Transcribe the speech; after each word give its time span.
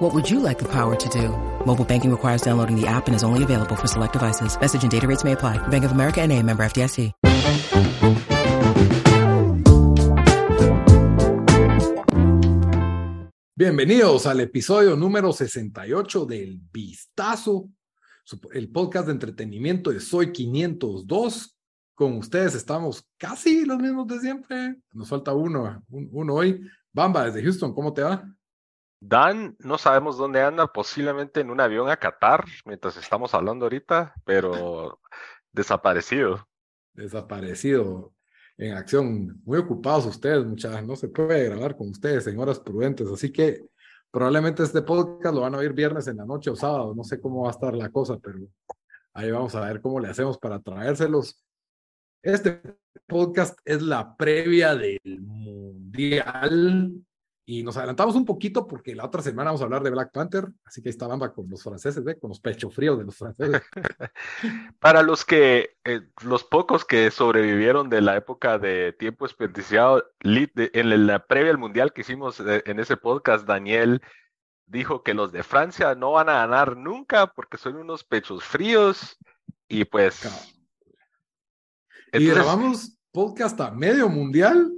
What 0.00 0.14
would 0.14 0.30
you 0.30 0.40
like 0.40 0.58
the 0.58 0.64
power 0.64 0.96
to 0.96 1.08
do? 1.10 1.28
Mobile 1.66 1.84
banking 1.84 2.10
requires 2.10 2.40
downloading 2.40 2.74
the 2.74 2.86
app 2.86 3.06
and 3.06 3.14
is 3.14 3.22
only 3.22 3.42
available 3.42 3.76
for 3.76 3.86
select 3.86 4.14
devices. 4.14 4.58
Message 4.58 4.82
and 4.82 4.90
data 4.90 5.06
rates 5.06 5.24
may 5.24 5.32
apply. 5.32 5.58
Bank 5.68 5.84
of 5.84 5.92
America 5.92 6.22
and 6.22 6.32
a 6.32 6.42
member 6.42 6.64
FDIC. 6.64 7.12
Bienvenidos 13.54 14.24
al 14.24 14.40
episodio 14.40 14.96
número 14.96 15.34
68 15.34 16.24
del 16.24 16.58
Vistazo, 16.72 17.68
el 18.54 18.70
podcast 18.70 19.04
de 19.04 19.12
entretenimiento 19.12 19.90
de 19.90 20.00
Soy 20.00 20.32
502. 20.32 21.58
Con 21.94 22.16
ustedes 22.16 22.54
estamos 22.54 23.06
casi 23.18 23.66
los 23.66 23.78
mismos 23.78 24.06
de 24.06 24.18
siempre. 24.20 24.76
Nos 24.94 25.10
falta 25.10 25.34
uno, 25.34 25.84
uno 25.90 26.34
hoy. 26.34 26.66
Bamba, 26.90 27.26
desde 27.26 27.42
Houston, 27.42 27.74
¿cómo 27.74 27.92
te 27.92 28.00
va? 28.00 28.24
Dan, 29.02 29.56
no 29.60 29.78
sabemos 29.78 30.18
dónde 30.18 30.42
anda, 30.42 30.66
posiblemente 30.66 31.40
en 31.40 31.50
un 31.50 31.60
avión 31.60 31.88
a 31.88 31.96
Qatar, 31.96 32.44
mientras 32.66 32.98
estamos 32.98 33.32
hablando 33.32 33.64
ahorita, 33.64 34.14
pero 34.26 35.00
desaparecido. 35.52 36.46
Desaparecido 36.92 38.12
en 38.58 38.74
acción. 38.74 39.40
Muy 39.44 39.58
ocupados 39.58 40.04
ustedes, 40.04 40.44
muchachos. 40.44 40.86
No 40.86 40.96
se 40.96 41.08
puede 41.08 41.48
grabar 41.48 41.76
con 41.76 41.88
ustedes 41.88 42.26
en 42.26 42.38
horas 42.38 42.60
prudentes. 42.60 43.08
Así 43.08 43.32
que 43.32 43.64
probablemente 44.10 44.62
este 44.62 44.82
podcast 44.82 45.34
lo 45.34 45.40
van 45.40 45.54
a 45.54 45.58
oír 45.58 45.72
viernes 45.72 46.06
en 46.06 46.18
la 46.18 46.26
noche 46.26 46.50
o 46.50 46.56
sábado. 46.56 46.94
No 46.94 47.02
sé 47.02 47.18
cómo 47.20 47.44
va 47.44 47.48
a 47.48 47.52
estar 47.52 47.74
la 47.74 47.88
cosa, 47.90 48.18
pero 48.18 48.40
ahí 49.14 49.30
vamos 49.30 49.54
a 49.54 49.62
ver 49.62 49.80
cómo 49.80 49.98
le 49.98 50.08
hacemos 50.08 50.36
para 50.36 50.60
traérselos. 50.60 51.42
Este 52.22 52.60
podcast 53.06 53.58
es 53.64 53.80
la 53.80 54.14
previa 54.14 54.74
del 54.74 55.00
Mundial 55.22 56.92
y 57.50 57.64
nos 57.64 57.76
adelantamos 57.76 58.14
un 58.14 58.24
poquito 58.24 58.64
porque 58.68 58.94
la 58.94 59.04
otra 59.04 59.22
semana 59.22 59.50
vamos 59.50 59.60
a 59.60 59.64
hablar 59.64 59.82
de 59.82 59.90
Black 59.90 60.12
Panther, 60.12 60.46
así 60.64 60.80
que 60.80 60.88
ahí 60.88 60.90
está 60.90 61.08
Bamba 61.08 61.32
con 61.32 61.50
los 61.50 61.64
franceses, 61.64 62.04
¿ve? 62.04 62.16
con 62.16 62.28
los 62.28 62.38
pechos 62.38 62.72
fríos 62.72 62.96
de 62.96 63.04
los 63.04 63.16
franceses. 63.16 63.60
Para 64.78 65.02
los 65.02 65.24
que, 65.24 65.76
eh, 65.82 66.02
los 66.22 66.44
pocos 66.44 66.84
que 66.84 67.10
sobrevivieron 67.10 67.90
de 67.90 68.02
la 68.02 68.16
época 68.16 68.60
de 68.60 68.92
tiempo 68.92 69.24
desperdiciado, 69.24 70.04
en 70.22 71.06
la 71.08 71.26
previa 71.26 71.50
al 71.50 71.58
mundial 71.58 71.92
que 71.92 72.02
hicimos 72.02 72.38
eh, 72.38 72.62
en 72.66 72.78
ese 72.78 72.96
podcast, 72.96 73.44
Daniel 73.48 74.00
dijo 74.66 75.02
que 75.02 75.12
los 75.12 75.32
de 75.32 75.42
Francia 75.42 75.96
no 75.96 76.12
van 76.12 76.28
a 76.28 76.34
ganar 76.46 76.76
nunca 76.76 77.32
porque 77.32 77.58
son 77.58 77.74
unos 77.74 78.04
pechos 78.04 78.44
fríos 78.44 79.18
y 79.66 79.84
pues... 79.86 80.22
y 82.12 82.26
grabamos 82.26 82.96
podcast 83.10 83.60
a 83.60 83.72
medio 83.72 84.08
mundial 84.08 84.70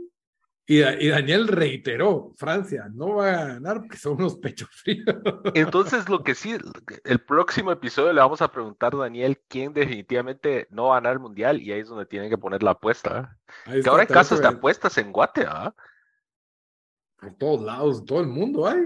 y, 0.80 1.08
Daniel 1.08 1.48
reiteró, 1.48 2.32
Francia 2.36 2.88
no 2.92 3.16
va 3.16 3.30
a 3.30 3.44
ganar 3.46 3.80
porque 3.80 3.96
son 3.96 4.14
unos 4.14 4.36
pechos 4.36 4.68
fríos. 4.70 5.04
Entonces, 5.54 6.08
lo 6.08 6.22
que 6.22 6.34
sí, 6.34 6.56
el 7.04 7.18
próximo 7.20 7.72
episodio 7.72 8.12
le 8.12 8.20
vamos 8.20 8.40
a 8.42 8.50
preguntar 8.50 8.94
a 8.94 8.98
Daniel 8.98 9.40
quién 9.48 9.72
definitivamente 9.72 10.68
no 10.70 10.86
va 10.86 10.96
a 10.96 11.00
ganar 11.00 11.14
el 11.14 11.20
mundial 11.20 11.60
y 11.60 11.72
ahí 11.72 11.80
es 11.80 11.88
donde 11.88 12.06
tienen 12.06 12.30
que 12.30 12.38
poner 12.38 12.62
la 12.62 12.72
apuesta. 12.72 13.38
que 13.64 13.88
ahora 13.88 14.02
hay 14.02 14.08
casos 14.08 14.40
de 14.40 14.48
apuestas 14.48 14.96
en 14.98 15.12
Guate, 15.12 15.44
¿ah? 15.46 15.74
Por 17.18 17.34
todos 17.34 17.62
lados, 17.62 18.04
todo 18.04 18.20
el 18.20 18.28
mundo 18.28 18.66
hay. 18.66 18.80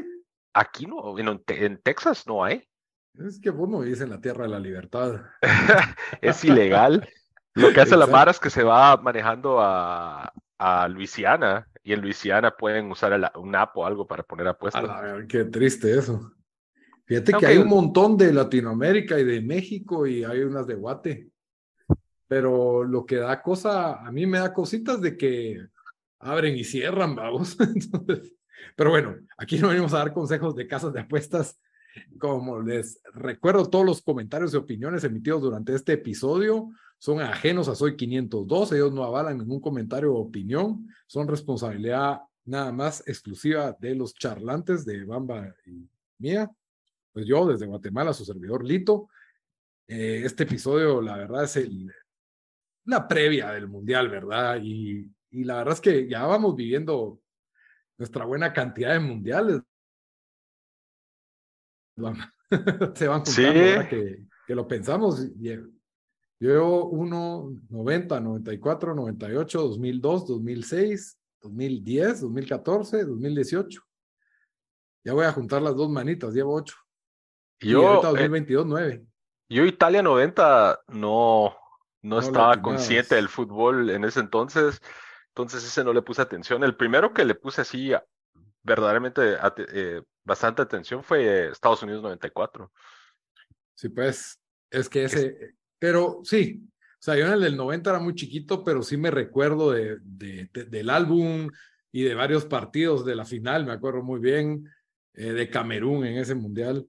Aquí 0.55 0.87
no, 0.87 1.19
en, 1.19 1.43
en 1.49 1.79
Texas 1.83 2.27
no 2.27 2.43
hay. 2.43 2.69
Es 3.15 3.41
que 3.41 3.51
vos 3.51 3.69
no 3.69 3.79
vivís 3.79 4.01
en 4.01 4.11
la 4.11 4.21
tierra 4.21 4.45
de 4.45 4.51
la 4.51 4.59
libertad. 4.59 5.23
es 6.21 6.45
ilegal. 6.45 7.09
Lo 7.55 7.73
que 7.73 7.81
hace 7.81 7.97
la 7.97 8.07
Mara 8.07 8.31
es 8.31 8.39
que 8.41 8.51
se 8.51 8.63
va 8.63 8.97
manejando 8.99 9.61
a, 9.61 10.33
a 10.59 10.89
Luisiana 10.89 11.67
y 11.87 11.93
en 11.93 12.01
Luisiana 12.01 12.51
pueden 12.51 12.91
usar 12.91 13.33
un 13.37 13.55
app 13.55 13.77
o 13.77 13.87
algo 13.87 14.09
para 14.09 14.25
poner 14.25 14.49
apuestas. 14.49 14.91
qué 15.29 15.45
triste 15.45 15.97
eso. 15.97 16.33
Fíjate 17.05 17.33
que 17.35 17.47
hay 17.47 17.59
un 17.59 17.69
montón 17.69 18.17
de 18.17 18.33
Latinoamérica 18.33 19.21
y 19.21 19.25
de 19.25 19.41
México 19.41 20.05
y 20.05 20.25
hay 20.25 20.41
unas 20.41 20.67
de 20.67 20.75
Guate. 20.75 21.31
Pero 22.27 22.83
lo 22.83 23.07
que 23.07 23.19
da 23.19 23.41
cosa, 23.41 24.05
a 24.05 24.11
mí 24.11 24.27
me 24.27 24.41
da 24.41 24.53
cositas 24.53 25.01
de 25.01 25.17
que 25.17 25.65
abren 26.19 26.57
y 26.57 26.65
cierran, 26.65 27.15
vamos. 27.15 27.57
pero 28.77 28.91
bueno, 28.91 29.15
aquí 29.39 29.57
no 29.61 29.69
venimos 29.69 29.95
a 29.95 29.99
dar 29.99 30.13
consejos 30.13 30.57
de 30.57 30.67
casas 30.67 30.93
de 30.93 31.03
apuestas. 31.03 31.61
Como 32.19 32.63
les 32.63 33.01
recuerdo, 33.15 33.71
todos 33.71 33.87
los 33.87 34.03
comentarios 34.03 34.53
y 34.53 34.57
opiniones 34.57 35.05
emitidos 35.05 35.41
durante 35.41 35.73
este 35.73 35.93
episodio 35.93 36.69
son 36.99 37.21
ajenos 37.21 37.69
a 37.69 37.75
Soy 37.75 37.97
502, 37.97 38.73
ellos 38.73 38.93
no 38.93 39.05
avalan 39.05 39.39
ningún 39.39 39.61
comentario 39.61 40.15
o 40.15 40.21
opinión, 40.21 40.89
son 41.07 41.29
responsabilidad 41.29 42.21
nada 42.45 42.73
más 42.73 43.07
exclusiva 43.07 43.77
de 43.79 43.95
los 43.95 44.15
charlantes 44.15 44.85
de 44.85 45.05
Bamba 45.05 45.55
y 45.67 45.89
mía. 46.19 46.51
Pues 47.13 47.27
yo 47.27 47.47
desde 47.47 47.67
Guatemala, 47.67 48.13
su 48.13 48.25
servidor 48.25 48.65
Lito. 48.65 49.09
Eh, 49.89 50.23
este 50.25 50.45
episodio, 50.45 51.01
la 51.01 51.17
verdad, 51.17 51.45
es 51.45 51.57
el, 51.57 51.93
la 52.85 53.07
previa 53.07 53.53
del 53.53 53.69
Mundial, 53.69 54.09
¿verdad? 54.09 54.61
Y, 54.63 55.11
y 55.31 55.45
la 55.45 55.59
verdad 55.59 55.75
es 55.75 55.81
que 55.81 56.09
ya 56.09 56.25
vamos 56.25 56.57
viviendo 56.57 57.21
nuestra 57.99 58.25
buena 58.25 58.53
cantidad 58.53 58.93
de 58.93 59.01
mundiales. 59.01 59.61
Se 62.95 63.09
van 63.09 63.25
juntando 63.25 63.89
que, 63.89 64.25
que 64.47 64.55
lo 64.55 64.69
pensamos. 64.69 65.27
Yo 66.39 66.51
llevo 66.51 66.89
1, 66.91 67.61
90, 67.71 68.21
94, 68.21 68.95
98, 68.95 69.63
2002, 69.63 70.27
2006, 70.27 71.19
2010, 71.41 72.21
2014, 72.21 73.05
2018. 73.05 73.83
Ya 75.05 75.13
voy 75.15 75.25
a 75.25 75.33
juntar 75.33 75.63
las 75.63 75.75
dos 75.75 75.89
manitas, 75.89 76.35
llevo 76.35 76.55
8. 76.55 76.77
Yo, 77.61 77.83
y 77.83 77.85
ahorita 77.85 78.09
2022, 78.09 78.67
9. 78.67 79.07
Yo 79.49 79.65
Italia 79.65 80.03
90 80.03 80.81
no, 80.89 81.57
no, 82.03 82.19
estaba 82.19 82.61
consciente 82.61 83.15
del 83.15 83.29
fútbol 83.29 83.91
en 83.91 84.05
ese 84.05 84.21
entonces, 84.21 84.83
entonces 85.29 85.65
ese 85.65 85.85
no 85.85 85.93
le 85.93 86.03
puse 86.03 86.21
atención. 86.21 86.65
El 86.65 86.77
primero 86.77 87.15
que 87.15 87.25
le 87.25 87.35
puse 87.35 87.63
así 87.63 87.93
verdaderamente 88.63 89.37
eh, 89.73 90.03
bastante 90.25 90.63
atención 90.63 91.03
fue 91.03 91.49
Estados 91.49 91.83
Unidos 91.83 92.03
94. 92.03 92.71
Sí, 93.75 93.89
pues 93.89 94.41
es 94.71 94.89
que 94.89 95.05
ese, 95.05 95.56
pero 95.79 96.21
sí, 96.25 96.67
o 96.99 97.03
sea, 97.07 97.17
yo 97.17 97.27
en 97.27 97.35
el 97.35 97.41
del 97.41 97.57
90 97.57 97.91
era 97.91 97.99
muy 98.01 98.15
chiquito, 98.15 98.65
pero 98.65 98.83
sí 98.83 98.97
me 98.97 99.11
recuerdo 99.11 99.71
de, 99.71 99.99
del 100.03 100.91
álbum 100.91 101.49
y 101.93 102.03
de 102.03 102.15
varios 102.15 102.47
partidos 102.47 103.05
de 103.05 103.15
la 103.15 103.25
final, 103.25 103.65
me 103.65 103.73
acuerdo 103.73 104.03
muy 104.03 104.19
bien, 104.19 104.69
eh, 105.15 105.33
de 105.33 105.49
Camerún 105.49 106.05
en 106.05 106.19
ese 106.19 106.35
mundial. 106.35 106.87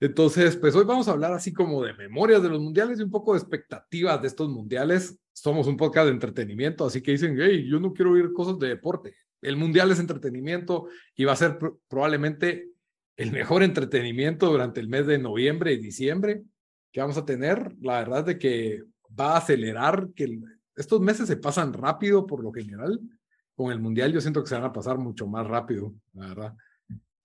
Entonces, 0.00 0.56
pues 0.56 0.74
hoy 0.74 0.84
vamos 0.84 1.08
a 1.08 1.12
hablar 1.12 1.32
así 1.32 1.52
como 1.52 1.82
de 1.82 1.92
memorias 1.94 2.42
de 2.42 2.48
los 2.48 2.60
mundiales 2.60 3.00
y 3.00 3.02
un 3.02 3.10
poco 3.10 3.32
de 3.32 3.40
expectativas 3.40 4.20
de 4.20 4.28
estos 4.28 4.48
mundiales. 4.48 5.18
Somos 5.32 5.66
un 5.66 5.76
podcast 5.76 6.06
de 6.06 6.12
entretenimiento, 6.12 6.84
así 6.84 7.02
que 7.02 7.12
dicen, 7.12 7.36
hey, 7.40 7.66
yo 7.68 7.80
no 7.80 7.92
quiero 7.92 8.12
oír 8.12 8.32
cosas 8.32 8.58
de 8.58 8.68
deporte. 8.68 9.14
El 9.40 9.56
mundial 9.56 9.90
es 9.90 9.98
entretenimiento 9.98 10.88
y 11.16 11.24
va 11.24 11.32
a 11.32 11.36
ser 11.36 11.58
probablemente 11.88 12.70
el 13.16 13.32
mejor 13.32 13.62
entretenimiento 13.62 14.50
durante 14.50 14.80
el 14.80 14.88
mes 14.88 15.06
de 15.06 15.18
noviembre 15.18 15.72
y 15.72 15.78
diciembre 15.78 16.44
que 16.92 17.00
vamos 17.00 17.16
a 17.18 17.24
tener, 17.24 17.74
la 17.80 17.98
verdad 17.98 18.24
de 18.24 18.38
que 18.38 18.82
va 19.18 19.34
a 19.34 19.38
acelerar, 19.38 20.08
que 20.14 20.38
estos 20.76 21.00
meses 21.00 21.26
se 21.26 21.36
pasan 21.36 21.72
rápido 21.72 22.26
por 22.26 22.42
lo 22.42 22.52
general. 22.52 23.00
Con 23.54 23.72
el 23.72 23.80
Mundial 23.80 24.12
yo 24.12 24.20
siento 24.20 24.42
que 24.42 24.48
se 24.48 24.54
van 24.54 24.64
a 24.64 24.72
pasar 24.72 24.98
mucho 24.98 25.26
más 25.26 25.46
rápido, 25.46 25.92
la 26.12 26.28
verdad. 26.28 26.54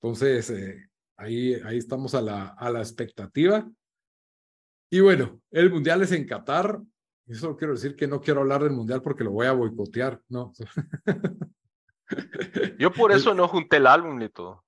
Entonces, 0.02 0.50
eh, 0.50 0.90
ahí, 1.18 1.54
ahí 1.66 1.78
estamos 1.78 2.16
a 2.16 2.22
la, 2.22 2.48
a 2.48 2.70
la 2.72 2.80
expectativa. 2.80 3.70
Y 4.90 5.00
bueno, 5.00 5.40
el 5.52 5.72
Mundial 5.72 6.02
es 6.02 6.12
en 6.12 6.26
Qatar. 6.28 6.82
Eso 7.26 7.56
quiero 7.56 7.74
decir 7.74 7.96
que 7.96 8.08
no 8.08 8.20
quiero 8.20 8.42
hablar 8.42 8.64
del 8.64 8.74
Mundial 8.74 9.02
porque 9.02 9.24
lo 9.24 9.32
voy 9.32 9.48
a 9.48 9.54
boicotear, 9.54 10.20
¿no? 10.30 10.52
Yo 12.80 12.92
por 12.92 13.12
eso 13.12 13.34
no 13.34 13.48
junté 13.48 13.78
el 13.78 13.88
álbum 13.88 14.18
ni 14.18 14.30
todo. 14.30 14.64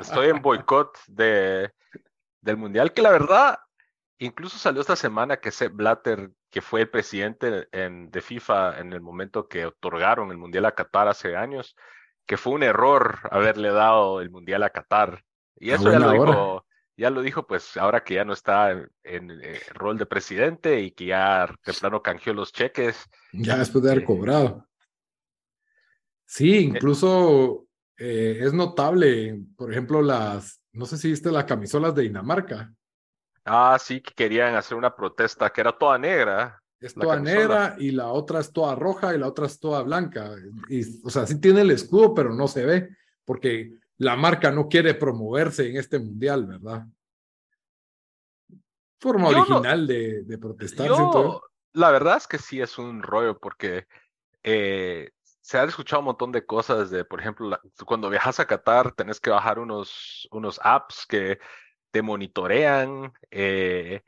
Estoy 0.00 0.28
en 0.28 0.40
boicot 0.40 0.96
de, 1.06 1.70
del 2.40 2.56
Mundial, 2.56 2.92
que 2.92 3.02
la 3.02 3.10
verdad 3.10 3.58
Incluso 4.18 4.58
salió 4.58 4.80
esta 4.80 4.96
semana 4.96 5.38
que 5.38 5.50
Sepp 5.50 5.74
Blatter, 5.74 6.30
que 6.50 6.60
fue 6.60 6.82
el 6.82 6.90
presidente 6.90 7.68
en, 7.72 8.10
de 8.10 8.20
FIFA 8.20 8.78
en 8.78 8.92
el 8.92 9.00
momento 9.00 9.48
que 9.48 9.66
otorgaron 9.66 10.30
el 10.30 10.38
Mundial 10.38 10.66
a 10.66 10.74
Qatar 10.74 11.08
hace 11.08 11.34
años, 11.34 11.74
que 12.26 12.36
fue 12.36 12.52
un 12.52 12.62
error 12.62 13.18
haberle 13.30 13.70
dado 13.70 14.20
el 14.20 14.30
Mundial 14.30 14.62
a 14.62 14.70
Qatar. 14.70 15.24
Y 15.56 15.70
eso 15.70 15.90
ya 15.90 15.98
lo 15.98 16.12
dijo, 16.12 16.66
ya 16.96 17.10
lo 17.10 17.22
dijo, 17.22 17.46
pues 17.46 17.76
ahora 17.76 18.04
que 18.04 18.14
ya 18.14 18.24
no 18.24 18.32
está 18.32 18.70
en, 18.70 19.30
el 19.30 19.44
eh, 19.44 19.60
rol 19.74 19.98
de 19.98 20.06
presidente 20.06 20.80
y 20.80 20.92
que 20.92 21.06
ya 21.06 21.52
de 21.64 21.72
plano 21.72 22.02
canjeó 22.02 22.32
los 22.32 22.52
cheques. 22.52 23.08
Ya 23.32 23.58
después 23.58 23.82
de 23.82 23.90
haber 23.90 24.02
eh, 24.04 24.06
cobrado. 24.06 24.68
Sí, 26.24 26.58
incluso 26.58 27.66
es 27.96 28.52
notable, 28.52 29.40
por 29.56 29.70
ejemplo, 29.70 30.02
las, 30.02 30.60
no 30.72 30.86
sé 30.86 30.96
si 30.96 31.10
viste 31.10 31.30
las 31.30 31.44
camisolas 31.44 31.94
de 31.94 32.02
Dinamarca. 32.02 32.72
Ah, 33.44 33.76
sí, 33.80 34.00
que 34.00 34.12
querían 34.14 34.54
hacer 34.54 34.76
una 34.76 34.94
protesta 34.94 35.50
que 35.50 35.60
era 35.60 35.76
toda 35.76 35.98
negra. 35.98 36.62
Es 36.80 36.94
toda 36.94 37.18
negra 37.20 37.76
y 37.78 37.92
la 37.92 38.08
otra 38.08 38.40
es 38.40 38.52
toda 38.52 38.74
roja 38.74 39.14
y 39.14 39.18
la 39.18 39.28
otra 39.28 39.46
es 39.46 39.58
toda 39.60 39.82
blanca. 39.82 40.34
Y, 40.68 40.82
o 41.04 41.10
sea, 41.10 41.26
sí 41.26 41.40
tiene 41.40 41.60
el 41.60 41.70
escudo, 41.70 42.12
pero 42.14 42.34
no 42.34 42.48
se 42.48 42.64
ve 42.64 42.88
porque 43.24 43.72
la 43.98 44.16
marca 44.16 44.50
no 44.50 44.68
quiere 44.68 44.94
promoverse 44.94 45.70
en 45.70 45.76
este 45.76 45.98
mundial, 45.98 46.46
¿verdad? 46.46 46.86
Forma 49.00 49.28
original 49.28 49.86
de, 49.86 50.22
de 50.22 50.38
protestar. 50.38 50.90
la 51.72 51.90
verdad 51.90 52.16
es 52.16 52.26
que 52.26 52.38
sí 52.38 52.60
es 52.60 52.78
un 52.78 53.02
rollo 53.02 53.38
porque 53.38 53.86
eh, 54.42 55.10
se 55.40 55.58
han 55.58 55.68
escuchado 55.68 56.00
un 56.00 56.06
montón 56.06 56.32
de 56.32 56.46
cosas 56.46 56.90
de, 56.90 57.04
por 57.04 57.20
ejemplo, 57.20 57.58
cuando 57.84 58.08
viajas 58.08 58.40
a 58.40 58.46
Qatar 58.46 58.92
tenés 58.92 59.20
que 59.20 59.30
bajar 59.30 59.58
unos, 59.58 60.28
unos 60.30 60.60
apps 60.62 61.04
que 61.06 61.38
te 61.92 62.02
monitorean. 62.02 63.12
Eh, 63.30 64.02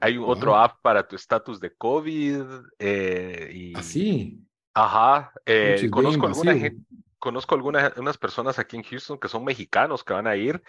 hay 0.00 0.18
otro 0.18 0.56
app 0.56 0.80
para 0.82 1.08
tu 1.08 1.16
estatus 1.16 1.58
de 1.58 1.74
COVID. 1.74 2.44
Eh, 2.78 3.50
y, 3.52 3.76
Así. 3.76 4.40
Ajá. 4.74 5.32
Eh, 5.44 5.88
conozco 5.90 6.26
alguna 6.26 6.54
gente, 6.54 6.82
conozco 7.18 7.54
algunas 7.56 7.96
unas 7.96 8.16
personas 8.16 8.58
aquí 8.60 8.76
en 8.76 8.84
Houston 8.84 9.18
que 9.18 9.28
son 9.28 9.44
mexicanos 9.44 10.04
que 10.04 10.12
van 10.12 10.28
a 10.28 10.36
ir 10.36 10.62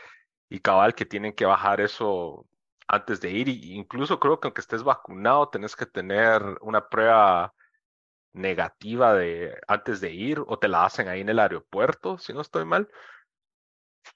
y 0.50 0.60
cabal 0.60 0.96
que 0.96 1.06
tienen 1.06 1.34
que 1.34 1.46
bajar 1.46 1.82
eso 1.82 2.48
antes 2.88 3.22
de 3.22 3.32
ir. 3.32 3.50
Y 3.50 3.74
incluso 3.74 4.20
creo 4.20 4.40
que 4.40 4.48
aunque 4.48 4.62
estés 4.62 4.82
vacunado, 4.82 5.50
tenés 5.50 5.76
que 5.76 5.86
tener 5.86 6.42
una 6.62 6.90
prueba 6.90 7.54
negativa 8.32 9.14
de 9.14 9.60
antes 9.68 10.02
de 10.02 10.14
ir 10.14 10.42
o 10.48 10.58
te 10.58 10.68
la 10.68 10.86
hacen 10.86 11.08
ahí 11.08 11.22
en 11.22 11.30
el 11.30 11.40
aeropuerto, 11.40 12.18
si 12.18 12.34
no 12.34 12.42
estoy 12.42 12.66
mal. 12.66 12.90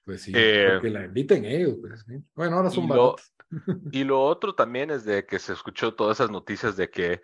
Pues 0.04 0.22
sí, 0.22 0.32
eh, 0.34 0.78
que 0.80 0.90
la 0.90 1.04
inviten 1.04 1.44
ellos. 1.44 1.76
Pues, 1.80 2.04
bueno, 2.34 2.56
ahora 2.56 2.70
son 2.70 2.88
baratos. 2.88 3.34
Y 3.92 4.04
lo 4.04 4.22
otro 4.22 4.54
también 4.54 4.90
es 4.90 5.04
de 5.04 5.26
que 5.26 5.38
se 5.38 5.52
escuchó 5.52 5.94
todas 5.94 6.18
esas 6.18 6.30
noticias 6.30 6.76
de 6.76 6.90
que 6.90 7.22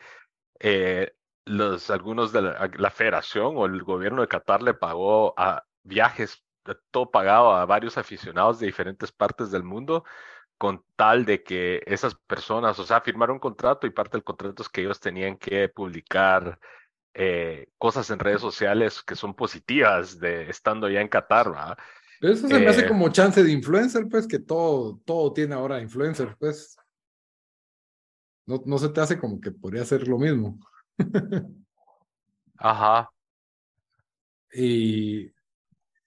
eh, 0.61 1.13
los, 1.45 1.91
algunos 1.91 2.33
de 2.33 2.43
la, 2.43 2.91
federación 2.91 3.55
o 3.57 3.67
el 3.67 3.83
gobierno 3.83 4.23
de 4.23 4.29
Qatar 4.29 4.63
le 4.63 4.75
pagó 4.75 5.35
a 5.39 5.65
viajes, 5.83 6.45
todo 6.91 7.11
pagado 7.11 7.53
a 7.53 7.65
varios 7.67 7.99
aficionados 7.99 8.61
de 8.61 8.67
diferentes 8.67 9.11
partes 9.11 9.51
del 9.51 9.65
mundo 9.65 10.05
con 10.59 10.85
tal 10.95 11.25
de 11.25 11.43
que 11.43 11.83
esas 11.87 12.15
personas, 12.15 12.79
o 12.79 12.85
sea, 12.85 13.01
firmaron 13.01 13.37
un 13.37 13.41
contrato 13.41 13.87
y 13.87 13.91
parte 13.91 14.19
del 14.19 14.25
contrato 14.25 14.63
es 14.63 14.69
que 14.69 14.83
ellos 14.83 15.01
tenían 15.01 15.39
que 15.39 15.71
publicar 15.71 16.59
eh, 17.15 17.69
cosas 17.79 18.11
en 18.11 18.19
redes 18.19 18.43
sociales 18.43 19.03
que 19.03 19.17
son 19.17 19.35
positivas 19.35 20.21
de 20.21 20.51
estando 20.51 20.89
ya 20.89 21.01
en 21.01 21.09
Qatar, 21.09 21.51
¿verdad? 21.51 21.79
Pero 22.21 22.35
eso 22.35 22.47
se 22.47 22.59
me 22.59 22.69
hace 22.69 22.83
eh, 22.83 22.89
como 22.89 23.09
chance 23.09 23.43
de 23.43 23.51
influencer, 23.51 24.07
pues, 24.09 24.29
que 24.29 24.39
todo, 24.39 25.01
todo 25.05 25.33
tiene 25.33 25.55
ahora 25.55 25.81
influencer, 25.81 26.37
pues. 26.39 26.77
No, 28.47 28.63
no 28.67 28.79
se 28.79 28.91
te 28.91 29.01
hace 29.01 29.19
como 29.19 29.41
que 29.41 29.51
podría 29.51 29.85
ser 29.85 30.07
lo 30.07 30.19
mismo. 30.19 30.61
Ajá. 32.59 33.11
Y 34.53 35.33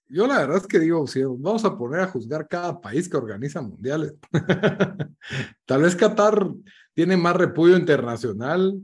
yo 0.07 0.27
la 0.27 0.39
verdad 0.39 0.57
es 0.57 0.67
que 0.67 0.79
digo, 0.79 1.07
si 1.07 1.23
vamos 1.23 1.65
a 1.65 1.75
poner 1.75 2.01
a 2.01 2.07
juzgar 2.07 2.47
cada 2.47 2.79
país 2.79 3.09
que 3.09 3.17
organiza 3.17 3.61
mundiales. 3.63 4.13
Tal 5.65 5.81
vez 5.81 5.95
Qatar 5.95 6.47
tiene 6.93 7.17
más 7.17 7.35
repudio 7.35 7.75
internacional, 7.75 8.79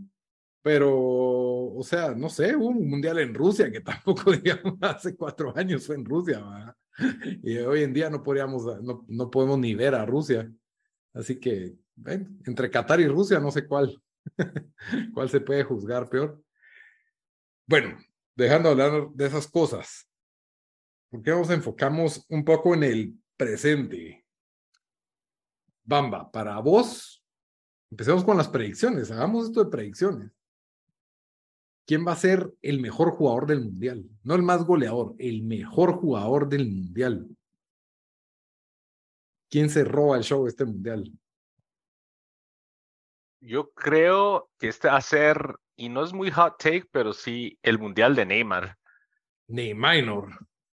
pero, 0.64 0.92
o 0.98 1.84
sea, 1.84 2.16
no 2.16 2.30
sé, 2.30 2.56
hubo 2.56 2.70
un 2.70 2.90
mundial 2.90 3.20
en 3.20 3.36
Rusia 3.36 3.72
que 3.72 3.82
tampoco, 3.82 4.32
digamos, 4.32 4.80
hace 4.82 5.16
cuatro 5.16 5.56
años 5.56 5.86
fue 5.86 5.96
en 5.96 6.06
Rusia, 6.06 6.40
¿verdad? 6.40 6.76
y 7.44 7.58
hoy 7.58 7.84
en 7.84 7.94
día 7.94 8.10
no 8.10 8.24
podríamos, 8.24 8.66
no, 8.84 9.06
no 9.08 9.32
podemos 9.32 9.58
ni 9.60 9.76
ver 9.76 9.96
a 9.96 10.06
Rusia. 10.06 10.52
Así 11.14 11.40
que, 11.40 11.76
entre 12.46 12.70
Qatar 12.70 13.00
y 13.00 13.08
Rusia, 13.08 13.40
no 13.40 13.52
sé 13.52 13.68
cuál, 13.68 14.02
cuál 15.14 15.30
se 15.30 15.42
puede 15.42 15.64
juzgar 15.64 16.10
peor. 16.10 16.42
Bueno, 17.68 17.98
dejando 18.36 18.74
de 18.74 18.84
hablar 18.84 19.10
de 19.14 19.26
esas 19.26 19.48
cosas, 19.48 20.10
¿por 21.10 21.22
qué 21.22 21.32
nos 21.32 21.50
enfocamos 21.50 22.26
un 22.30 22.44
poco 22.44 22.74
en 22.74 22.84
el 22.84 23.14
presente? 23.38 24.26
Bamba, 25.84 26.32
para 26.32 26.60
vos, 26.60 27.24
empecemos 27.92 28.24
con 28.24 28.38
las 28.38 28.48
predicciones, 28.48 29.12
hagamos 29.12 29.48
esto 29.48 29.64
de 29.64 29.72
predicciones. 29.72 30.39
¿Quién 31.90 32.06
va 32.06 32.12
a 32.12 32.18
ser 32.18 32.54
el 32.62 32.80
mejor 32.80 33.10
jugador 33.10 33.48
del 33.48 33.62
mundial? 33.62 34.06
No 34.22 34.36
el 34.36 34.44
más 34.44 34.64
goleador, 34.64 35.16
el 35.18 35.42
mejor 35.42 35.94
jugador 35.94 36.48
del 36.48 36.70
mundial. 36.70 37.28
¿Quién 39.50 39.72
se 39.72 39.84
roba 39.84 40.16
el 40.16 40.24
show 40.24 40.44
de 40.44 40.50
este 40.50 40.66
mundial? 40.66 41.12
Yo 43.40 43.72
creo 43.72 44.52
que 44.60 44.68
este 44.68 44.88
va 44.88 44.98
a 44.98 45.02
ser, 45.02 45.56
y 45.76 45.90
no 45.90 46.04
es 46.04 46.14
muy 46.14 46.30
hot 46.30 46.60
take, 46.60 46.86
pero 46.92 47.12
sí 47.12 47.58
el 47.64 47.80
mundial 47.80 48.16
de 48.16 48.28
Neymar. 48.28 48.78
Neymar. 49.48 50.28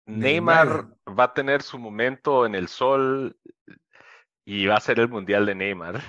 Neymar 0.05 0.97
va 1.07 1.23
a 1.23 1.33
tener 1.33 1.63
su 1.63 1.79
momento 1.79 2.45
en 2.45 2.53
el 2.53 2.67
sol 2.67 3.35
y 4.45 4.67
va 4.67 4.75
a 4.75 4.81
ser 4.81 4.99
el 4.99 5.09
mundial 5.09 5.47
de 5.47 5.55
Neymar. 5.55 5.99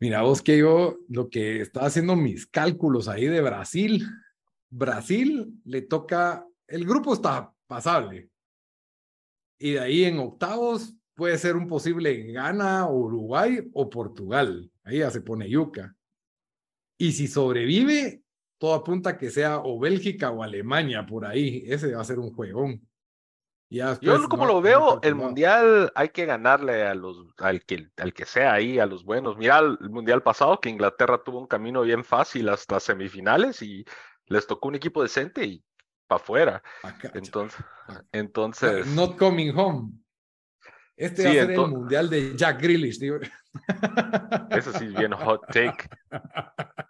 Mira, 0.00 0.22
vos 0.22 0.42
que 0.42 0.58
yo 0.58 0.98
lo 1.08 1.28
que 1.28 1.60
estaba 1.60 1.86
haciendo 1.86 2.14
mis 2.14 2.46
cálculos 2.46 3.08
ahí 3.08 3.26
de 3.26 3.40
Brasil, 3.40 4.06
Brasil 4.70 5.60
le 5.64 5.82
toca, 5.82 6.46
el 6.66 6.84
grupo 6.84 7.14
está 7.14 7.52
pasable. 7.66 8.30
Y 9.58 9.72
de 9.72 9.80
ahí 9.80 10.04
en 10.04 10.18
octavos 10.20 10.94
puede 11.14 11.36
ser 11.36 11.56
un 11.56 11.66
posible 11.66 12.32
Ghana, 12.32 12.88
Uruguay 12.88 13.68
o 13.72 13.90
Portugal. 13.90 14.70
Ahí 14.84 14.98
ya 14.98 15.10
se 15.10 15.20
pone 15.20 15.50
yuca. 15.50 15.96
Y 16.96 17.12
si 17.12 17.26
sobrevive, 17.26 18.22
todo 18.58 18.74
apunta 18.74 19.18
que 19.18 19.30
sea 19.30 19.58
o 19.58 19.80
Bélgica 19.80 20.30
o 20.30 20.44
Alemania 20.44 21.06
por 21.06 21.26
ahí. 21.26 21.64
Ese 21.66 21.92
va 21.92 22.02
a 22.02 22.04
ser 22.04 22.20
un 22.20 22.32
juegón. 22.32 22.86
Yo 23.70 24.28
como 24.28 24.46
lo 24.46 24.62
veo, 24.62 24.98
el 25.02 25.14
mundial 25.14 25.92
hay 25.94 26.08
que 26.08 26.24
ganarle 26.24 26.86
a 26.86 26.94
los, 26.94 27.18
al 27.36 27.64
que, 27.64 27.88
al 27.98 28.14
que 28.14 28.24
sea 28.24 28.54
ahí, 28.54 28.78
a 28.78 28.86
los 28.86 29.04
buenos. 29.04 29.36
Mira 29.36 29.58
el 29.58 29.90
mundial 29.90 30.22
pasado 30.22 30.58
que 30.58 30.70
Inglaterra 30.70 31.22
tuvo 31.22 31.38
un 31.38 31.46
camino 31.46 31.82
bien 31.82 32.02
fácil 32.02 32.48
hasta 32.48 32.80
semifinales 32.80 33.60
y 33.60 33.84
les 34.26 34.46
tocó 34.46 34.68
un 34.68 34.76
equipo 34.76 35.02
decente 35.02 35.44
y 35.44 35.62
para 36.06 36.22
afuera. 36.22 36.62
Entonces, 37.12 37.62
entonces. 38.12 38.86
Not 38.86 39.18
coming 39.18 39.52
home. 39.54 39.92
Este 40.96 41.24
va 41.24 41.30
a 41.30 41.32
ser 41.32 41.50
el 41.50 41.60
mundial 41.60 42.08
de 42.08 42.36
Jack 42.36 42.62
Grealish, 42.62 42.98
digo. 42.98 43.18
Eso 44.50 44.72
sí 44.72 44.86
es 44.86 44.94
bien 44.94 45.12
hot 45.12 45.46
take. 45.52 45.88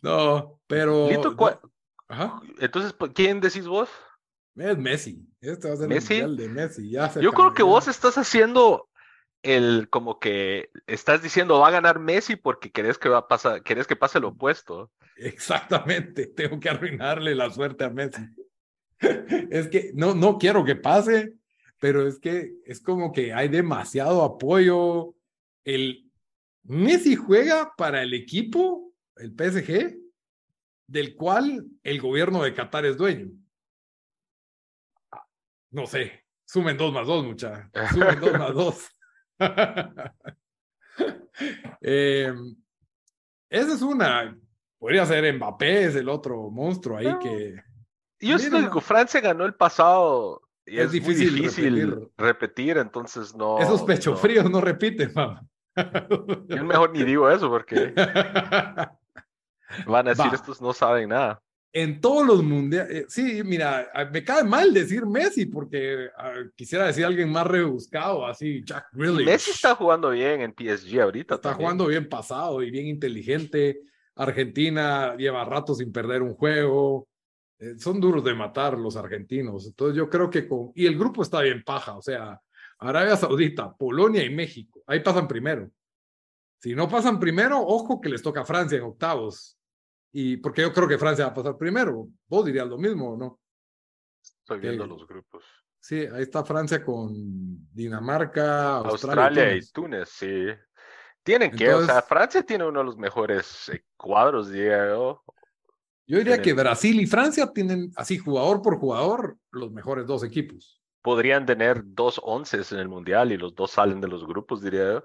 No, 0.00 0.60
pero. 0.68 1.08
Entonces, 2.60 2.94
¿quién 3.14 3.40
decís 3.40 3.66
vos? 3.66 3.88
Es 4.58 4.76
Messi. 4.76 5.24
Este 5.40 5.68
va 5.68 5.74
a 5.74 5.76
ser 5.76 5.92
el 5.92 6.00
mundial 6.00 6.36
de 6.36 6.48
Messi. 6.48 6.90
Yo 6.90 7.32
creo 7.32 7.54
que 7.54 7.62
vos 7.62 7.86
estás 7.86 8.18
haciendo 8.18 8.88
el 9.42 9.88
como 9.88 10.18
que 10.18 10.70
estás 10.88 11.22
diciendo 11.22 11.60
va 11.60 11.68
a 11.68 11.72
ganar 11.72 12.00
Messi 12.00 12.34
porque 12.34 12.72
querés 12.72 12.98
que 12.98 13.08
va 13.08 13.18
a 13.18 13.28
pasar, 13.28 13.62
querés 13.62 13.86
que 13.86 13.94
pase 13.94 14.18
lo 14.18 14.28
opuesto. 14.28 14.90
Exactamente, 15.16 16.26
tengo 16.36 16.58
que 16.58 16.68
arruinarle 16.68 17.36
la 17.36 17.50
suerte 17.50 17.84
a 17.84 17.90
Messi. 17.90 18.22
es 18.98 19.68
que 19.68 19.92
no, 19.94 20.14
no 20.14 20.38
quiero 20.38 20.64
que 20.64 20.74
pase, 20.74 21.34
pero 21.78 22.06
es 22.06 22.18
que 22.18 22.54
es 22.64 22.80
como 22.80 23.12
que 23.12 23.32
hay 23.32 23.48
demasiado 23.48 24.24
apoyo. 24.24 25.14
El 25.64 26.10
Messi 26.64 27.14
juega 27.14 27.74
para 27.76 28.02
el 28.02 28.12
equipo, 28.12 28.92
el 29.16 29.30
PSG, 29.30 29.96
del 30.88 31.14
cual 31.14 31.64
el 31.84 32.00
gobierno 32.00 32.42
de 32.42 32.54
Qatar 32.54 32.86
es 32.86 32.96
dueño 32.96 33.30
no 35.70 35.86
sé, 35.86 36.24
sumen 36.44 36.76
dos 36.76 36.92
más 36.92 37.06
dos, 37.06 37.24
mucha. 37.24 37.70
Sumen 37.92 38.20
dos 38.20 38.32
más 38.32 38.54
dos. 38.54 38.90
eh, 41.80 42.32
esa 43.50 43.74
es 43.74 43.82
una. 43.82 44.36
Podría 44.78 45.06
ser 45.06 45.34
Mbappé, 45.34 45.86
es 45.86 45.96
el 45.96 46.08
otro 46.08 46.50
monstruo 46.50 46.98
ahí 46.98 47.18
que. 47.20 47.56
Yo 48.20 48.38
siento 48.38 48.70
que 48.70 48.80
Francia 48.80 49.20
ganó 49.20 49.44
el 49.44 49.54
pasado 49.54 50.42
y 50.66 50.80
es, 50.80 50.92
difícil, 50.92 52.10
repetir. 52.16 52.78
entonces 52.78 53.34
no. 53.34 53.58
Esos 53.58 53.82
pecho 53.82 54.16
fríos 54.16 54.50
no 54.50 54.60
repiten, 54.60 55.12
mamá. 55.14 55.44
Yo 56.48 56.64
mejor 56.64 56.92
ni 56.92 57.04
digo 57.04 57.30
eso 57.30 57.48
porque 57.48 57.94
van 59.86 60.08
a 60.08 60.10
decir 60.10 60.34
estos 60.34 60.60
no 60.60 60.72
saben 60.72 61.10
nada. 61.10 61.40
En 61.72 62.00
todos 62.00 62.26
los 62.26 62.42
mundiales, 62.42 62.90
eh, 62.90 63.06
sí, 63.08 63.42
mira, 63.44 63.90
me 64.10 64.24
cae 64.24 64.42
mal 64.42 64.72
decir 64.72 65.04
Messi 65.06 65.46
porque 65.46 66.08
ah, 66.16 66.32
quisiera 66.56 66.86
decir 66.86 67.04
alguien 67.04 67.30
más 67.30 67.46
rebuscado, 67.46 68.26
así, 68.26 68.62
Jack 68.64 68.88
Grealish. 68.92 69.26
Messi 69.26 69.50
está 69.50 69.74
jugando 69.74 70.10
bien 70.10 70.40
en 70.40 70.54
PSG 70.54 71.00
ahorita. 71.00 71.34
Está 71.34 71.54
jugando 71.54 71.86
bien 71.86 72.08
pasado 72.08 72.62
y 72.62 72.70
bien 72.70 72.86
inteligente. 72.86 73.80
Argentina 74.14 75.14
lleva 75.16 75.44
rato 75.44 75.74
sin 75.74 75.92
perder 75.92 76.22
un 76.22 76.34
juego. 76.34 77.08
Eh, 77.58 77.74
son 77.78 78.00
duros 78.00 78.24
de 78.24 78.34
matar 78.34 78.78
los 78.78 78.96
argentinos. 78.96 79.66
Entonces 79.66 79.96
yo 79.96 80.08
creo 80.08 80.30
que 80.30 80.48
con... 80.48 80.72
Y 80.74 80.86
el 80.86 80.98
grupo 80.98 81.22
está 81.22 81.42
bien 81.42 81.62
paja, 81.64 81.96
o 81.96 82.02
sea, 82.02 82.40
Arabia 82.78 83.16
Saudita, 83.16 83.74
Polonia 83.76 84.24
y 84.24 84.30
México. 84.30 84.82
Ahí 84.86 85.00
pasan 85.00 85.28
primero. 85.28 85.70
Si 86.60 86.74
no 86.74 86.88
pasan 86.88 87.20
primero, 87.20 87.60
ojo 87.60 88.00
que 88.00 88.08
les 88.08 88.22
toca 88.22 88.40
a 88.40 88.44
Francia 88.44 88.78
en 88.78 88.84
octavos. 88.84 89.57
Y 90.12 90.38
porque 90.38 90.62
yo 90.62 90.72
creo 90.72 90.88
que 90.88 90.98
Francia 90.98 91.26
va 91.26 91.32
a 91.32 91.34
pasar 91.34 91.56
primero. 91.56 92.08
Vos 92.26 92.44
dirías 92.44 92.66
lo 92.66 92.78
mismo, 92.78 93.16
¿no? 93.16 93.40
Estoy 94.22 94.60
viendo 94.60 94.86
los 94.86 95.06
grupos. 95.06 95.44
Sí, 95.80 96.06
ahí 96.12 96.22
está 96.22 96.44
Francia 96.44 96.84
con 96.84 97.12
Dinamarca, 97.72 98.78
Australia, 98.78 99.54
y, 99.54 99.60
Túnez. 99.70 100.08
sí. 100.08 100.46
Tienen 101.22 101.50
que, 101.50 101.72
o 101.72 101.84
sea, 101.84 102.00
Francia 102.00 102.42
tiene 102.42 102.66
uno 102.66 102.78
de 102.80 102.86
los 102.86 102.96
mejores 102.96 103.68
eh, 103.68 103.84
cuadros, 103.96 104.50
diría 104.50 104.88
yo. 104.88 105.22
Yo 106.06 106.18
diría 106.18 106.40
que 106.40 106.54
Brasil 106.54 106.98
y 107.00 107.06
Francia 107.06 107.52
tienen, 107.52 107.92
así, 107.96 108.16
jugador 108.16 108.62
por 108.62 108.78
jugador, 108.78 109.36
los 109.50 109.70
mejores 109.70 110.06
dos 110.06 110.24
equipos. 110.24 110.80
Podrían 111.02 111.44
tener 111.44 111.82
dos 111.84 112.18
onces 112.24 112.72
en 112.72 112.78
el 112.78 112.88
Mundial 112.88 113.30
y 113.30 113.36
los 113.36 113.54
dos 113.54 113.72
salen 113.72 114.00
de 114.00 114.08
los 114.08 114.26
grupos, 114.26 114.62
diría 114.62 114.92
yo. 114.94 115.04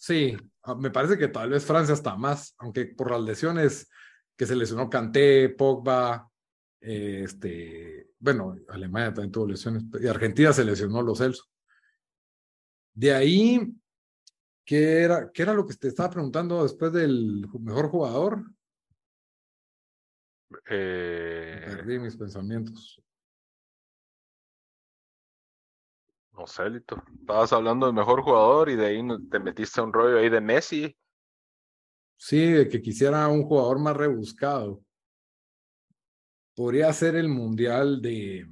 Sí, 0.00 0.34
ah, 0.62 0.74
me 0.74 0.90
parece 0.90 1.18
que 1.18 1.28
tal 1.28 1.50
vez 1.50 1.62
Francia 1.62 1.92
está 1.92 2.16
más, 2.16 2.54
aunque 2.56 2.86
por 2.86 3.10
las 3.10 3.20
lesiones 3.20 3.86
que 4.34 4.46
se 4.46 4.56
lesionó 4.56 4.88
Kanté, 4.88 5.50
Pogba, 5.50 6.26
este, 6.80 8.08
bueno, 8.18 8.56
Alemania 8.70 9.12
también 9.12 9.30
tuvo 9.30 9.48
lesiones, 9.48 9.84
y 10.00 10.06
Argentina 10.06 10.54
se 10.54 10.64
lesionó 10.64 11.02
los 11.02 11.18
Celso. 11.18 11.44
De 12.94 13.12
ahí, 13.12 13.74
¿qué 14.64 15.02
era, 15.02 15.30
¿qué 15.30 15.42
era 15.42 15.52
lo 15.52 15.66
que 15.66 15.74
te 15.74 15.88
estaba 15.88 16.08
preguntando 16.08 16.62
después 16.62 16.94
del 16.94 17.46
mejor 17.60 17.90
jugador? 17.90 18.42
Eh... 20.70 21.62
Perdí 21.66 21.98
mis 21.98 22.16
pensamientos. 22.16 23.02
No 26.40 26.46
sé, 26.46 26.70
Lito. 26.70 27.02
Estabas 27.20 27.52
hablando 27.52 27.84
del 27.84 27.94
mejor 27.94 28.22
jugador 28.22 28.70
y 28.70 28.76
de 28.76 28.86
ahí 28.86 29.02
te 29.30 29.38
metiste 29.38 29.78
a 29.78 29.84
un 29.84 29.92
rollo 29.92 30.16
ahí 30.16 30.30
de 30.30 30.40
Messi. 30.40 30.96
Sí, 32.16 32.52
de 32.52 32.66
que 32.66 32.80
quisiera 32.80 33.28
un 33.28 33.42
jugador 33.42 33.78
más 33.78 33.94
rebuscado. 33.94 34.82
Podría 36.56 36.90
ser 36.94 37.16
el 37.16 37.28
mundial 37.28 38.00
de, 38.00 38.46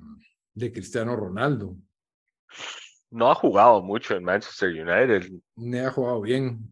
de 0.52 0.70
Cristiano 0.70 1.16
Ronaldo. 1.16 1.76
No 3.08 3.30
ha 3.30 3.34
jugado 3.34 3.82
mucho 3.82 4.14
en 4.14 4.24
Manchester 4.24 4.68
United. 4.68 5.32
Ni 5.56 5.78
ha 5.78 5.90
jugado 5.90 6.20
bien. 6.20 6.70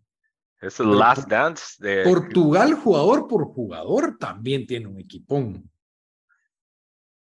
Es 0.61 0.81
el 0.81 0.99
last 0.99 1.27
dance 1.31 1.77
de. 1.79 2.05
Portugal, 2.05 2.75
jugador 2.75 3.27
por 3.27 3.47
jugador, 3.47 4.19
también 4.19 4.67
tiene 4.67 4.87
un 4.87 4.99
equipón. 4.99 5.71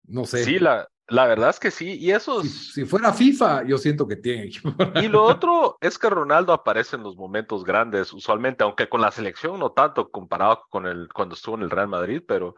No 0.02 0.26
sé. 0.26 0.42
Sí, 0.42 0.58
la, 0.58 0.88
la 1.08 1.26
verdad 1.26 1.50
es 1.50 1.61
que 1.61 1.70
sí, 1.70 1.99
y 1.99 2.12
eso 2.12 2.42
Si, 2.42 2.84
fuera 2.87 3.12
FIFA, 3.12 3.64
yo 3.64 3.76
siento 3.76 4.08
que 4.08 4.16
tiene 4.16 4.50
Y 5.02 5.08
lo 5.08 5.23
otro 5.25 5.76
es 5.80 5.99
que 5.99 6.08
Ronaldo 6.08 6.52
aparece 6.52 6.96
en 6.96 7.02
los 7.02 7.16
momentos 7.16 7.64
grandes, 7.64 8.12
usualmente, 8.12 8.64
aunque 8.64 8.88
con 8.88 9.02
la 9.02 9.11
selección 9.11 9.58
no 9.58 9.73
tanto 9.73 10.11
comparado 10.11 10.64
con 10.70 10.87
el 10.87 11.08
cuando 11.12 11.34
estuvo 11.34 11.56
en 11.56 11.62
el 11.62 11.70
Real 11.70 11.88
Madrid, 11.88 12.23
pero 12.26 12.54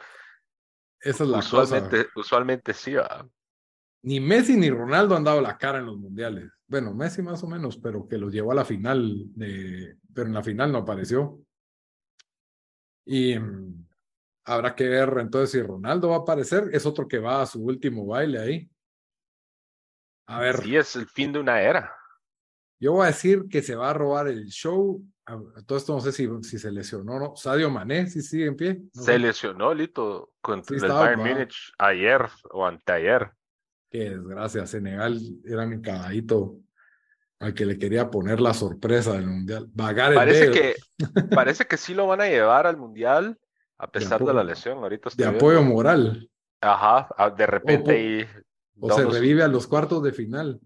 Esa 1.01 1.25
es 1.25 1.31
la 1.31 1.39
usualmente, 1.39 2.07
usualmente 2.15 2.73
sí. 2.73 2.95
Ni 4.03 4.21
Messi 4.21 4.57
ni 4.57 4.71
Ronaldo 4.71 5.17
han 5.17 5.25
dado 5.25 5.41
la 5.41 5.59
cara 5.59 5.79
en 5.79 5.87
los 5.87 5.97
mundiales. 5.97 6.49
Bueno, 6.69 6.95
Messi 6.95 7.23
más 7.23 7.43
o 7.43 7.49
menos, 7.49 7.77
pero 7.77 8.07
que 8.07 8.19
los 8.19 8.33
llevó 8.33 8.53
a 8.53 8.57
la 8.57 8.65
final, 8.65 9.25
de, 9.35 9.97
pero 10.15 10.29
en 10.29 10.35
la 10.35 10.43
final 10.45 10.71
no 10.71 10.79
apareció. 10.79 11.41
Y 13.05 13.37
mm, 13.37 13.87
Habrá 14.47 14.77
que 14.77 14.89
ver 14.89 15.13
entonces 15.19 15.51
si 15.51 15.61
Ronaldo 15.61 16.11
va 16.11 16.17
a 16.17 16.21
aparecer. 16.21 16.71
Es 16.73 16.87
otro 16.87 17.09
que 17.09 17.19
va 17.19 17.43
a 17.43 17.47
su 17.47 17.63
último 17.63 18.07
baile 18.07 18.39
ahí. 18.39 18.71
A 20.27 20.41
ver. 20.41 20.63
Sí, 20.63 20.77
es 20.77 20.95
el 20.95 21.07
fin 21.07 21.33
de 21.33 21.41
una 21.41 21.61
era. 21.61 21.93
Yo 22.79 22.93
voy 22.93 23.05
a 23.05 23.09
decir 23.09 23.47
que 23.51 23.61
se 23.61 23.75
va 23.75 23.91
a 23.91 23.95
robar 23.95 24.29
el 24.29 24.47
show. 24.47 25.03
Todo 25.67 25.79
esto 25.79 25.95
no 25.95 26.01
sé 26.01 26.13
si, 26.13 26.29
si 26.43 26.59
se 26.61 26.71
lesionó 26.71 27.15
o 27.15 27.19
no. 27.19 27.37
Sadio 27.37 27.69
Mané, 27.71 28.07
si 28.07 28.23
sigue 28.23 28.47
en 28.47 28.57
pie. 28.57 28.83
se 28.93 29.19
lesionó, 29.19 29.75
Lito, 29.75 30.33
contra 30.41 30.77
el 30.77 30.93
Bayern 30.93 31.21
Múnich 31.21 31.73
ayer 31.79 32.29
o 32.51 32.65
anteayer. 32.65 33.33
Qué 33.91 34.11
desgracia. 34.11 34.67
Senegal 34.67 35.19
era 35.45 35.67
mi 35.67 35.81
caballito 35.81 36.59
al 37.41 37.53
que 37.53 37.67
le 37.67 37.79
quería 37.79 38.09
poner 38.11 38.41
la 38.41 38.55
sorpresa 38.55 39.13
del 39.15 39.27
mundial. 39.27 39.69
parece 39.75 40.51
que 40.53 40.77
parece 41.35 41.67
que 41.67 41.77
sí 41.77 41.95
lo 41.95 42.07
van 42.07 42.21
a 42.21 42.29
llevar 42.29 42.69
al 42.69 42.77
mundial 42.77 43.39
a 43.79 43.91
pesar 43.91 44.25
de, 44.25 44.33
la 44.33 44.43
lesión, 44.43 44.79
ahorita 44.79 45.11
De 45.17 45.27
apoyo 45.27 45.63
moral. 45.63 46.31
Ajá, 46.61 47.09
de 47.37 47.47
repente 47.47 48.29
o, 48.81 48.91
se 48.91 49.05
revive 49.05 49.43
a 49.43 49.49
los 49.49 49.67
cuartos 49.67 50.03
de 50.03 50.13
final. 50.13 50.61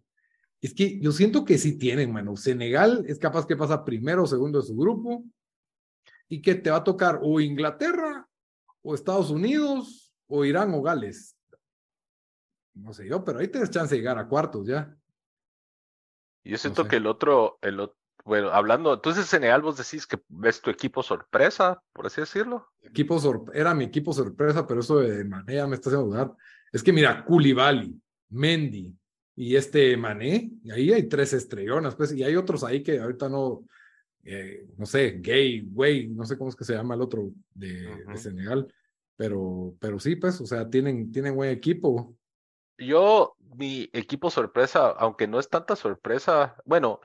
Es 0.61 0.75
que 0.75 1.00
yo 1.00 1.11
siento 1.12 1.45
que 1.45 1.59
sí 1.59 1.79
tienen, 1.79 2.12
mano. 2.12 2.37
Senegal 2.37 3.05
es 3.07 3.19
capaz 3.19 3.47
que 3.47 3.57
pasa 3.57 3.85
primero 3.85 4.25
o 4.25 4.26
segundo 4.26 4.61
de 4.61 4.67
su 4.67 4.76
grupo 4.76 5.25
y 6.29 6.43
que 6.43 6.55
te 6.55 6.71
va 6.71 6.79
a 6.79 6.85
tocar 6.85 7.19
o 7.23 7.40
Inglaterra 7.40 8.29
o 8.83 8.95
Estados 8.95 9.31
Unidos 9.31 10.14
o 10.29 10.45
Irán 10.45 10.73
o 10.75 10.83
Gales. 10.83 11.37
No 12.75 12.93
sé 12.93 13.09
yo, 13.09 13.25
pero 13.25 13.40
ahí 13.40 13.49
tienes 13.49 13.71
chance 13.71 13.95
de 13.95 14.00
llegar 14.00 14.19
a 14.19 14.29
cuartos 14.29 14.67
ya. 14.67 14.97
Yo 16.45 16.57
siento 16.57 16.87
que 16.87 16.97
el 16.97 17.07
otro, 17.07 17.59
el, 17.61 17.81
bueno, 18.25 18.50
hablando, 18.50 18.95
entonces 18.95 19.27
Senegal 19.27 19.62
vos 19.62 19.77
decís 19.77 20.07
que 20.07 20.19
ves 20.29 20.61
tu 20.61 20.71
equipo 20.71 21.03
sorpresa, 21.03 21.83
por 21.93 22.07
así 22.07 22.21
decirlo. 22.21 22.69
Equipo 22.83 23.19
era 23.53 23.75
mi 23.75 23.85
equipo 23.85 24.12
sorpresa, 24.12 24.67
pero 24.67 24.81
eso 24.81 24.99
de 24.99 25.25
Mané 25.25 25.67
me 25.67 25.75
está 25.75 25.91
haciendo 25.91 26.09
dudar. 26.09 26.33
Es 26.73 26.83
que 26.83 26.93
mira, 26.93 27.25
Koulibaly, 27.25 28.00
Mendy 28.31 28.95
y 29.37 29.57
este 29.57 29.97
Mané, 29.97 30.50
y 30.62 30.71
ahí 30.71 30.93
hay 30.93 31.09
tres 31.09 31.33
estrellonas, 31.33 31.95
pues, 31.95 32.12
y 32.12 32.23
hay 32.23 32.37
otros 32.37 32.62
ahí 32.62 32.83
que 32.83 33.00
ahorita 33.00 33.29
no, 33.29 33.65
eh, 34.23 34.67
no 34.77 34.87
sé, 34.87 35.19
Gay, 35.21 35.62
Way, 35.73 36.09
no 36.09 36.25
sé 36.25 36.37
cómo 36.37 36.50
es 36.50 36.57
que 36.57 36.65
se 36.65 36.75
llama 36.75 36.95
el 36.95 37.00
otro 37.00 37.31
de, 37.55 37.89
Senegal, 38.17 38.73
pero, 39.17 39.75
pero 39.81 39.99
sí, 39.99 40.17
pues, 40.17 40.41
o 40.41 40.47
sea, 40.47 40.69
tienen, 40.69 41.11
tienen 41.11 41.35
buen 41.35 41.50
equipo. 41.50 42.15
Yo, 42.77 43.37
mi 43.57 43.89
equipo 43.93 44.31
sorpresa, 44.31 44.91
aunque 44.91 45.27
no 45.27 45.39
es 45.39 45.49
tanta 45.49 45.75
sorpresa, 45.77 46.57
bueno, 46.65 47.00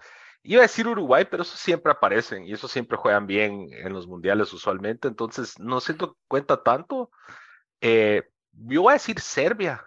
Iba 0.48 0.62
a 0.62 0.70
decir 0.70 0.88
Uruguay, 0.88 1.26
pero 1.30 1.42
eso 1.42 1.58
siempre 1.58 1.92
aparecen 1.92 2.46
y 2.46 2.54
eso 2.54 2.68
siempre 2.68 2.98
juegan 2.98 3.26
bien 3.26 3.68
en 3.72 3.92
los 3.92 4.08
mundiales 4.08 4.54
usualmente, 4.54 5.08
entonces 5.08 5.60
no 5.60 5.80
siento 5.82 6.18
cuenta 6.28 6.62
tanto. 6.62 7.10
Eh, 7.82 8.24
yo 8.52 8.84
voy 8.84 8.92
a 8.92 8.94
decir 8.94 9.20
Serbia. 9.20 9.84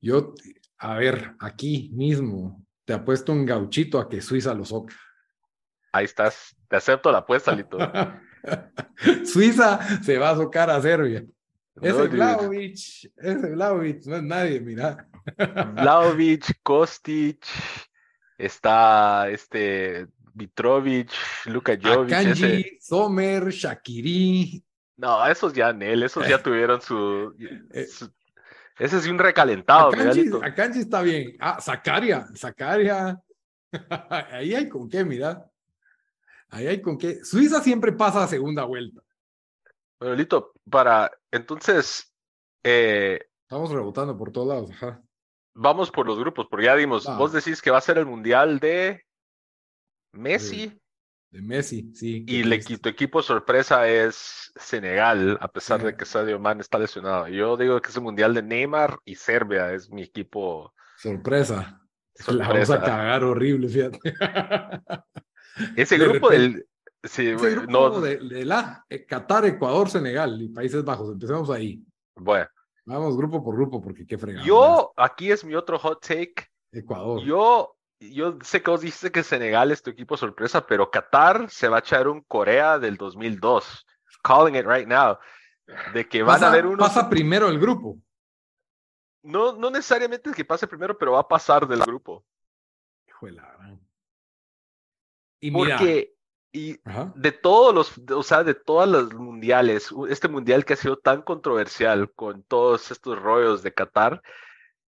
Yo, 0.00 0.34
a 0.78 0.96
ver, 0.96 1.36
aquí 1.38 1.90
mismo, 1.92 2.64
te 2.86 2.94
apuesto 2.94 3.32
un 3.32 3.44
gauchito 3.44 4.00
a 4.00 4.08
que 4.08 4.22
Suiza 4.22 4.54
lo 4.54 4.64
soca. 4.64 4.96
Ahí 5.92 6.06
estás, 6.06 6.56
te 6.68 6.76
acepto 6.76 7.12
la 7.12 7.18
apuesta, 7.18 7.54
Lito. 7.54 7.76
Suiza 9.24 10.02
se 10.02 10.16
va 10.16 10.30
a 10.30 10.36
socar 10.36 10.70
a 10.70 10.80
Serbia. 10.80 11.24
Ese 11.80 12.08
Vlaovic, 12.08 12.78
ese 13.16 13.50
Vlaovic, 13.50 14.06
no 14.06 14.16
es 14.16 14.22
nadie, 14.22 14.60
mira. 14.60 15.08
Vlaovic, 15.74 16.60
Kostic, 16.62 17.46
Está 18.42 19.28
este 19.30 20.08
Mitrovic, 20.34 21.12
Luka 21.46 21.78
Jovic. 21.80 22.12
Akanji, 22.12 22.78
Sommer, 22.80 23.50
Shakiri. 23.50 24.64
No, 24.96 25.24
esos 25.26 25.52
ya, 25.52 25.72
Nel, 25.72 26.02
esos 26.02 26.26
ya 26.26 26.42
tuvieron 26.42 26.82
su, 26.82 27.34
eh, 27.72 27.86
Ese 28.78 28.96
es 28.98 29.06
un 29.06 29.18
recalentado. 29.18 29.92
Akanji, 30.42 30.80
está 30.80 31.02
bien. 31.02 31.36
Ah, 31.38 31.60
Zakaria, 31.60 32.26
Zakaria. 32.34 33.22
Ahí 34.32 34.56
hay 34.56 34.68
con 34.68 34.88
qué, 34.88 35.04
mira. 35.04 35.48
Ahí 36.48 36.66
hay 36.66 36.82
con 36.82 36.98
qué. 36.98 37.24
Suiza 37.24 37.62
siempre 37.62 37.92
pasa 37.92 38.24
a 38.24 38.28
segunda 38.28 38.64
vuelta. 38.64 39.00
Bueno, 40.00 40.16
Lito, 40.16 40.52
para 40.68 41.12
entonces. 41.30 42.12
Eh, 42.64 43.20
Estamos 43.42 43.70
rebotando 43.70 44.16
por 44.16 44.32
todos 44.32 44.48
lados, 44.48 44.70
ajá. 44.72 45.00
Vamos 45.54 45.90
por 45.90 46.06
los 46.06 46.18
grupos, 46.18 46.46
porque 46.50 46.66
ya 46.66 46.76
dimos, 46.76 47.08
ah. 47.08 47.16
vos 47.16 47.32
decís 47.32 47.60
que 47.60 47.70
va 47.70 47.78
a 47.78 47.82
ser 47.82 47.98
el 47.98 48.06
mundial 48.06 48.58
de 48.58 49.04
Messi. 50.12 50.78
De, 51.30 51.42
Messi, 51.42 51.92
sí. 51.94 52.24
Y 52.26 52.42
le, 52.42 52.58
tu 52.60 52.88
equipo 52.88 53.22
sorpresa 53.22 53.88
es 53.88 54.52
Senegal, 54.56 55.38
a 55.40 55.48
pesar 55.48 55.82
de 55.82 55.96
que 55.96 56.04
Sadio 56.04 56.38
Man 56.38 56.60
está 56.60 56.78
lesionado. 56.78 57.28
Yo 57.28 57.56
digo 57.56 57.80
que 57.80 57.90
es 57.90 57.96
el 57.96 58.02
mundial 58.02 58.34
de 58.34 58.42
Neymar 58.42 58.98
y 59.04 59.14
Serbia 59.14 59.72
es 59.72 59.90
mi 59.90 60.02
equipo. 60.02 60.74
Sorpresa. 60.98 61.80
La 62.28 62.48
vamos 62.48 62.70
a 62.70 62.80
cagar 62.80 63.24
horrible, 63.24 63.68
fíjate. 63.68 63.98
Ese 65.76 65.96
grupo 65.98 66.28
del, 66.28 66.66
Sí, 67.04 67.26
Ese 67.26 67.34
güey, 67.34 67.54
grupo 67.56 67.70
no, 67.72 68.00
de, 68.00 68.18
de 68.18 68.44
la 68.44 68.84
eh, 68.88 69.04
Qatar, 69.04 69.44
Ecuador, 69.46 69.90
Senegal 69.90 70.40
y 70.40 70.48
Países 70.48 70.84
Bajos. 70.84 71.12
Empecemos 71.12 71.50
ahí. 71.50 71.82
bueno. 72.14 72.46
Vamos 72.84 73.16
grupo 73.16 73.44
por 73.44 73.54
grupo 73.54 73.80
porque 73.80 74.06
qué 74.06 74.18
fregado. 74.18 74.44
Yo, 74.46 74.92
aquí 74.96 75.30
es 75.30 75.44
mi 75.44 75.54
otro 75.54 75.78
hot 75.78 76.04
take. 76.04 76.48
Ecuador. 76.72 77.22
Yo, 77.22 77.76
yo 78.00 78.38
sé 78.42 78.62
que 78.62 78.70
vos 78.70 78.80
dijiste 78.80 79.12
que 79.12 79.22
Senegal 79.22 79.70
es 79.70 79.82
tu 79.82 79.90
equipo 79.90 80.16
sorpresa, 80.16 80.66
pero 80.66 80.90
Qatar 80.90 81.48
se 81.50 81.68
va 81.68 81.76
a 81.76 81.80
echar 81.80 82.08
un 82.08 82.22
Corea 82.22 82.78
del 82.78 82.96
2002. 82.96 83.86
Calling 84.22 84.56
it 84.56 84.66
right 84.66 84.86
now. 84.88 85.18
De 85.94 86.08
que 86.08 86.22
van 86.22 86.36
pasa, 86.36 86.46
a 86.46 86.50
haber 86.50 86.66
unos. 86.66 86.88
pasa 86.88 87.08
primero 87.08 87.48
el 87.48 87.58
grupo. 87.58 87.98
No, 89.22 89.52
no 89.52 89.70
necesariamente 89.70 90.30
es 90.30 90.36
que 90.36 90.44
pase 90.44 90.66
primero, 90.66 90.98
pero 90.98 91.12
va 91.12 91.20
a 91.20 91.28
pasar 91.28 91.66
del 91.68 91.80
grupo. 91.80 92.24
Hijo 93.06 93.26
de 93.26 93.32
la 93.32 93.42
gran. 93.52 93.80
Y 95.40 95.50
mira, 95.50 95.76
Porque, 95.78 96.11
y 96.52 96.78
ajá, 96.84 97.12
de 97.16 97.32
todos 97.32 97.74
los, 97.74 97.98
o 98.10 98.22
sea, 98.22 98.44
de 98.44 98.54
todas 98.54 98.88
las 98.88 99.12
mundiales, 99.14 99.90
este 100.08 100.28
mundial 100.28 100.64
que 100.64 100.74
ha 100.74 100.76
sido 100.76 100.96
tan 100.98 101.22
controversial 101.22 102.12
con 102.12 102.42
todos 102.42 102.90
estos 102.90 103.18
rollos 103.20 103.62
de 103.62 103.72
Qatar, 103.72 104.22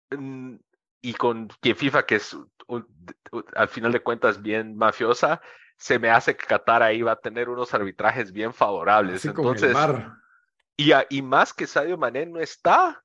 mm, 0.09 0.55
y 1.01 1.13
con 1.13 1.47
que 1.61 1.75
FIFA, 1.75 2.05
que 2.05 2.15
es 2.15 2.37
al 3.55 3.67
final 3.67 3.91
de 3.91 4.01
cuentas 4.01 4.41
bien 4.41 4.75
mafiosa, 4.77 5.41
se 5.77 5.97
me 5.99 6.09
hace 6.09 6.35
que 6.35 6.45
Qatar 6.45 6.83
ahí 6.83 7.01
va 7.01 7.13
a 7.13 7.19
tener 7.19 7.49
unos 7.49 7.73
arbitrajes 7.73 8.31
bien 8.31 8.53
favorables. 8.53 9.15
así 9.17 9.27
Entonces, 9.29 9.71
y, 10.77 10.91
a- 10.91 11.05
y 11.09 11.21
más 11.21 11.53
que 11.53 11.65
Sadio 11.67 11.97
Mané 11.97 12.25
no 12.25 12.39
está, 12.39 13.03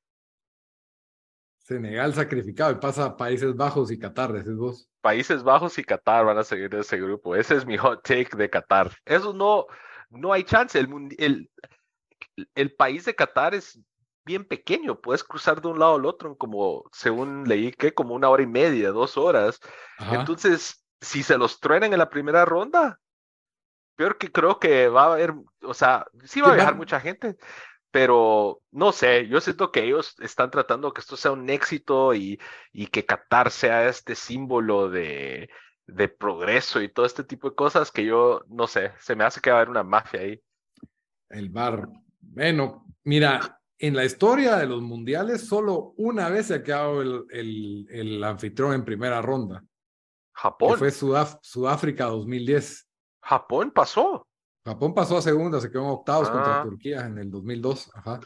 Senegal 1.67 2.15
sacrificado 2.15 2.71
y 2.71 2.77
pasa 2.77 3.07
a 3.07 3.17
Países 3.17 3.57
Bajos 3.57 3.91
y 3.91 3.99
Qatar, 3.99 4.33
decís 4.33 4.55
vos. 4.55 4.89
Países 5.01 5.43
Bajos 5.43 5.77
y 5.79 5.83
Qatar 5.83 6.25
van 6.25 6.39
a 6.39 6.45
seguir 6.45 6.73
en 6.73 6.81
ese 6.81 6.97
grupo. 6.97 7.35
Ese 7.35 7.57
es 7.57 7.67
mi 7.67 7.77
hot 7.77 8.05
take 8.05 8.37
de 8.37 8.49
Qatar. 8.49 8.93
Eso 9.05 9.33
no, 9.33 9.67
no 10.09 10.33
hay 10.33 10.45
chance. 10.45 10.79
El, 10.79 10.89
el, 11.19 11.51
el 12.55 12.73
país 12.77 13.05
de 13.05 13.17
Qatar 13.17 13.57
es 13.57 13.81
bien 14.25 14.45
pequeño. 14.45 15.01
Puedes 15.01 15.25
cruzar 15.25 15.61
de 15.61 15.67
un 15.67 15.81
lado 15.81 15.97
al 15.97 16.07
otro 16.07 16.29
en 16.29 16.35
como, 16.37 16.85
según 16.93 17.49
leí, 17.49 17.73
que 17.73 17.93
como 17.93 18.15
una 18.15 18.29
hora 18.29 18.45
y 18.45 18.47
media, 18.47 18.93
dos 18.93 19.17
horas. 19.17 19.59
Ajá. 19.99 20.21
Entonces, 20.21 20.85
si 21.01 21.25
se 21.25 21.37
los 21.37 21.59
truenan 21.59 21.93
en 21.93 21.99
la 21.99 22.11
primera 22.11 22.45
ronda, 22.45 23.01
peor 23.97 24.19
que 24.19 24.31
creo 24.31 24.61
que 24.61 24.87
va 24.89 25.07
a 25.07 25.13
haber, 25.15 25.35
o 25.63 25.75
sea, 25.75 26.07
sí 26.23 26.41
va 26.41 26.53
a 26.53 26.55
viajar 26.55 26.77
mucha 26.77 27.01
gente, 27.01 27.37
pero 27.91 28.63
no 28.71 28.93
sé, 28.93 29.29
yo 29.29 29.41
siento 29.41 29.73
que 29.73 29.85
ellos 29.85 30.15
están 30.21 30.51
tratando 30.51 30.93
que 30.93 31.01
esto 31.01 31.17
sea 31.17 31.33
un 31.33 31.49
éxito 31.49 32.15
y, 32.15 32.41
y 32.73 32.87
que 32.89 33.07
Qatar 33.07 33.51
sea 33.51 33.89
este 33.89 34.15
símbolo 34.15 34.91
de, 34.91 35.49
de 35.87 36.09
progreso 36.09 36.83
y 36.83 36.89
todo 36.89 37.07
este 37.07 37.25
tipo 37.25 37.51
de 37.51 37.57
cosas 37.57 37.91
que 37.91 38.05
yo, 38.05 38.45
no 38.49 38.67
sé, 38.67 38.93
se 38.99 39.15
me 39.15 39.25
hace 39.25 39.41
que 39.41 39.51
va 39.51 39.57
a 39.57 39.61
haber 39.61 39.71
una 39.71 39.85
mafia 39.85 40.21
ahí. 40.21 40.43
El 41.29 41.51
VAR. 41.51 41.89
Bueno, 42.21 42.87
mira, 43.05 43.61
en 43.79 43.95
la 43.95 44.05
historia 44.05 44.57
de 44.57 44.67
los 44.67 44.83
mundiales, 44.83 45.47
solo 45.47 45.95
una 45.97 46.29
vez 46.29 46.47
se 46.47 46.55
ha 46.55 46.63
quedado 46.63 47.03
el, 47.03 47.25
el, 47.31 47.87
el 47.91 48.25
anfitrión 48.25 48.73
en 48.73 48.85
primera 48.85 49.23
ronda, 49.23 49.61
que 49.61 49.67
Japón, 50.33 50.79
fue 50.79 50.91
Sudáfrica 50.91 52.07
2010. 52.07 52.89
Japón 53.23 53.71
pasó. 53.71 54.27
Japón 54.67 54.93
pasó 54.95 55.17
a 55.17 55.23
segunda, 55.23 55.61
se 55.61 55.71
quedó 55.71 55.83
en 55.85 55.91
octavos 55.91 56.29
contra 56.29 56.61
Ah. 56.61 56.63
Turquía 56.65 57.07
en 57.07 57.19
el 57.19 57.31
2002. 57.31 57.91
Ajá. 57.95 58.21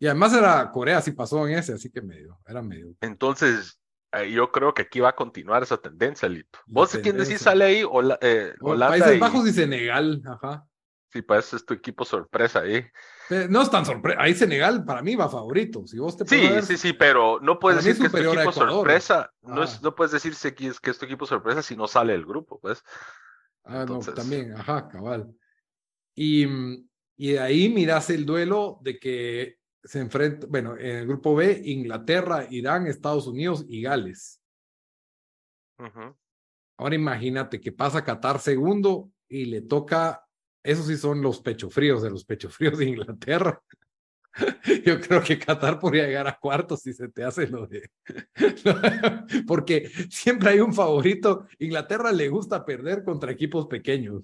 Y 0.00 0.06
además 0.06 0.32
era 0.34 0.70
Corea, 0.70 1.00
sí 1.00 1.12
pasó 1.12 1.46
en 1.46 1.56
ese, 1.58 1.72
así 1.74 1.90
que 1.90 2.02
medio, 2.02 2.38
era 2.46 2.60
medio. 2.60 2.94
Entonces, 3.00 3.80
eh, 4.12 4.30
yo 4.32 4.50
creo 4.52 4.74
que 4.74 4.82
aquí 4.82 5.00
va 5.00 5.10
a 5.10 5.14
continuar 5.16 5.62
esa 5.62 5.76
tendencia, 5.76 6.28
Lito. 6.28 6.58
¿Vos 6.66 6.90
quién 7.02 7.16
decís 7.16 7.40
sale 7.40 7.64
ahí? 7.64 7.82
Hola- 7.88 8.18
eh, 8.20 8.52
O 8.60 8.70
Holanda 8.70 8.88
Países 8.98 9.16
y- 9.16 9.20
Bajos 9.20 9.46
y 9.48 9.52
Senegal, 9.52 10.22
ajá. 10.26 10.66
Sí, 11.10 11.22
pues 11.22 11.54
es 11.54 11.64
tu 11.64 11.72
equipo 11.72 12.04
sorpresa 12.04 12.60
ahí. 12.60 12.84
Eh, 13.30 13.46
No 13.48 13.62
es 13.62 13.70
tan 13.70 13.86
sorpresa. 13.86 14.20
Ahí 14.20 14.34
Senegal 14.34 14.84
para 14.84 15.02
mí 15.02 15.16
va 15.16 15.28
favorito. 15.28 15.86
Si 15.86 15.98
vos 15.98 16.16
te 16.16 16.24
pones 16.26 16.44
a 16.44 16.46
Sí, 16.48 16.52
ver- 16.54 16.64
sí, 16.64 16.76
sí, 16.76 16.92
pero 16.92 17.40
no 17.40 17.58
puedes 17.58 17.78
es 17.78 17.84
decir 17.86 18.00
que 18.02 18.06
es 18.18 18.24
tu 18.24 18.30
equipo 18.32 18.52
sorpresa. 18.52 19.30
No, 19.42 19.62
es, 19.62 19.80
no 19.82 19.94
puedes 19.94 20.12
decir 20.12 20.32
es- 20.32 20.80
que 20.80 20.90
es 20.90 20.98
tu 20.98 21.04
equipo 21.06 21.24
sorpresa 21.26 21.62
si 21.62 21.76
no 21.76 21.86
sale 21.88 22.12
del 22.12 22.26
grupo, 22.26 22.58
pues. 22.60 22.82
Ah, 23.68 23.82
Entonces- 23.82 24.14
no, 24.14 24.20
también, 24.20 24.52
ajá, 24.54 24.88
cabal. 24.88 25.34
Y, 26.14 26.44
y 27.16 27.32
de 27.32 27.38
ahí 27.40 27.68
miras 27.68 28.08
el 28.10 28.24
duelo 28.26 28.78
de 28.82 28.98
que 28.98 29.58
se 29.84 30.00
enfrenta, 30.00 30.46
bueno, 30.48 30.76
en 30.76 30.96
el 30.96 31.06
grupo 31.06 31.34
B, 31.34 31.60
Inglaterra, 31.64 32.46
Irán, 32.50 32.86
Estados 32.86 33.26
Unidos 33.26 33.64
y 33.68 33.82
Gales. 33.82 34.42
Ujú. 35.78 36.16
Ahora 36.78 36.94
imagínate 36.94 37.60
que 37.60 37.72
pasa 37.72 38.04
Qatar 38.04 38.40
segundo 38.40 39.10
y 39.28 39.44
le 39.44 39.62
toca, 39.62 40.24
esos 40.64 40.86
sí 40.86 40.96
son 40.96 41.22
los 41.22 41.40
pechofríos 41.40 42.02
de 42.02 42.10
los 42.10 42.24
pechofríos 42.24 42.78
de 42.78 42.86
Inglaterra. 42.86 43.62
Yo 44.86 45.00
creo 45.00 45.22
que 45.22 45.38
Qatar 45.38 45.78
podría 45.78 46.06
llegar 46.06 46.26
a 46.28 46.38
cuartos 46.38 46.80
si 46.82 46.92
se 46.92 47.08
te 47.08 47.24
hace 47.24 47.46
lo 47.46 47.66
de... 47.66 47.90
Porque 49.46 49.88
siempre 50.10 50.50
hay 50.50 50.60
un 50.60 50.72
favorito. 50.74 51.46
Inglaterra 51.58 52.12
le 52.12 52.28
gusta 52.28 52.64
perder 52.64 53.04
contra 53.04 53.32
equipos 53.32 53.66
pequeños 53.66 54.22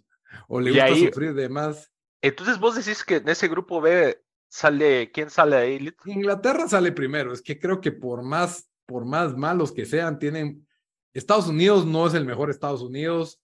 o 0.48 0.60
le 0.60 0.70
Y 0.70 0.74
gusta 0.74 0.84
ahí- 0.86 1.06
sufrir 1.06 1.34
de 1.34 1.48
más. 1.48 1.90
Entonces 2.22 2.58
vos 2.58 2.74
decís 2.76 3.04
que 3.04 3.16
en 3.16 3.28
ese 3.28 3.48
grupo 3.48 3.80
B 3.80 4.22
sale, 4.48 5.10
¿quién 5.12 5.30
sale 5.30 5.56
ahí? 5.56 5.94
Inglaterra 6.06 6.68
sale 6.68 6.92
primero. 6.92 7.32
Es 7.32 7.42
que 7.42 7.58
creo 7.58 7.80
que 7.80 7.92
por 7.92 8.22
más, 8.22 8.70
por 8.86 9.04
más 9.04 9.36
malos 9.36 9.72
que 9.72 9.84
sean, 9.86 10.18
tienen... 10.18 10.66
Estados 11.12 11.46
Unidos 11.46 11.86
no 11.86 12.06
es 12.08 12.14
el 12.14 12.24
mejor 12.24 12.50
Estados 12.50 12.82
Unidos. 12.82 13.40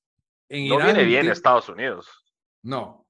En 0.48 0.66
No 0.68 0.74
Irán 0.76 0.86
viene 0.86 1.04
bien 1.04 1.22
ti- 1.22 1.28
Estados 1.28 1.68
Unidos. 1.68 2.08
No. 2.62 3.06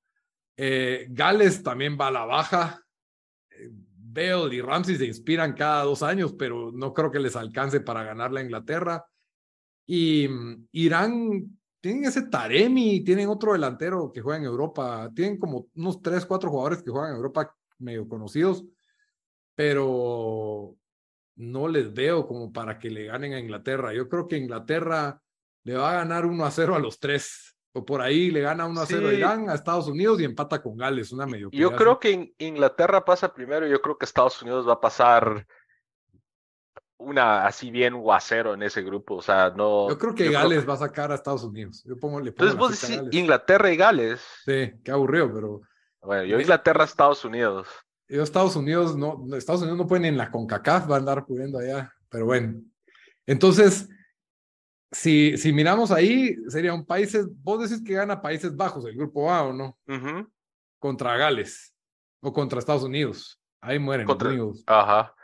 Eh, 0.56 1.06
Gales 1.10 1.62
también 1.62 1.96
va 1.98 2.08
a 2.08 2.10
la 2.10 2.24
baja. 2.26 2.82
Bale 4.12 4.54
y 4.54 4.60
Ramsey 4.60 4.96
se 4.96 5.06
inspiran 5.06 5.52
cada 5.52 5.84
dos 5.84 6.02
años, 6.02 6.34
pero 6.38 6.72
no 6.72 6.92
creo 6.92 7.10
que 7.10 7.20
les 7.20 7.36
alcance 7.36 7.80
para 7.80 8.02
ganar 8.02 8.36
a 8.36 8.42
Inglaterra. 8.42 9.04
Y 9.86 10.28
mm, 10.28 10.68
Irán 10.72 11.58
tienen 11.80 12.04
ese 12.04 12.22
Taremi, 12.22 13.02
tienen 13.04 13.28
otro 13.28 13.52
delantero 13.52 14.12
que 14.12 14.20
juega 14.20 14.38
en 14.38 14.44
Europa. 14.44 15.10
Tienen 15.14 15.38
como 15.38 15.68
unos 15.74 16.02
tres, 16.02 16.26
cuatro 16.26 16.50
jugadores 16.50 16.82
que 16.82 16.90
juegan 16.90 17.10
en 17.10 17.16
Europa 17.16 17.54
medio 17.78 18.08
conocidos, 18.08 18.64
pero 19.54 20.76
no 21.36 21.68
les 21.68 21.92
veo 21.92 22.26
como 22.26 22.52
para 22.52 22.78
que 22.78 22.90
le 22.90 23.06
ganen 23.06 23.32
a 23.32 23.40
Inglaterra. 23.40 23.94
Yo 23.94 24.08
creo 24.08 24.28
que 24.28 24.36
Inglaterra 24.36 25.22
le 25.64 25.74
va 25.74 25.92
a 25.92 25.94
ganar 25.94 26.26
1 26.26 26.44
a 26.44 26.50
0 26.50 26.74
a 26.74 26.78
los 26.78 26.98
tres. 26.98 27.49
O 27.72 27.84
por 27.84 28.00
ahí 28.02 28.30
le 28.32 28.40
gana 28.40 28.66
1 28.66 28.80
a 28.80 28.86
0 28.86 29.06
a 29.06 29.10
Sí. 29.10 29.16
Irán, 29.16 29.48
a 29.48 29.54
Estados 29.54 29.86
Unidos 29.86 30.20
y 30.20 30.24
empata 30.24 30.60
con 30.60 30.76
Gales, 30.76 31.12
una 31.12 31.24
medio. 31.26 31.50
Yo 31.52 31.74
creo 31.76 32.00
que 32.00 32.10
In- 32.10 32.34
Inglaterra 32.38 33.04
pasa 33.04 33.32
primero 33.32 33.66
yo 33.66 33.80
creo 33.80 33.96
que 33.96 34.04
Estados 34.06 34.42
Unidos 34.42 34.68
va 34.68 34.72
a 34.74 34.80
pasar 34.80 35.46
una 36.98 37.46
así 37.46 37.70
bien 37.70 37.94
1 37.94 38.12
a 38.12 38.20
0 38.20 38.54
en 38.54 38.62
ese 38.62 38.82
grupo. 38.82 39.16
O 39.16 39.22
sea, 39.22 39.50
no. 39.50 39.88
Yo 39.88 39.98
creo 39.98 40.14
que 40.14 40.26
yo 40.26 40.32
Gales 40.32 40.68
va 40.68 40.74
a 40.74 40.78
sacar 40.78 41.12
a 41.12 41.14
Estados 41.14 41.44
Unidos. 41.44 41.82
Yo 41.86 41.96
pongo, 41.96 42.20
le 42.20 42.32
pongo 42.32 42.50
Entonces 42.50 42.56
vos 42.58 42.70
a 42.70 42.86
decís 42.86 42.96
Gales. 43.04 43.14
Inglaterra 43.14 43.72
y 43.72 43.76
Gales. 43.76 44.20
Sí, 44.44 44.72
qué 44.84 44.90
aburrido, 44.90 45.32
pero 45.32 45.60
Bueno, 46.02 46.24
yo 46.24 46.40
Inglaterra, 46.40 46.84
Estados 46.84 47.24
Unidos. 47.24 47.68
yo 48.08 48.22
Estados 48.22 48.56
Unidos 48.56 48.96
no, 48.96 49.22
no- 49.24 49.36
Estados 49.36 49.60
Unidos 49.62 49.78
no 49.78 49.86
pueden 49.86 50.06
en 50.06 50.16
la 50.18 50.30
CONCACAF, 50.30 50.90
va 50.90 50.96
a 50.96 50.98
andar 50.98 51.24
pudiendo 51.24 51.58
allá, 51.58 51.92
pero 52.08 52.26
bueno. 52.26 52.60
Entonces, 53.26 53.88
si, 54.92 55.36
si 55.38 55.52
miramos 55.52 55.90
ahí, 55.90 56.36
sería 56.48 56.74
un 56.74 56.84
países, 56.84 57.26
vos 57.42 57.60
decís 57.68 57.84
que 57.84 57.94
gana 57.94 58.20
Países 58.20 58.56
Bajos, 58.56 58.84
el 58.86 58.96
grupo 58.96 59.30
A 59.30 59.44
o 59.44 59.52
no, 59.52 59.78
contra 60.78 61.16
Gales 61.16 61.74
o 62.22 62.32
contra 62.32 62.58
Estados 62.58 62.82
Unidos. 62.82 63.40
Ahí 63.62 63.78
mueren 63.78 64.06
los 64.06 64.14
Contra- 64.14 64.30
amigos. 64.30 64.64
Ajá. 64.66 65.14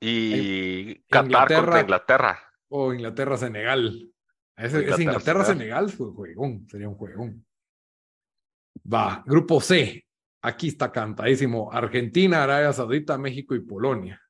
Y 0.00 0.94
Qatar 1.04 1.24
Inglaterra- 1.26 1.62
contra 1.64 1.80
Inglaterra. 1.80 2.38
O 2.68 2.92
Inglaterra-Senegal. 2.92 4.10
Ese, 4.56 4.78
Inglaterra, 4.80 5.02
Inglaterra-Senegal 5.02 5.90
fue 5.90 6.10
juegón, 6.12 6.66
sería 6.68 6.88
un 6.88 6.94
juegón. 6.96 7.46
Va, 8.92 9.22
grupo 9.26 9.60
C. 9.60 10.04
Aquí 10.42 10.68
está 10.68 10.92
cantadísimo. 10.92 11.72
Argentina, 11.72 12.42
Arabia 12.44 12.72
Saudita, 12.72 13.16
México 13.18 13.54
y 13.54 13.60
Polonia. 13.60 14.20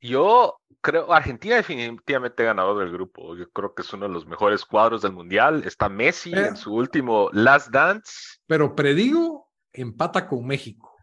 Yo 0.00 0.60
creo, 0.80 1.12
Argentina 1.12 1.56
definitivamente 1.56 2.44
ganador 2.44 2.78
del 2.78 2.92
grupo. 2.92 3.36
Yo 3.36 3.48
creo 3.50 3.74
que 3.74 3.82
es 3.82 3.92
uno 3.92 4.06
de 4.08 4.12
los 4.14 4.26
mejores 4.26 4.64
cuadros 4.64 5.02
del 5.02 5.12
mundial. 5.12 5.62
Está 5.64 5.88
Messi 5.88 6.32
en 6.32 6.56
su 6.56 6.74
último 6.74 7.28
Last 7.32 7.68
Dance. 7.68 8.12
Pero 8.46 8.74
predigo, 8.74 9.50
empata 9.72 10.26
con 10.26 10.46
México. 10.46 10.94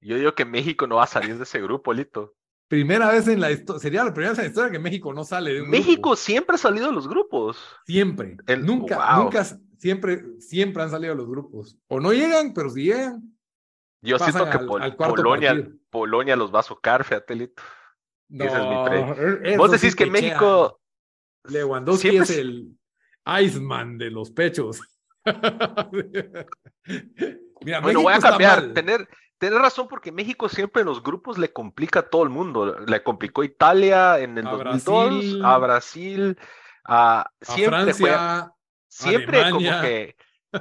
Yo 0.00 0.16
digo 0.16 0.34
que 0.34 0.44
México 0.44 0.86
no 0.86 0.96
va 0.96 1.04
a 1.04 1.06
salir 1.08 1.36
de 1.36 1.44
ese 1.44 1.60
grupo, 1.60 1.92
Lito. 1.92 2.34
Primera 2.68 3.10
vez 3.10 3.28
en 3.28 3.40
la 3.40 3.50
historia, 3.52 3.80
sería 3.80 4.02
la 4.04 4.12
primera 4.14 4.30
vez 4.30 4.38
en 4.38 4.44
la 4.46 4.48
historia 4.48 4.70
que 4.72 4.78
México 4.78 5.12
no 5.12 5.24
sale 5.24 5.52
de 5.52 5.60
un 5.62 5.68
grupo. 5.70 5.78
México 5.78 6.16
siempre 6.16 6.54
ha 6.56 6.58
salido 6.58 6.86
de 6.86 6.92
los 6.92 7.06
grupos. 7.06 7.62
Siempre. 7.86 8.36
El- 8.46 8.64
nunca, 8.64 8.96
wow. 9.14 9.24
nunca, 9.24 9.44
siempre, 9.78 10.22
siempre 10.40 10.82
han 10.82 10.90
salido 10.90 11.14
los 11.14 11.28
grupos. 11.28 11.76
O 11.88 12.00
no 12.00 12.12
llegan, 12.12 12.52
pero 12.54 12.70
si 12.70 12.84
llegan, 12.84 13.36
Yo 14.00 14.18
siento 14.18 14.44
que 14.50 14.56
al- 14.56 14.66
Pol- 14.66 14.82
al 14.82 14.96
cuarto 14.96 15.16
Polonia, 15.16 15.50
partido. 15.50 15.76
Polonia 15.90 16.34
los 16.34 16.52
va 16.52 16.60
a 16.60 16.64
socar, 16.64 17.04
fíjate, 17.04 17.34
Lito. 17.36 17.62
No. 18.32 18.44
Es 18.44 18.52
mi 18.52 19.14
pre- 19.14 19.56
Vos 19.56 19.70
sí 19.70 19.76
decís 19.76 19.94
que 19.96 20.06
pechea. 20.06 20.22
México 20.22 20.80
Lewandowski 21.44 22.10
siempre 22.10 22.32
es 22.32 22.38
el 22.38 22.78
Iceman 23.26 23.98
de 23.98 24.10
los 24.10 24.30
pechos. 24.30 24.80
bueno, 27.82 28.02
voy 28.02 28.12
a 28.12 28.18
cambiar. 28.18 28.72
Tener, 28.72 29.08
tener 29.38 29.58
razón 29.58 29.86
porque 29.88 30.10
México 30.12 30.48
siempre 30.48 30.80
en 30.82 30.86
los 30.86 31.02
grupos 31.02 31.38
le 31.38 31.52
complica 31.52 32.00
a 32.00 32.08
todo 32.08 32.24
el 32.24 32.30
mundo. 32.30 32.78
Le 32.80 33.02
complicó 33.02 33.42
a 33.42 33.46
Italia 33.46 34.18
en 34.18 34.38
el 34.38 34.44
2002, 34.44 35.44
a 35.44 35.58
Brasil, 35.58 36.38
a, 36.84 37.30
siempre 37.40 37.94
Francia, 37.94 38.52
siempre 38.88 39.50
como 39.50 39.80
que 39.80 40.16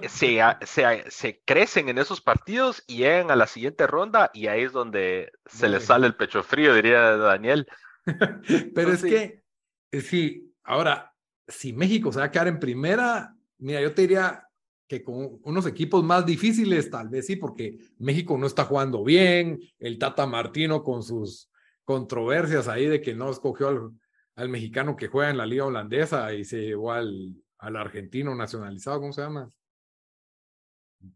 se, 0.08 0.40
se, 0.66 1.12
se, 1.12 1.42
crecen 1.46 1.90
en 1.90 1.98
esos 1.98 2.22
partidos 2.22 2.84
y 2.88 2.98
llegan 2.98 3.32
a 3.32 3.36
la 3.36 3.48
siguiente 3.48 3.88
ronda 3.88 4.32
y 4.34 4.48
ahí 4.48 4.64
es 4.64 4.72
donde 4.72 5.32
se 5.46 5.70
les 5.70 5.84
sale 5.84 6.08
el 6.08 6.16
pecho 6.16 6.44
frío, 6.44 6.74
diría 6.74 7.18
Daniel. 7.18 7.68
Pero 8.76 8.94
es 8.94 9.02
que, 9.02 9.44
eh, 9.92 10.02
sí, 10.02 10.54
ahora, 10.64 11.14
si 11.48 11.74
México 11.74 12.12
se 12.12 12.20
va 12.20 12.26
a 12.26 12.32
quedar 12.32 12.48
en 12.48 12.60
primera, 12.60 13.36
mira, 13.58 13.82
yo 13.82 13.94
te 13.94 14.04
diría 14.04 14.48
que 14.88 15.04
con 15.04 15.40
unos 15.44 15.66
equipos 15.68 16.04
más 16.04 16.26
difíciles, 16.26 16.90
tal 16.90 17.10
vez 17.10 17.26
sí, 17.26 17.36
porque 17.36 17.78
México 17.98 18.38
no 18.38 18.48
está 18.48 18.66
jugando 18.66 19.04
bien, 19.04 19.60
el 19.80 19.98
Tata 19.98 20.26
Martino 20.26 20.84
con 20.84 21.04
sus 21.04 21.50
controversias 21.84 22.68
ahí 22.68 22.88
de 22.88 23.02
que 23.02 23.14
no 23.14 23.30
escogió 23.30 23.70
al, 23.70 23.92
al 24.36 24.50
mexicano 24.50 24.96
que 24.96 25.08
juega 25.08 25.30
en 25.30 25.38
la 25.38 25.46
liga 25.46 25.66
holandesa 25.66 26.34
y 26.34 26.44
se 26.44 26.62
llevó 26.62 26.92
al, 26.92 27.36
al 27.60 27.76
argentino 27.76 28.36
nacionalizado, 28.36 29.00
¿cómo 29.00 29.14
se 29.14 29.22
llama? 29.22 29.50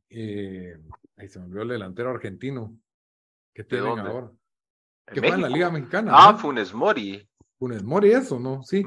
Eh, 0.10 0.78
ahí 1.17 1.28
se 1.28 1.39
me 1.39 1.45
olvidó 1.45 1.63
el 1.63 1.69
delantero 1.69 2.10
argentino. 2.10 2.78
¿Qué 3.54 3.63
tienen 3.63 4.00
ahora? 4.00 4.32
Que 5.06 5.19
juega 5.19 5.36
en 5.36 5.41
la 5.41 5.50
Liga 5.50 5.69
Mexicana. 5.69 6.12
Ah, 6.13 6.36
Funes 6.36 6.74
Mori. 6.74 7.28
Funes 7.58 7.84
Mori, 7.84 8.12
eso, 8.12 8.39
¿no? 8.39 8.63
Sí. 8.63 8.84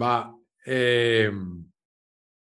Va. 0.00 0.34
Eh, 0.64 1.30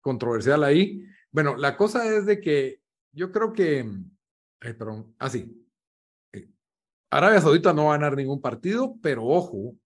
controversial 0.01 0.65
ahí. 0.65 1.05
Bueno, 1.31 1.57
la 1.57 1.77
cosa 1.77 2.07
es 2.07 2.27
de 2.27 2.41
que 2.41 2.81
yo 3.13 3.31
creo 3.31 3.53
que. 3.53 3.85
Ay, 4.61 4.73
perdón. 4.73 5.15
Ah, 5.19 5.29
sí. 5.29 5.67
Eh, 6.33 6.49
Arabia 7.11 7.41
Saudita 7.41 7.73
no 7.73 7.87
va 7.87 7.95
a 7.95 7.99
ganar 7.99 8.17
ningún 8.17 8.41
partido, 8.41 8.97
pero 9.03 9.25
ojo, 9.25 9.77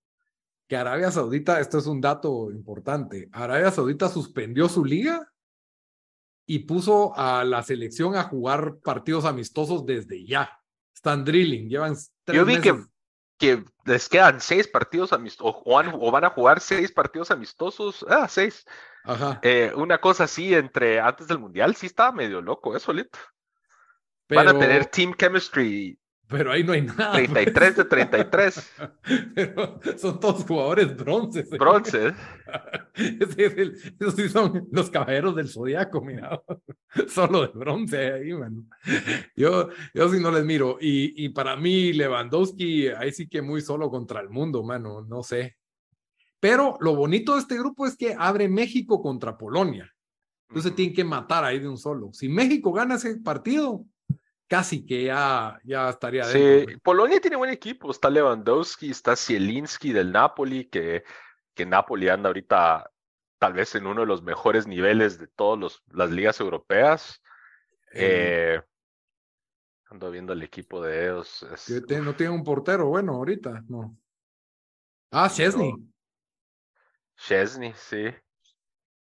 que 0.69 0.77
Arabia 0.77 1.11
Saudita, 1.11 1.59
esto 1.59 1.79
es 1.79 1.87
un 1.87 2.01
dato 2.01 2.53
importante, 2.53 3.29
Arabia 3.33 3.73
Saudita 3.73 4.09
suspendió 4.09 4.69
su 4.69 4.85
liga 4.85 5.30
y 6.51 6.59
puso 6.59 7.17
a 7.17 7.45
la 7.45 7.63
selección 7.63 8.17
a 8.17 8.25
jugar 8.25 8.79
partidos 8.83 9.25
amistosos 9.25 9.87
desde 9.87 10.27
ya. 10.27 10.59
Están 10.93 11.25
drilling, 11.25 11.69
llevan 11.69 11.95
tres 12.25 12.37
Yo 12.37 12.45
vi 12.45 12.61
que, 12.61 12.75
que 13.39 13.63
les 13.85 14.09
quedan 14.09 14.41
seis 14.41 14.67
partidos 14.67 15.13
amistosos, 15.13 15.63
o, 15.65 16.11
van 16.11 16.25
a 16.25 16.31
jugar 16.31 16.59
seis 16.59 16.91
partidos 16.91 17.31
amistosos, 17.31 18.05
ah, 18.09 18.27
seis. 18.27 18.65
Ajá. 19.05 19.39
Eh, 19.45 19.71
una 19.77 20.01
cosa 20.01 20.25
así 20.25 20.53
entre 20.53 20.99
antes 20.99 21.29
del 21.29 21.39
Mundial, 21.39 21.77
sí 21.77 21.87
estaba 21.87 22.11
medio 22.11 22.41
loco, 22.41 22.75
eso, 22.75 22.87
solito. 22.87 23.17
Van 24.29 24.49
a 24.49 24.59
tener 24.59 24.87
team 24.87 25.15
chemistry 25.15 26.00
pero 26.31 26.53
ahí 26.53 26.63
no 26.63 26.73
hay 26.73 26.83
nada. 26.83 27.13
33 27.13 27.77
de 27.77 27.85
33. 27.85 28.73
Pero 29.35 29.81
son 29.99 30.21
todos 30.21 30.45
jugadores 30.45 30.97
bronces. 30.97 31.51
Bronces. 31.51 32.15
esos 32.95 34.15
sí 34.15 34.29
son 34.29 34.69
los 34.71 34.91
caballeros 34.91 35.35
del 35.35 35.49
zodiaco, 35.49 36.01
mira. 36.01 36.41
Solo 37.09 37.43
de 37.43 37.49
bronce 37.49 38.13
ahí, 38.13 38.33
mano. 38.33 38.65
Yo, 39.35 39.69
yo 39.93 40.09
sí 40.09 40.21
no 40.21 40.31
les 40.31 40.45
miro. 40.45 40.79
Y, 40.81 41.25
y 41.25 41.31
para 41.31 41.57
mí, 41.57 41.93
Lewandowski, 41.93 42.89
ahí 42.89 43.13
sí 43.13 43.29
que 43.29 43.43
muy 43.43 43.61
solo 43.61 43.91
contra 43.91 44.21
el 44.21 44.31
mundo, 44.31 44.63
mano. 44.63 45.03
No 45.03 45.23
sé. 45.23 45.57
Pero 46.39 46.77
lo 46.81 46.95
bonito 46.95 47.35
de 47.35 47.41
este 47.41 47.59
grupo 47.59 47.87
es 47.87 47.97
que 47.97 48.15
abre 48.17 48.49
México 48.49 49.03
contra 49.03 49.37
Polonia. 49.37 49.93
Entonces 50.49 50.75
tienen 50.75 50.95
que 50.95 51.05
matar 51.05 51.45
ahí 51.45 51.59
de 51.59 51.69
un 51.69 51.79
solo. 51.79 52.11
Si 52.13 52.29
México 52.29 52.73
gana 52.73 52.97
ese 52.97 53.17
partido, 53.21 53.85
casi 54.51 54.85
que 54.85 55.05
ya, 55.05 55.61
ya 55.63 55.91
estaría 55.91 56.27
dentro. 56.27 56.73
Sí, 56.73 56.81
Polonia 56.81 57.21
tiene 57.21 57.37
buen 57.37 57.51
equipo, 57.51 57.89
está 57.89 58.11
Lewandowski, 58.11 58.91
está 58.91 59.15
Zielinski 59.15 59.93
del 59.93 60.11
Napoli, 60.11 60.65
que, 60.65 61.05
que 61.55 61.65
Napoli 61.65 62.09
anda 62.09 62.31
ahorita 62.31 62.91
tal 63.39 63.53
vez 63.53 63.77
en 63.77 63.87
uno 63.87 64.01
de 64.01 64.09
los 64.09 64.25
mejores 64.25 64.67
niveles 64.67 65.21
de 65.21 65.29
todas 65.29 65.81
las 65.93 66.11
ligas 66.11 66.41
europeas. 66.41 67.23
Eh, 67.93 68.61
ando 69.89 70.11
viendo 70.11 70.33
el 70.33 70.43
equipo 70.43 70.83
de 70.83 71.05
ellos. 71.05 71.47
no 72.03 72.17
tiene 72.17 72.33
un 72.33 72.43
portero 72.43 72.87
bueno 72.87 73.13
ahorita, 73.13 73.63
no. 73.69 73.97
Ah, 75.13 75.31
Chesney. 75.31 75.73
Chesney, 77.17 77.73
sí. 77.77 78.07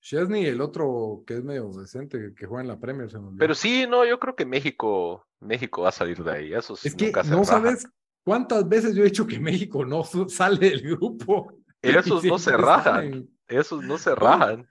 Chesney, 0.01 0.46
el 0.46 0.61
otro 0.61 1.25
que 1.27 1.35
es 1.35 1.44
medio 1.44 1.68
decente, 1.72 2.33
que 2.35 2.46
juega 2.46 2.62
en 2.62 2.68
la 2.68 2.79
Premier. 2.79 3.11
Pero 3.38 3.55
sí, 3.55 3.87
no, 3.88 4.07
yo 4.07 4.18
creo 4.18 4.37
que 4.37 4.46
México, 4.46 5.25
México 5.40 5.83
va 5.83 5.90
a 5.90 5.92
salir 5.92 6.22
de 6.22 6.33
ahí. 6.33 6.55
Eso 6.55 6.75
es 6.83 6.94
que 6.94 7.12
no 7.27 7.44
sabes 7.44 7.87
cuántas 8.25 8.68
veces 8.68 8.94
yo 8.94 9.03
he 9.03 9.07
dicho 9.07 9.27
que 9.27 9.38
México 9.38 9.85
no 9.85 10.05
sale 10.05 10.59
del 10.59 10.83
grupo. 10.83 11.53
Esos 11.83 12.25
no 12.25 12.38
se 12.38 12.57
rajan. 12.57 13.29
Esos 13.46 13.85
no 13.85 13.99
se 13.99 14.14
rajan. 14.14 14.68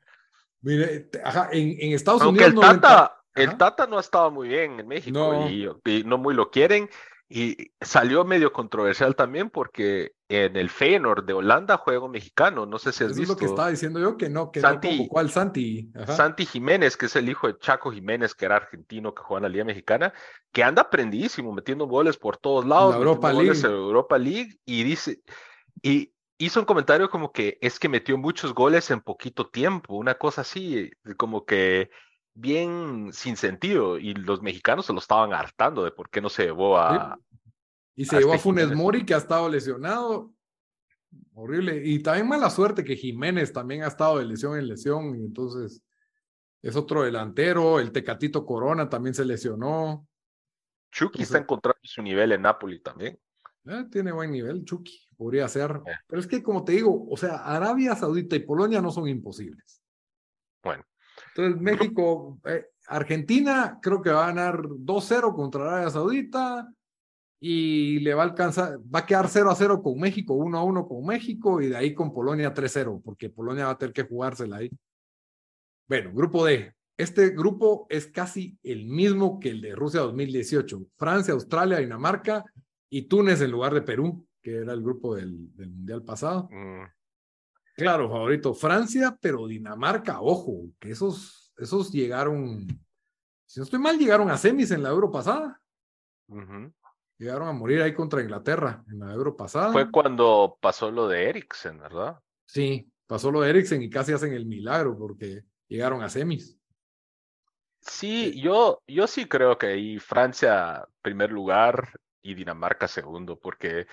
Mire, 0.62 1.10
ajá, 1.24 1.50
en, 1.52 1.76
en 1.80 1.94
Estados 1.94 2.22
Aunque 2.24 2.46
Unidos. 2.46 2.66
El 2.66 2.82
Tata, 2.82 3.24
el 3.36 3.58
Tata 3.58 3.88
no 3.88 4.00
estaba 4.00 4.30
muy 4.30 4.50
bien 4.50 4.80
en 4.80 4.88
México 4.88 5.48
y 5.48 6.04
no 6.04 6.18
muy 6.18 6.34
lo 6.34 6.50
quieren. 6.50 6.90
Y 7.28 7.72
salió 7.82 8.24
medio 8.24 8.54
controversial 8.54 9.16
también 9.16 9.50
porque 9.50 10.14
en 10.30 10.56
el 10.56 10.70
Feyenoord 10.70 11.26
de 11.26 11.34
Holanda 11.34 11.78
juega 11.78 12.06
un 12.06 12.12
mexicano, 12.12 12.68
no 12.68 12.78
sé 12.78 12.92
si 12.92 13.04
has 13.04 13.18
visto. 13.18 13.24
Es 13.24 13.30
lo 13.30 13.36
que 13.38 13.46
estaba 13.46 13.70
diciendo 13.70 14.00
yo, 14.00 14.16
que 14.16 14.30
no, 14.30 14.52
que 14.52 14.62
Santi, 14.62 15.04
no 15.04 15.08
¿Cuál 15.08 15.32
Santi? 15.32 15.92
Santi 16.08 16.46
Jiménez, 16.46 16.96
que 16.98 17.08
es 17.08 17.16
el 17.16 17.28
hijo 17.28 17.48
de 17.48 17.58
Chaco 17.58 17.92
Jiménez, 17.92 18.36
que 18.36 18.46
era 18.46 18.58
argentino, 18.58 19.16
que 19.16 19.24
juega 19.24 19.40
en 19.40 19.44
la 19.44 19.50
Liga 19.50 19.66
Mexicana, 19.66 20.14
que 20.52 20.64
anda 20.64 20.84
aprendidísimo, 20.84 21.52
metiendo 21.52 21.88
goles 21.88 22.18
por 22.18 22.38
todos 22.38 22.64
lados. 22.64 22.94
La 22.94 23.00
Europa 23.00 23.34
League. 23.34 23.60
Europa 23.64 24.18
League. 24.20 24.60
Y 24.64 24.84
dice, 24.84 25.22
y 25.82 26.14
hizo 26.38 26.60
un 26.60 26.66
comentario 26.66 27.10
como 27.10 27.32
que 27.32 27.58
es 27.62 27.80
que 27.80 27.90
metió 27.90 28.18
muchos 28.18 28.54
goles 28.54 28.92
en 28.92 29.02
poquito 29.02 29.48
tiempo, 29.48 29.96
una 29.96 30.16
cosa 30.16 30.42
así, 30.42 30.92
como 31.18 31.46
que 31.46 31.90
bien 32.36 33.12
sin 33.14 33.38
sentido 33.38 33.98
y 33.98 34.14
los 34.14 34.42
mexicanos 34.42 34.86
se 34.86 34.94
lo 34.94 35.00
estaban 35.00 35.34
hartando 35.34 35.84
de 35.84 35.92
por 35.92 36.10
qué 36.10 36.22
no 36.22 36.30
se 36.30 36.44
llevó 36.44 36.78
a... 36.78 37.18
Y 37.96 38.06
se 38.06 38.20
llevó 38.20 38.34
a 38.34 38.38
Funes 38.38 38.76
Mori 38.76 39.06
que 39.06 39.14
ha 39.14 39.18
estado 39.18 39.48
lesionado. 39.50 40.34
Horrible. 41.34 41.82
Y 41.84 42.04
también 42.04 42.28
mala 42.28 42.50
suerte 42.50 42.84
que 42.84 42.98
Jiménez 42.98 43.54
también 43.54 43.84
ha 43.84 43.88
estado 43.88 44.20
de 44.20 44.26
lesión 44.26 44.58
en 44.58 44.68
lesión 44.68 45.16
y 45.16 45.24
entonces 45.24 45.82
es 46.62 46.76
otro 46.76 47.04
delantero. 47.04 47.80
El 47.80 47.94
Tecatito 47.94 48.46
Corona 48.46 48.90
también 48.90 49.16
se 49.16 49.24
lesionó. 49.24 50.06
Chucky 50.92 51.24
está 51.24 51.38
encontrando 51.38 51.80
su 51.84 52.02
nivel 52.02 52.34
en 52.34 52.42
Napoli 52.42 52.80
también. 52.80 53.18
Eh, 53.66 53.86
tiene 53.90 54.12
buen 54.12 54.32
nivel, 54.32 54.64
Chucky, 54.64 55.08
podría 55.18 55.48
ser. 55.48 55.82
Eh. 55.86 55.96
Pero 56.06 56.20
es 56.20 56.28
que, 56.28 56.44
como 56.44 56.64
te 56.64 56.74
digo, 56.74 57.08
o 57.10 57.18
sea, 57.18 57.38
Arabia 57.38 57.96
Saudita 57.96 58.36
y 58.36 58.40
Polonia 58.40 58.82
no 58.82 58.92
son 58.92 59.08
imposibles. 59.08 59.82
Bueno, 60.62 60.84
entonces, 61.36 61.62
México, 61.62 62.40
eh, 62.46 62.66
Argentina 62.88 63.78
creo 63.82 64.02
que 64.02 64.10
va 64.10 64.24
a 64.24 64.28
ganar 64.28 64.62
2-0 64.62 65.36
contra 65.36 65.64
Arabia 65.64 65.90
Saudita 65.90 66.72
y 67.42 68.00
le 68.00 68.14
va 68.14 68.24
a 68.24 68.26
alcanzar, 68.28 68.80
va 68.80 69.00
a 69.00 69.06
quedar 69.06 69.28
0 69.28 69.52
a 69.52 69.56
0 69.56 69.82
con 69.84 70.00
México, 70.00 70.34
1 70.34 70.58
a 70.58 70.64
1 70.64 70.88
con 70.88 71.06
México 71.06 71.62
y 71.62 71.68
de 71.68 71.76
ahí 71.76 71.94
con 71.94 72.14
Polonia 72.14 72.54
3-0, 72.54 73.02
porque 73.04 73.30
Polonia 73.30 73.66
va 73.66 73.72
a 73.72 73.78
tener 73.78 73.92
que 73.92 74.04
jugársela 74.04 74.58
ahí. 74.58 74.72
Bueno, 75.90 76.14
grupo 76.14 76.46
D. 76.46 76.74
Este 76.98 77.32
grupo 77.32 77.86
es 77.90 78.08
casi 78.08 78.58
el 78.64 78.86
mismo 78.86 79.38
que 79.42 79.50
el 79.50 79.62
de 79.62 79.76
Rusia 79.76 80.00
2018. 80.02 80.86
Francia, 80.96 81.34
Australia, 81.34 81.80
Dinamarca 81.80 82.46
y 82.90 83.10
Túnez 83.10 83.42
en 83.42 83.52
lugar 83.52 83.74
de 83.74 83.82
Perú, 83.82 84.26
que 84.42 84.56
era 84.56 84.72
el 84.72 84.82
grupo 84.82 85.16
del, 85.16 85.50
Mundial 85.58 86.02
pasado. 86.04 86.48
Mm. 86.50 86.86
Claro, 87.76 88.10
favorito 88.10 88.54
Francia, 88.54 89.18
pero 89.22 89.48
Dinamarca, 89.48 90.22
ojo, 90.22 90.70
que 90.80 90.92
esos, 90.92 91.54
esos 91.58 91.92
llegaron, 91.92 92.66
si 93.46 93.60
no 93.60 93.64
estoy 93.64 93.80
mal, 93.80 93.98
llegaron 93.98 94.32
a 94.32 94.38
semis 94.38 94.72
en 94.72 94.82
la 94.82 94.90
Euro 94.90 95.12
pasada. 95.12 95.62
Llegaron 97.18 97.48
a 97.48 97.54
morir 97.54 97.82
ahí 97.82 97.94
contra 97.94 98.22
Inglaterra 98.22 98.84
en 98.90 99.00
la 99.00 99.14
Euro 99.14 99.36
pasada. 99.36 99.74
Fue 99.74 99.92
cuando 99.92 100.58
pasó 100.62 100.90
lo 100.90 101.08
de 101.10 101.30
Eriksen, 101.30 101.78
¿verdad? 101.80 102.18
Sí, 102.46 102.90
pasó 103.08 103.30
lo 103.30 103.42
de 103.42 103.50
Eriksen 103.50 103.82
y 103.82 103.90
casi 103.90 104.14
hacen 104.14 104.34
el 104.34 104.46
milagro 104.46 104.98
porque 104.98 105.44
llegaron 105.68 106.02
a 106.02 106.10
semis. 106.10 106.58
Sí, 107.82 108.42
yo, 108.42 108.82
yo 108.88 109.06
sí 109.06 109.26
creo 109.26 109.58
que 109.58 109.68
ahí 109.68 110.00
Francia 110.00 110.88
primer 111.02 111.32
lugar 111.32 112.00
y 112.24 112.34
Dinamarca 112.34 112.88
segundo, 112.88 113.38
porque 113.38 113.86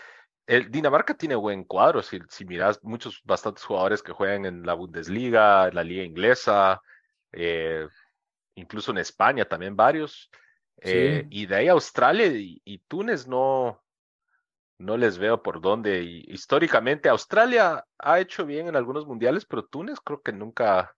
el 0.46 0.70
Dinamarca 0.70 1.14
tiene 1.14 1.34
buen 1.34 1.64
cuadro, 1.64 2.02
si, 2.02 2.18
si 2.28 2.44
miras 2.44 2.82
muchos, 2.82 3.20
bastantes 3.24 3.64
jugadores 3.64 4.02
que 4.02 4.12
juegan 4.12 4.44
en 4.44 4.64
la 4.64 4.74
Bundesliga, 4.74 5.68
en 5.68 5.74
la 5.74 5.84
liga 5.84 6.02
inglesa, 6.02 6.80
eh, 7.32 7.86
incluso 8.54 8.90
en 8.90 8.98
España 8.98 9.44
también 9.44 9.76
varios. 9.76 10.30
Eh, 10.84 11.26
y 11.30 11.46
de 11.46 11.54
ahí 11.54 11.68
Australia 11.68 12.26
y, 12.26 12.78
Túnez 12.88 13.28
no, 13.28 13.80
no 14.78 14.96
les 14.96 15.18
veo 15.18 15.42
por 15.42 15.60
dónde. 15.60 16.02
Y, 16.02 16.24
históricamente 16.28 17.08
Australia 17.08 17.86
ha 17.98 18.20
hecho 18.20 18.44
bien 18.44 18.66
en 18.66 18.76
algunos 18.76 19.06
mundiales, 19.06 19.44
pero 19.44 19.64
Túnez 19.64 20.00
creo 20.00 20.22
que 20.22 20.32
nunca, 20.32 20.94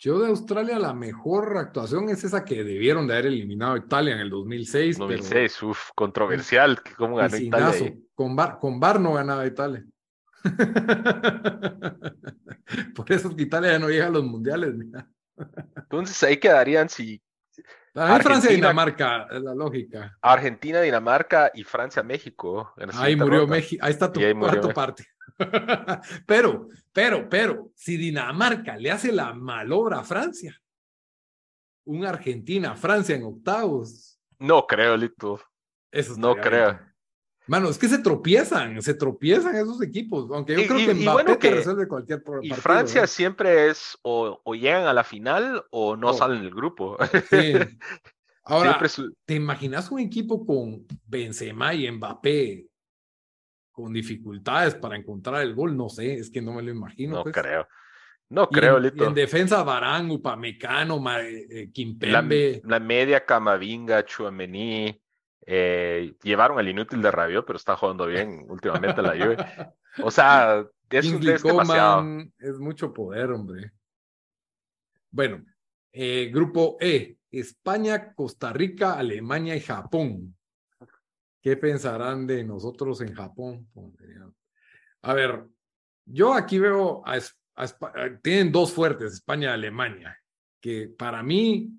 Yo 0.00 0.18
de 0.18 0.28
Australia 0.28 0.78
la 0.78 0.94
mejor 0.94 1.58
actuación 1.58 2.08
es 2.08 2.24
esa 2.24 2.42
que 2.42 2.64
debieron 2.64 3.06
de 3.06 3.12
haber 3.12 3.26
eliminado 3.26 3.74
a 3.74 3.78
Italia 3.78 4.14
en 4.14 4.20
el 4.20 4.30
2006. 4.30 4.96
2006, 4.96 5.56
pero... 5.60 5.72
uff, 5.72 5.90
controversial. 5.94 6.80
¿Cómo 6.96 7.16
ganó 7.16 7.36
Italia? 7.36 7.94
Con 8.14 8.34
Bar, 8.34 8.58
con 8.58 8.80
Bar 8.80 8.98
no 8.98 9.12
ganaba 9.12 9.46
Italia. 9.46 9.84
Por 12.94 13.12
eso 13.12 13.34
Italia 13.36 13.72
ya 13.72 13.78
no 13.78 13.90
llega 13.90 14.06
a 14.06 14.10
los 14.10 14.24
mundiales. 14.24 14.74
Entonces 15.76 16.22
ahí 16.22 16.38
quedarían 16.38 16.88
si. 16.88 17.22
Ahí 17.94 18.22
Francia 18.22 18.52
Dinamarca, 18.52 19.26
es 19.30 19.42
la 19.42 19.54
lógica. 19.54 20.16
Argentina, 20.22 20.80
Dinamarca 20.80 21.50
y 21.52 21.62
Francia, 21.62 22.02
México. 22.02 22.72
ahí 22.94 23.16
murió 23.16 23.46
México. 23.46 23.84
Ahí 23.84 23.92
está 23.92 24.10
tu 24.10 24.18
cuarto 24.38 24.70
parte. 24.70 25.04
pero, 26.26 26.68
pero, 26.92 27.28
pero, 27.28 27.70
si 27.74 27.96
Dinamarca 27.96 28.76
le 28.76 28.90
hace 28.90 29.12
la 29.12 29.32
malobra 29.34 30.00
a 30.00 30.04
Francia, 30.04 30.60
un 31.84 32.04
Argentina-Francia 32.04 33.16
en 33.16 33.24
octavos. 33.24 34.18
No 34.38 34.66
creo, 34.66 34.96
Lito. 34.96 35.40
Eso 35.90 36.14
no 36.16 36.36
creo. 36.36 36.78
Mano, 37.46 37.68
es 37.68 37.78
que 37.78 37.88
se 37.88 37.98
tropiezan, 37.98 38.80
se 38.80 38.94
tropiezan 38.94 39.56
esos 39.56 39.82
equipos, 39.82 40.30
aunque 40.30 40.54
yo 40.54 40.68
creo 40.68 40.86
que 40.86 40.94
Mbappé 40.94 41.36
te 41.36 41.50
resuelve 41.50 41.88
cualquier 41.88 42.22
problema. 42.22 42.54
Y 42.54 42.56
Francia 42.56 43.08
siempre 43.08 43.68
es 43.68 43.98
o, 44.02 44.40
llegan 44.54 44.86
a 44.86 44.92
la 44.92 45.02
final 45.02 45.64
o 45.70 45.96
no 45.96 46.12
salen 46.12 46.42
del 46.42 46.54
grupo. 46.54 46.96
Sí. 47.28 47.54
Ahora, 48.44 48.80
¿te 49.24 49.34
imaginas 49.34 49.90
un 49.90 49.98
equipo 49.98 50.46
con 50.46 50.86
Benzema 51.06 51.74
y 51.74 51.90
Mbappé 51.90 52.69
con 53.80 53.92
dificultades 53.92 54.74
para 54.74 54.96
encontrar 54.96 55.42
el 55.42 55.54
gol? 55.54 55.76
No 55.76 55.88
sé, 55.88 56.14
es 56.14 56.30
que 56.30 56.42
no 56.42 56.52
me 56.52 56.62
lo 56.62 56.70
imagino. 56.70 57.16
No 57.16 57.22
pues. 57.22 57.34
creo. 57.34 57.68
No 58.28 58.48
creo, 58.48 58.76
en, 58.76 58.84
Lito. 58.84 59.06
en 59.08 59.14
defensa, 59.14 59.62
Barán, 59.64 60.08
Upamecano, 60.08 61.02
eh, 61.18 61.70
Kimpembe. 61.72 62.62
La, 62.62 62.78
la 62.78 62.80
media, 62.84 63.24
Camavinga, 63.24 64.04
Chuamení. 64.04 65.00
Eh, 65.46 66.14
llevaron 66.22 66.58
al 66.58 66.68
inútil 66.68 67.02
de 67.02 67.10
Rabiot, 67.10 67.44
pero 67.44 67.56
está 67.56 67.76
jugando 67.76 68.06
bien 68.06 68.46
últimamente 68.48 69.02
la 69.02 69.12
Juve. 69.12 69.36
O 70.02 70.10
sea, 70.10 70.64
es, 70.88 71.06
es 71.06 71.42
demasiado. 71.42 72.04
Es 72.38 72.58
mucho 72.60 72.94
poder, 72.94 73.32
hombre. 73.32 73.72
Bueno, 75.10 75.44
eh, 75.92 76.30
grupo 76.32 76.76
E, 76.80 77.16
España, 77.32 78.14
Costa 78.14 78.52
Rica, 78.52 78.94
Alemania 78.94 79.56
y 79.56 79.60
Japón. 79.60 80.36
¿Qué 81.42 81.56
pensarán 81.56 82.26
de 82.26 82.44
nosotros 82.44 83.00
en 83.00 83.14
Japón? 83.14 83.68
A 85.02 85.14
ver, 85.14 85.44
yo 86.04 86.34
aquí 86.34 86.58
veo 86.58 87.02
a, 87.06 87.18
tienen 88.22 88.52
dos 88.52 88.72
fuertes, 88.72 89.14
España 89.14 89.50
y 89.50 89.52
Alemania, 89.52 90.18
que 90.60 90.88
para 90.88 91.22
mí 91.22 91.70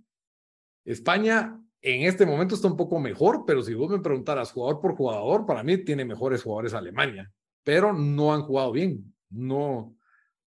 España 0.83 1.59
en 1.81 2.03
este 2.03 2.25
momento 2.25 2.55
está 2.55 2.67
un 2.67 2.77
poco 2.77 2.99
mejor, 2.99 3.43
pero 3.45 3.61
si 3.61 3.73
vos 3.73 3.89
me 3.89 3.99
preguntaras 3.99 4.51
jugador 4.51 4.81
por 4.81 4.95
jugador, 4.95 5.45
para 5.45 5.63
mí 5.63 5.77
tiene 5.79 6.05
mejores 6.05 6.43
jugadores 6.43 6.73
Alemania, 6.73 7.31
pero 7.63 7.93
no 7.93 8.33
han 8.33 8.41
jugado 8.41 8.71
bien, 8.71 9.13
no, 9.29 9.95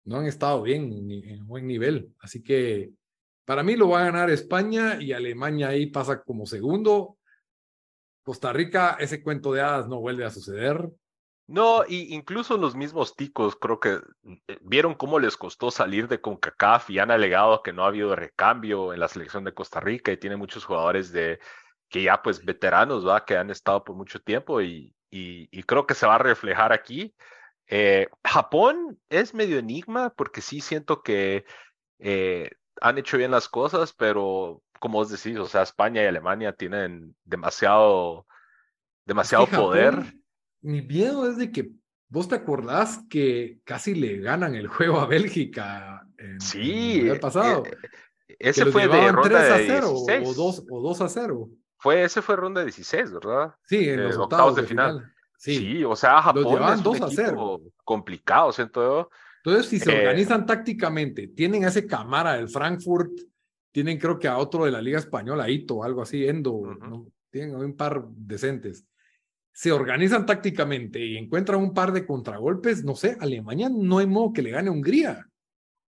no 0.05 0.17
han 0.17 0.25
estado 0.25 0.61
bien 0.61 1.09
en 1.09 1.47
buen 1.47 1.67
nivel. 1.67 2.13
Así 2.19 2.43
que 2.43 2.91
para 3.45 3.63
mí 3.63 3.75
lo 3.75 3.89
va 3.89 4.01
a 4.01 4.05
ganar 4.05 4.29
España 4.29 5.01
y 5.01 5.13
Alemania 5.13 5.69
ahí 5.69 5.87
pasa 5.87 6.21
como 6.21 6.45
segundo. 6.45 7.17
Costa 8.23 8.53
Rica, 8.53 8.97
ese 8.99 9.23
cuento 9.23 9.53
de 9.53 9.61
hadas 9.61 9.87
no 9.87 9.99
vuelve 9.99 10.25
a 10.25 10.29
suceder. 10.29 10.89
No, 11.47 11.83
y 11.85 12.15
incluso 12.15 12.55
los 12.57 12.75
mismos 12.75 13.15
ticos 13.15 13.57
creo 13.57 13.79
que 13.79 13.99
eh, 14.47 14.57
vieron 14.61 14.95
cómo 14.95 15.19
les 15.19 15.35
costó 15.35 15.69
salir 15.69 16.07
de 16.07 16.21
CONCACAF 16.21 16.89
y 16.89 16.99
han 16.99 17.11
alegado 17.11 17.61
que 17.61 17.73
no 17.73 17.83
ha 17.83 17.87
habido 17.87 18.15
recambio 18.15 18.93
en 18.93 18.99
la 19.01 19.09
selección 19.09 19.43
de 19.43 19.53
Costa 19.53 19.81
Rica 19.81 20.11
y 20.11 20.17
tiene 20.17 20.37
muchos 20.37 20.63
jugadores 20.63 21.11
de 21.11 21.39
que 21.89 22.03
ya 22.03 22.21
pues 22.21 22.45
veteranos, 22.45 23.05
¿va? 23.05 23.25
Que 23.25 23.35
han 23.35 23.49
estado 23.49 23.83
por 23.83 23.97
mucho 23.97 24.21
tiempo 24.21 24.61
y, 24.61 24.95
y, 25.09 25.63
creo 25.63 25.85
que 25.85 25.93
se 25.93 26.07
va 26.07 26.15
a 26.15 26.19
reflejar 26.19 26.71
aquí. 26.71 27.13
Eh, 27.67 28.07
Japón 28.23 28.99
es 29.09 29.33
medio 29.33 29.59
enigma 29.59 30.11
porque 30.11 30.41
sí 30.41 30.61
siento 30.61 31.01
que 31.03 31.43
eh, 31.99 32.49
han 32.79 32.97
hecho 32.97 33.17
bien 33.17 33.31
las 33.31 33.49
cosas, 33.49 33.93
pero 33.93 34.63
como 34.81 34.97
vos 34.97 35.09
decís, 35.09 35.39
o 35.39 35.45
sea, 35.45 35.61
España 35.61 36.03
y 36.03 36.07
Alemania 36.07 36.51
tienen 36.51 37.15
demasiado, 37.23 38.25
demasiado 39.05 39.47
poder 39.47 40.03
mi 40.61 40.81
miedo 40.81 41.29
es 41.29 41.37
de 41.37 41.51
que 41.51 41.71
vos 42.09 42.27
te 42.27 42.35
acordás 42.35 42.99
que 43.09 43.59
casi 43.63 43.95
le 43.95 44.19
ganan 44.19 44.55
el 44.55 44.67
juego 44.67 44.99
a 44.99 45.07
Bélgica 45.07 46.07
en, 46.17 46.39
sí, 46.39 47.07
el 47.07 47.19
pasado. 47.19 47.63
Eh, 47.65 47.77
eh, 48.27 48.35
ese 48.39 48.65
fue 48.67 48.87
de 48.87 49.11
ronda 49.11 49.39
3 49.47 49.51
a 49.51 49.57
0 49.57 49.93
o 49.93 50.33
2, 50.33 50.65
o 50.69 50.81
2 50.81 51.01
a 51.01 51.09
0. 51.09 51.49
Fue, 51.77 52.03
ese 52.03 52.21
fue 52.21 52.35
ronda 52.35 52.63
16, 52.63 53.11
¿verdad? 53.11 53.55
Sí, 53.65 53.89
en 53.89 54.03
los 54.03 54.17
octavos, 54.17 54.55
de, 54.55 54.63
final. 54.63 55.11
Sí. 55.35 55.83
o 55.83 55.95
sea, 55.95 56.21
Japón 56.21 56.61
es 56.63 56.77
un 56.77 56.83
2 56.83 57.01
a 57.01 57.09
0. 57.09 57.61
complicado, 57.83 58.51
siento 58.51 58.81
yo. 58.81 59.09
Entonces, 59.43 59.67
si 59.67 59.79
se 59.79 59.91
eh, 59.91 59.99
organizan 60.01 60.45
tácticamente, 60.45 61.29
tienen 61.29 61.65
a 61.65 61.69
ese 61.69 61.87
Camara 61.87 62.33
del 62.33 62.47
Frankfurt, 62.47 63.09
tienen 63.71 63.97
creo 63.97 64.19
que 64.19 64.27
a 64.27 64.37
otro 64.37 64.65
de 64.65 64.71
la 64.71 64.81
Liga 64.81 64.99
Española, 64.99 65.49
Ito, 65.49 65.83
algo 65.83 66.01
así, 66.01 66.27
Endo, 66.27 66.77
¿no? 66.79 67.07
tienen 67.29 67.55
un 67.55 67.75
par 67.75 68.05
decentes 68.09 68.85
se 69.53 69.71
organizan 69.71 70.25
tácticamente 70.25 70.99
y 70.99 71.17
encuentran 71.17 71.59
un 71.59 71.73
par 71.73 71.91
de 71.91 72.05
contragolpes, 72.05 72.83
no 72.83 72.95
sé, 72.95 73.17
Alemania 73.19 73.69
no 73.69 73.97
hay 73.97 74.07
modo 74.07 74.33
que 74.33 74.41
le 74.41 74.51
gane 74.51 74.69
a 74.69 74.71
Hungría. 74.71 75.27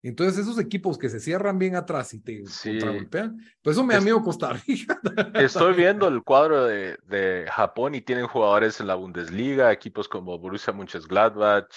Entonces, 0.01 0.39
esos 0.39 0.59
equipos 0.59 0.97
que 0.97 1.07
se 1.07 1.21
cierran 1.21 1.57
bien 1.57 1.77
atrás 1.77 2.13
y 2.13 2.19
te 2.19 2.43
contragolpean, 2.43 3.37
pues 3.61 3.77
eso 3.77 3.85
me 3.85 3.93
da 3.93 4.01
miedo 4.01 4.21
Costa 4.21 4.51
Rica. 4.51 4.99
Estoy 5.33 5.75
viendo 5.75 6.09
el 6.09 6.23
cuadro 6.23 6.65
de, 6.65 6.97
de, 7.07 7.45
Japón 7.49 7.95
y 7.95 8.01
tienen 8.01 8.27
jugadores 8.27 8.81
en 8.81 8.87
la 8.87 8.95
Bundesliga, 8.95 9.71
equipos 9.71 10.09
como 10.09 10.37
Borussia 10.37 10.73
Mönchengladbach, 10.73 11.73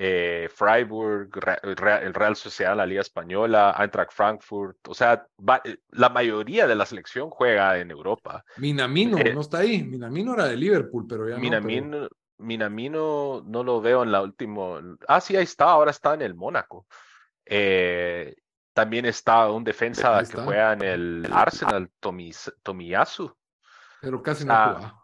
eh, 0.00 0.48
Freiburg, 0.54 1.28
el 1.64 2.14
Real 2.14 2.36
Sociedad, 2.36 2.76
la 2.76 2.86
Liga 2.86 3.00
Española, 3.00 3.74
Eintracht 3.76 4.12
Frankfurt, 4.12 4.76
o 4.86 4.94
sea, 4.94 5.26
eh, 5.64 5.78
la 5.90 6.08
mayoría 6.08 6.68
de 6.68 6.76
la 6.76 6.86
selección 6.86 7.30
juega 7.30 7.76
en 7.78 7.90
Europa. 7.90 8.44
Minamino 8.58 9.18
eh, 9.18 9.34
no 9.34 9.40
está 9.40 9.58
ahí, 9.58 9.82
Minamino 9.82 10.34
era 10.34 10.44
de 10.44 10.56
Liverpool, 10.56 11.04
pero 11.08 11.28
ya 11.28 11.36
Minamino, 11.36 12.02
no. 12.02 12.08
Minamino 12.38 13.42
no 13.44 13.64
lo 13.64 13.80
veo 13.80 14.04
en 14.04 14.12
la 14.12 14.22
última. 14.22 14.80
Ah, 15.08 15.20
sí, 15.20 15.34
ahí 15.34 15.42
está, 15.42 15.64
ahora 15.64 15.90
está 15.90 16.14
en 16.14 16.22
el 16.22 16.36
Mónaco. 16.36 16.86
también 18.72 19.04
está 19.04 19.50
un 19.50 19.64
defensa 19.64 20.22
que 20.22 20.36
juega 20.36 20.74
en 20.74 20.82
el 20.82 21.28
Arsenal, 21.32 21.90
Tomiyasu. 22.62 23.34
Pero 24.00 24.22
casi 24.22 24.44
no 24.44 24.54
juega. 24.54 24.94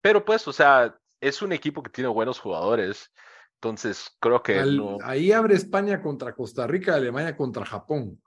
Pero 0.00 0.24
pues, 0.24 0.48
o 0.48 0.54
sea, 0.54 0.96
es 1.20 1.42
un 1.42 1.52
equipo 1.52 1.82
que 1.82 1.90
tiene 1.90 2.08
buenos 2.08 2.38
jugadores. 2.40 3.12
Entonces, 3.60 4.16
creo 4.20 4.40
que. 4.42 4.62
Ahí 5.02 5.32
abre 5.32 5.56
España 5.56 6.00
contra 6.00 6.32
Costa 6.34 6.66
Rica, 6.68 6.94
Alemania 6.94 7.36
contra 7.36 7.64
Japón. 7.64 8.22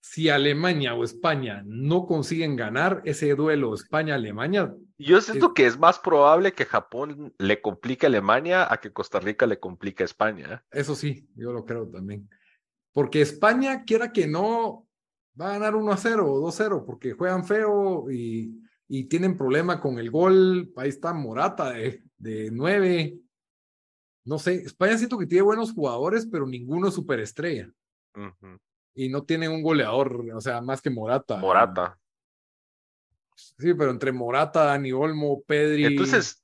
Si 0.00 0.28
Alemania 0.28 0.94
o 0.94 1.04
España 1.04 1.62
no 1.66 2.06
consiguen 2.06 2.56
ganar 2.56 3.02
ese 3.04 3.34
duelo 3.34 3.74
España-Alemania. 3.74 4.74
Yo 4.98 5.20
siento 5.20 5.52
que 5.52 5.66
es 5.66 5.78
más 5.78 5.98
probable 5.98 6.52
que 6.52 6.64
Japón 6.64 7.34
le 7.38 7.60
complique 7.60 8.06
a 8.06 8.08
Alemania 8.08 8.72
a 8.72 8.78
que 8.78 8.92
Costa 8.92 9.18
Rica 9.20 9.46
le 9.46 9.58
complique 9.58 10.02
a 10.02 10.06
España. 10.06 10.64
Eso 10.70 10.94
sí, 10.94 11.28
yo 11.34 11.52
lo 11.52 11.64
creo 11.64 11.88
también. 11.88 12.28
Porque 12.92 13.20
España, 13.20 13.84
quiera 13.84 14.12
que 14.12 14.26
no, 14.26 14.86
va 15.40 15.50
a 15.50 15.52
ganar 15.58 15.76
1 15.76 15.92
a 15.92 15.96
0 15.96 16.32
o 16.32 16.40
2 16.40 16.54
a 16.54 16.64
0, 16.64 16.84
porque 16.86 17.12
juegan 17.12 17.44
feo 17.44 18.10
y, 18.10 18.62
y 18.88 19.04
tienen 19.04 19.36
problema 19.36 19.80
con 19.80 19.98
el 19.98 20.10
gol. 20.10 20.72
Ahí 20.76 20.88
está 20.88 21.12
Morata 21.12 21.72
de, 21.72 22.02
de 22.16 22.50
9 22.52 23.25
no 24.26 24.38
sé, 24.38 24.56
España 24.56 24.98
siento 24.98 25.16
que 25.16 25.26
tiene 25.26 25.42
buenos 25.42 25.72
jugadores, 25.72 26.26
pero 26.30 26.46
ninguno 26.46 26.88
es 26.88 26.94
superestrella. 26.94 27.70
Y 28.94 29.08
no 29.08 29.24
tiene 29.24 29.48
un 29.48 29.62
goleador, 29.62 30.26
o 30.34 30.40
sea, 30.40 30.60
más 30.60 30.82
que 30.82 30.90
Morata. 30.90 31.36
Morata. 31.36 31.98
Sí, 33.34 33.74
pero 33.74 33.90
entre 33.90 34.10
Morata, 34.10 34.64
Dani 34.64 34.92
Olmo, 34.92 35.42
Pedri. 35.42 35.84
Entonces, 35.84 36.42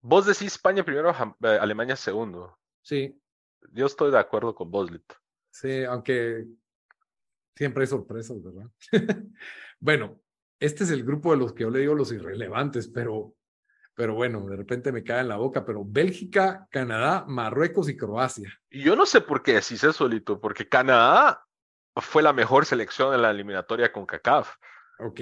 vos 0.00 0.26
decís 0.26 0.52
España 0.52 0.84
primero, 0.84 1.10
eh, 1.10 1.58
Alemania 1.60 1.96
segundo. 1.96 2.56
Sí. 2.82 3.18
Yo 3.72 3.86
estoy 3.86 4.10
de 4.10 4.18
acuerdo 4.18 4.54
con 4.54 4.70
vos, 4.70 4.90
Lito. 4.90 5.16
Sí, 5.50 5.82
aunque 5.84 6.46
siempre 7.56 7.82
hay 7.82 7.88
sorpresas, 7.88 8.42
¿verdad? 8.42 8.70
bueno, 9.80 10.20
este 10.60 10.84
es 10.84 10.90
el 10.90 11.04
grupo 11.04 11.32
de 11.32 11.38
los 11.38 11.52
que 11.54 11.62
yo 11.62 11.70
le 11.70 11.80
digo 11.80 11.94
los 11.94 12.12
irrelevantes, 12.12 12.88
pero 12.88 13.34
pero 14.00 14.14
bueno, 14.14 14.40
de 14.46 14.56
repente 14.56 14.92
me 14.92 15.04
cae 15.04 15.20
en 15.20 15.28
la 15.28 15.36
boca, 15.36 15.62
pero 15.66 15.82
Bélgica, 15.84 16.66
Canadá, 16.70 17.26
Marruecos 17.28 17.86
y 17.90 17.98
Croacia. 17.98 18.50
Yo 18.70 18.96
no 18.96 19.04
sé 19.04 19.20
por 19.20 19.42
qué 19.42 19.52
decís 19.52 19.84
eso, 19.84 20.08
Lito, 20.08 20.40
porque 20.40 20.66
Canadá 20.66 21.44
fue 21.96 22.22
la 22.22 22.32
mejor 22.32 22.64
selección 22.64 23.12
en 23.12 23.20
la 23.20 23.30
eliminatoria 23.30 23.92
con 23.92 24.06
CACAF. 24.06 24.54
Ok. 25.00 25.20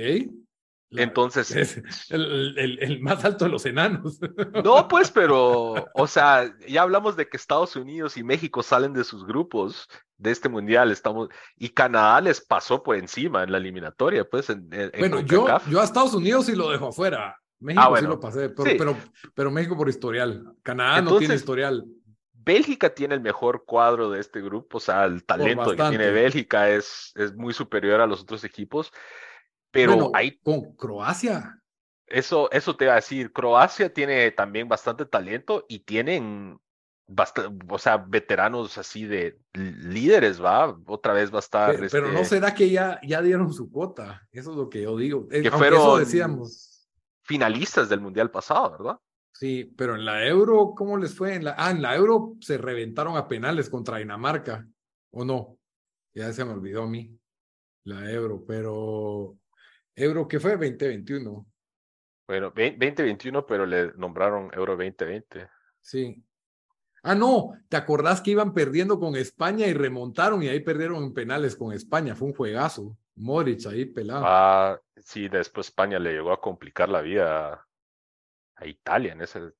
Entonces. 0.92 1.82
el, 2.10 2.56
el, 2.56 2.78
el, 2.78 3.00
más 3.00 3.24
alto 3.24 3.46
de 3.46 3.50
los 3.50 3.66
enanos. 3.66 4.20
No, 4.62 4.86
pues, 4.88 5.10
pero, 5.10 5.74
o 5.92 6.06
sea, 6.06 6.48
ya 6.68 6.82
hablamos 6.82 7.16
de 7.16 7.28
que 7.28 7.36
Estados 7.36 7.74
Unidos 7.74 8.16
y 8.16 8.22
México 8.22 8.62
salen 8.62 8.92
de 8.92 9.02
sus 9.02 9.26
grupos 9.26 9.88
de 10.18 10.30
este 10.30 10.48
mundial 10.48 10.92
estamos 10.92 11.30
y 11.56 11.70
Canadá 11.70 12.20
les 12.20 12.40
pasó 12.40 12.84
por 12.84 12.94
encima 12.94 13.42
en 13.42 13.50
la 13.50 13.58
eliminatoria, 13.58 14.24
pues. 14.24 14.50
En, 14.50 14.70
bueno, 14.96 15.18
yo, 15.22 15.48
yo 15.68 15.80
a 15.80 15.84
Estados 15.84 16.14
Unidos 16.14 16.46
sí 16.46 16.54
lo 16.54 16.70
dejo 16.70 16.90
afuera. 16.90 17.36
México 17.60 17.96
sí 17.96 18.04
lo 18.04 18.20
pasé, 18.20 18.48
pero, 18.50 18.96
pero, 19.34 19.50
México 19.50 19.76
por 19.76 19.88
historial. 19.88 20.54
Canadá 20.62 21.02
no 21.02 21.18
tiene 21.18 21.34
historial. 21.34 21.84
Bélgica 22.32 22.94
tiene 22.94 23.14
el 23.14 23.20
mejor 23.20 23.64
cuadro 23.66 24.10
de 24.10 24.20
este 24.20 24.40
grupo, 24.40 24.78
o 24.78 24.80
sea, 24.80 25.04
el 25.04 25.24
talento 25.24 25.70
que 25.70 25.82
tiene 25.88 26.10
Bélgica 26.10 26.70
es, 26.70 27.12
es 27.16 27.34
muy 27.34 27.52
superior 27.52 28.00
a 28.00 28.06
los 28.06 28.22
otros 28.22 28.44
equipos. 28.44 28.92
Pero 29.70 30.10
hay. 30.14 30.38
Con 30.38 30.74
Croacia. 30.74 31.60
Eso, 32.06 32.50
eso 32.52 32.74
te 32.74 32.84
iba 32.84 32.94
a 32.94 32.96
decir. 32.96 33.32
Croacia 33.32 33.92
tiene 33.92 34.30
también 34.30 34.66
bastante 34.66 35.04
talento 35.04 35.66
y 35.68 35.80
tienen 35.80 36.58
o 37.68 37.78
sea, 37.78 37.96
veteranos 37.96 38.76
así 38.76 39.06
de 39.06 39.38
líderes, 39.54 40.42
¿va? 40.42 40.76
Otra 40.86 41.14
vez 41.14 41.32
va 41.32 41.36
a 41.36 41.40
estar. 41.40 41.76
Pero, 41.90 42.12
no 42.12 42.20
este 42.20 42.36
será 42.36 42.54
que 42.54 42.68
ya, 42.68 43.00
ya 43.02 43.22
dieron 43.22 43.52
su 43.52 43.70
cuota. 43.70 44.26
Eso 44.30 44.50
es 44.50 44.56
lo 44.56 44.68
que 44.68 44.82
yo 44.82 44.96
digo. 44.96 45.26
Eh, 45.30 45.42
que 45.42 45.50
fueron 45.50 46.00
decíamos. 46.00 46.67
Finalistas 47.28 47.90
del 47.90 48.00
mundial 48.00 48.30
pasado, 48.30 48.70
¿verdad? 48.72 48.98
Sí, 49.32 49.72
pero 49.76 49.94
en 49.94 50.04
la 50.06 50.26
Euro, 50.26 50.72
¿cómo 50.74 50.96
les 50.96 51.14
fue? 51.14 51.34
En 51.34 51.44
la, 51.44 51.54
ah, 51.58 51.70
en 51.70 51.82
la 51.82 51.94
Euro 51.94 52.36
se 52.40 52.56
reventaron 52.56 53.16
a 53.16 53.28
penales 53.28 53.68
contra 53.68 53.98
Dinamarca, 53.98 54.66
¿o 55.12 55.24
no? 55.24 55.58
Ya 56.14 56.32
se 56.32 56.44
me 56.44 56.52
olvidó 56.52 56.84
a 56.84 56.88
mí 56.88 57.16
la 57.84 58.10
Euro, 58.10 58.42
pero 58.46 59.36
Euro, 59.94 60.26
¿qué 60.26 60.40
fue? 60.40 60.52
2021. 60.52 61.46
Bueno, 62.26 62.46
2021, 62.56 63.46
pero 63.46 63.66
le 63.66 63.92
nombraron 63.92 64.50
Euro 64.54 64.72
2020. 64.72 65.48
Sí, 65.80 66.24
Ah, 67.02 67.14
no, 67.14 67.52
¿te 67.68 67.76
acordás 67.76 68.20
que 68.20 68.32
iban 68.32 68.52
perdiendo 68.52 68.98
con 68.98 69.14
España 69.16 69.66
y 69.66 69.72
remontaron 69.72 70.42
y 70.42 70.48
ahí 70.48 70.60
perdieron 70.60 71.04
en 71.04 71.14
penales 71.14 71.56
con 71.56 71.72
España? 71.72 72.14
Fue 72.14 72.28
un 72.28 72.34
juegazo. 72.34 72.96
Moritz 73.18 73.66
ahí 73.66 73.84
pelado. 73.84 74.24
Ah, 74.26 74.80
sí, 74.96 75.28
después 75.28 75.68
España 75.68 75.98
le 75.98 76.12
llegó 76.12 76.32
a 76.32 76.40
complicar 76.40 76.88
la 76.88 77.00
vida 77.00 77.66
a, 78.56 78.66
Italia 78.66 79.12
en 79.12 79.22
ese 79.22 79.52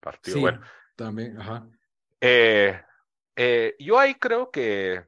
partido. 0.00 0.34
Sí, 0.34 0.40
bueno, 0.40 0.60
también, 0.96 1.38
ajá. 1.40 1.66
Eh, 2.20 2.80
eh, 3.36 3.76
yo 3.78 3.98
ahí 3.98 4.14
creo 4.14 4.50
que, 4.50 5.04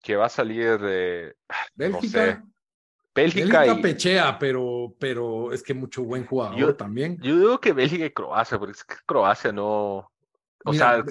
que 0.00 0.16
va 0.16 0.26
a 0.26 0.30
salir 0.30 0.78
de. 0.78 1.36
Bélgica. 1.74 2.44
Bélgica, 3.14 3.60
Bélgica 3.60 3.82
pechea, 3.82 4.38
pero, 4.38 4.94
pero 4.98 5.52
es 5.52 5.62
que 5.62 5.74
mucho 5.74 6.02
buen 6.02 6.24
jugador 6.24 6.74
también. 6.74 7.18
Yo 7.20 7.38
digo 7.38 7.60
que 7.60 7.74
Bélgica 7.74 8.06
y 8.06 8.10
Croacia, 8.10 8.58
porque 8.58 8.72
es 8.72 8.84
que 8.84 8.94
Croacia 9.04 9.52
no, 9.52 10.10
o 10.64 10.72
sea, 10.72 11.04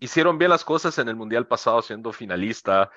hicieron 0.00 0.38
bien 0.38 0.50
las 0.50 0.64
cosas 0.64 0.98
en 0.98 1.08
el 1.08 1.16
Mundial 1.16 1.46
pasado 1.46 1.82
siendo 1.82 2.12
finalista 2.12 2.90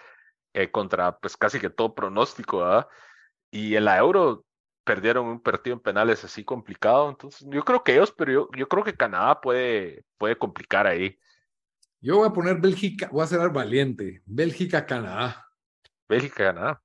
eh, 0.57 0.71
contra 0.71 1.19
pues 1.19 1.37
casi 1.37 1.59
que 1.59 1.69
todo 1.69 1.93
pronóstico, 1.93 2.59
¿verdad? 2.59 2.87
Y 3.51 3.75
en 3.75 3.85
la 3.85 3.97
Euro 3.99 4.43
perdieron 4.83 5.27
un 5.27 5.39
partido 5.39 5.75
en 5.75 5.81
penales 5.81 6.23
así 6.23 6.43
complicado. 6.43 7.11
Entonces, 7.11 7.47
yo 7.51 7.63
creo 7.63 7.83
que 7.83 7.93
ellos, 7.93 8.11
pero 8.17 8.31
yo, 8.31 8.49
yo 8.57 8.67
creo 8.67 8.83
que 8.83 8.95
Canadá 8.95 9.39
puede, 9.39 10.03
puede 10.17 10.35
complicar 10.35 10.87
ahí. 10.87 11.15
Yo 12.01 12.17
voy 12.17 12.27
a 12.27 12.33
poner 12.33 12.59
Bélgica, 12.59 13.07
voy 13.11 13.23
a 13.23 13.27
ser 13.27 13.49
valiente. 13.51 14.23
Bélgica-Canadá. 14.25 15.45
Bélgica-Canadá. 16.09 16.81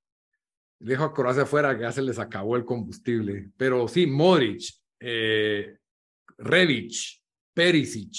Dejo 0.79 1.05
a 1.05 1.15
Croacia 1.15 1.45
afuera 1.45 1.75
que 1.75 1.83
ya 1.83 1.93
se 1.93 2.03
les 2.03 2.19
acabó 2.19 2.57
el 2.57 2.67
combustible. 2.67 3.53
Pero 3.57 3.89
sí, 3.89 4.07
Modric, 4.07 4.65
eh, 5.01 5.79
Revic, 6.37 7.23
Perisic, 7.55 8.17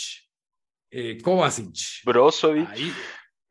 eh, 0.90 1.22
Kovacic. 1.22 2.04
Brozovic. 2.06 2.70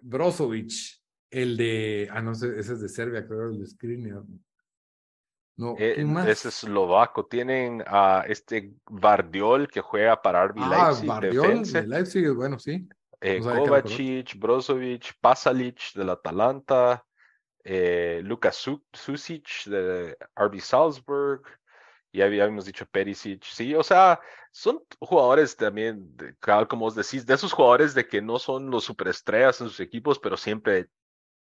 Brozovic. 0.00 1.01
El 1.32 1.56
de. 1.56 2.08
Ah, 2.12 2.20
no 2.20 2.34
sé, 2.34 2.58
ese 2.58 2.74
es 2.74 2.80
de 2.82 2.88
Serbia, 2.90 3.26
creo, 3.26 3.48
el 3.48 3.58
de 3.58 3.66
Skriniar. 3.66 4.22
No, 5.56 5.74
eh, 5.78 6.04
ese 6.28 6.48
es 6.48 6.62
eslovaco. 6.62 7.24
Tienen 7.26 7.82
a 7.86 8.24
este 8.28 8.74
Vardiol 8.90 9.68
que 9.68 9.80
juega 9.80 10.20
para 10.20 10.46
RB 10.46 10.58
ah, 10.58 10.86
Leipzig. 10.86 11.08
Vardiol 11.08 11.62
de 11.64 11.86
Leipzig, 11.86 12.28
bueno, 12.32 12.58
sí. 12.58 12.86
Eh, 13.20 13.40
Kovacic, 13.40 14.38
Brozovic, 14.38 15.14
Pasalic 15.20 15.94
del 15.94 16.10
Atalanta, 16.10 17.02
eh, 17.64 18.20
Lukas 18.24 18.56
Susic 18.92 19.64
de 19.66 20.16
RB 20.36 20.60
Salzburg, 20.60 21.42
ya 22.12 22.26
habíamos 22.26 22.66
dicho 22.66 22.84
Perisic, 22.84 23.44
sí, 23.44 23.74
o 23.74 23.82
sea, 23.82 24.20
son 24.50 24.82
jugadores 24.98 25.56
también, 25.56 26.14
como 26.68 26.86
os 26.86 26.94
decís, 26.94 27.24
de 27.24 27.34
esos 27.34 27.52
jugadores 27.52 27.94
de 27.94 28.06
que 28.06 28.20
no 28.20 28.38
son 28.38 28.70
los 28.70 28.84
superestrellas 28.84 29.60
en 29.60 29.68
sus 29.68 29.80
equipos, 29.80 30.18
pero 30.18 30.36
siempre. 30.36 30.88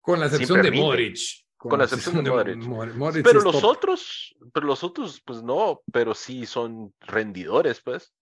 Con 0.03 0.19
la 0.19 0.25
excepción 0.25 0.61
de 0.61 0.69
Modric. 0.69 1.17
Con, 1.55 1.79
la 1.79 1.85
excepción 1.85 2.21
de 2.21 2.29
Modric. 2.97 3.23
pero 3.23 3.39
los 3.39 3.63
otros, 3.63 4.35
pero 4.53 4.67
los 4.67 4.83
otros, 4.83 5.21
pues 5.25 5.41
no, 5.41 5.81
pero 5.93 6.13
sí 6.13 6.45
son 6.45 6.93
rendidores, 6.99 7.79
pues. 7.81 8.13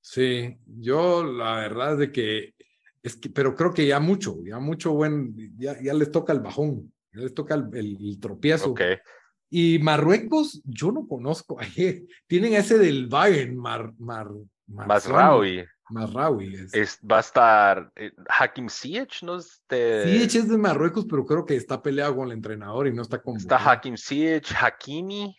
Sí, 0.00 0.56
yo 0.64 1.22
la 1.22 1.56
verdad 1.56 1.92
es 1.92 1.98
de 1.98 2.12
que, 2.12 2.54
es 3.02 3.16
que, 3.16 3.28
pero 3.28 3.54
creo 3.54 3.74
que 3.74 3.86
ya 3.86 4.00
mucho, 4.00 4.38
ya 4.42 4.58
mucho 4.58 4.94
buen, 4.94 5.36
ya, 5.58 5.76
ya 5.82 5.92
les 5.92 6.10
toca 6.10 6.32
el 6.32 6.40
bajón, 6.40 6.90
ya 7.12 7.20
les 7.20 7.34
toca 7.34 7.56
el, 7.56 7.68
el, 7.74 8.18
tropiezo. 8.18 8.70
Okay. 8.70 8.96
Y 9.50 9.78
Marruecos, 9.80 10.62
yo 10.64 10.92
no 10.92 11.06
conozco. 11.06 11.58
Tienen 12.26 12.54
ese 12.54 12.78
del 12.78 13.06
Bayern, 13.08 13.54
Mar, 13.54 13.92
Mar, 13.98 14.30
Masraoui. 14.72 15.64
Masraoui. 15.90 16.54
Es. 16.72 16.98
va 17.08 17.18
a 17.18 17.20
estar 17.20 17.92
eh, 17.96 18.12
Hakim 18.28 18.68
Ziyech, 18.68 19.22
¿no? 19.22 19.36
Es 19.36 19.62
de... 19.68 20.04
Ziyech 20.06 20.34
es 20.34 20.48
de 20.48 20.58
Marruecos, 20.58 21.06
pero 21.08 21.24
creo 21.26 21.44
que 21.44 21.56
está 21.56 21.82
peleado 21.82 22.16
con 22.16 22.28
el 22.28 22.32
entrenador 22.34 22.86
y 22.86 22.92
no 22.92 23.02
está 23.02 23.20
con. 23.20 23.36
Está 23.36 23.56
Hakim 23.56 23.96
Ziyech, 23.96 24.52
Hakimi. 24.54 25.36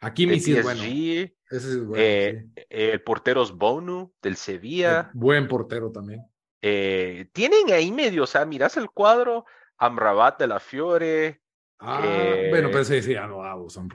Hakimi 0.00 0.40
sí 0.40 0.56
es 0.56 0.62
bueno. 0.62 0.82
Ese 0.82 1.30
es 1.50 1.84
bueno 1.84 2.02
eh, 2.02 2.46
El 2.70 3.02
portero 3.02 3.42
es 3.42 3.52
Bonu, 3.52 4.12
del 4.22 4.36
Sevilla. 4.36 5.10
buen 5.12 5.46
portero 5.48 5.90
también. 5.90 6.24
Eh, 6.62 7.28
tienen 7.32 7.70
ahí 7.72 7.90
medio, 7.92 8.24
o 8.24 8.26
sea, 8.26 8.44
miras 8.46 8.76
el 8.76 8.90
cuadro, 8.90 9.44
Amrabat 9.78 10.38
de 10.38 10.46
la 10.46 10.60
Fiore, 10.60 11.40
Ah, 11.82 12.02
bueno, 12.50 12.68
pero 12.70 12.84
sí, 12.84 13.00
sí, 13.00 13.14
no, 13.14 13.42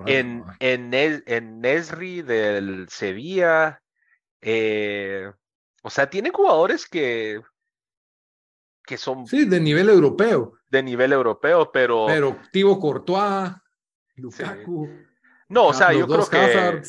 en, 0.08 0.43
en, 0.60 0.91
en 0.91 1.60
Nesri 1.62 2.24
del 2.24 2.88
Sevilla. 2.89 3.80
Eh, 4.48 5.32
o 5.82 5.90
sea, 5.90 6.08
tiene 6.08 6.30
jugadores 6.30 6.88
que, 6.88 7.42
que 8.86 8.98
son. 8.98 9.26
Sí, 9.26 9.46
de 9.46 9.60
nivel 9.60 9.90
europeo. 9.90 10.54
De 10.70 10.84
nivel 10.84 11.14
europeo, 11.14 11.72
pero. 11.72 12.06
Pero 12.06 12.40
Tibo 12.52 12.80
Courtois, 12.80 13.52
Lukaku. 14.16 14.88
No, 15.50 15.68
o 15.68 15.74
sea, 15.74 15.92
yo 15.94 16.08
creo 16.08 16.30
que. 16.30 16.82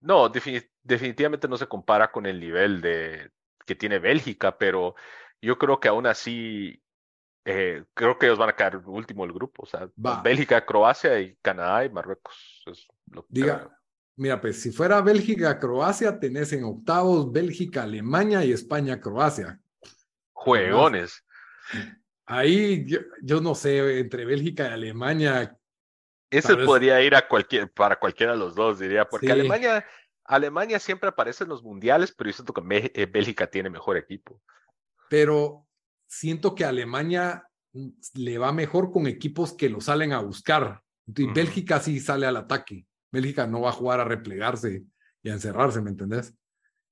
No, 0.00 0.28
definitivamente 0.28 1.48
no 1.48 1.56
se 1.56 1.68
compara 1.68 2.10
con 2.10 2.26
el 2.26 2.40
nivel 2.40 2.80
de 2.80 3.30
que 3.64 3.76
tiene 3.76 4.00
Bélgica, 4.00 4.58
pero 4.58 4.96
yo 5.40 5.56
creo 5.56 5.78
que 5.78 5.88
aún 5.88 6.06
así 6.06 6.82
eh, 7.44 7.84
creo 7.94 8.18
que 8.18 8.26
ellos 8.26 8.38
van 8.38 8.50
a 8.50 8.56
quedar 8.56 8.76
último 8.86 9.24
el 9.24 9.32
grupo. 9.32 9.62
O 9.62 9.66
sea, 9.66 9.88
Bélgica, 9.96 10.66
Croacia 10.66 11.20
y 11.20 11.36
Canadá 11.36 11.84
y 11.84 11.90
Marruecos. 11.90 12.64
Diga, 13.28 13.70
mira, 14.16 14.40
pues 14.40 14.60
si 14.60 14.70
fuera 14.70 15.00
Bélgica, 15.00 15.58
Croacia, 15.58 16.18
tenés 16.18 16.52
en 16.52 16.64
octavos 16.64 17.30
Bélgica, 17.32 17.82
Alemania 17.82 18.44
y 18.44 18.52
España, 18.52 19.00
Croacia. 19.00 19.60
Juegones. 20.32 21.24
Ahí 22.26 22.86
yo, 23.22 23.40
no 23.40 23.54
sé, 23.54 23.98
entre 23.98 24.24
Bélgica 24.24 24.68
y 24.68 24.72
Alemania. 24.72 25.56
Ese 26.30 26.56
podría 26.56 27.00
ir 27.02 27.14
a 27.14 27.28
cualquier, 27.28 27.70
para 27.70 27.98
cualquiera 27.98 28.32
de 28.32 28.38
los 28.38 28.54
dos, 28.54 28.78
diría, 28.78 29.04
porque 29.04 29.30
Alemania, 29.30 29.84
Alemania 30.24 30.78
siempre 30.78 31.08
aparece 31.08 31.44
en 31.44 31.50
los 31.50 31.62
mundiales, 31.62 32.12
pero 32.16 32.30
yo 32.30 32.34
siento 32.34 32.52
que 32.52 32.92
eh, 32.94 33.06
Bélgica 33.06 33.46
tiene 33.46 33.70
mejor 33.70 33.96
equipo. 33.96 34.40
Pero 35.08 35.66
siento 36.06 36.54
que 36.54 36.64
Alemania 36.64 37.46
mm, 37.72 37.88
le 38.14 38.38
va 38.38 38.52
mejor 38.52 38.90
con 38.90 39.06
equipos 39.06 39.52
que 39.52 39.68
lo 39.68 39.80
salen 39.80 40.12
a 40.12 40.20
buscar. 40.20 40.82
Y 41.06 41.26
Bélgica 41.26 41.80
sí 41.80 42.00
sale 42.00 42.26
al 42.26 42.38
ataque. 42.38 42.86
Bélgica 43.14 43.46
no 43.46 43.62
va 43.62 43.70
a 43.70 43.72
jugar 43.72 44.00
a 44.00 44.04
replegarse 44.04 44.84
y 45.22 45.30
a 45.30 45.32
encerrarse, 45.32 45.80
¿me 45.80 45.90
entendés? 45.90 46.34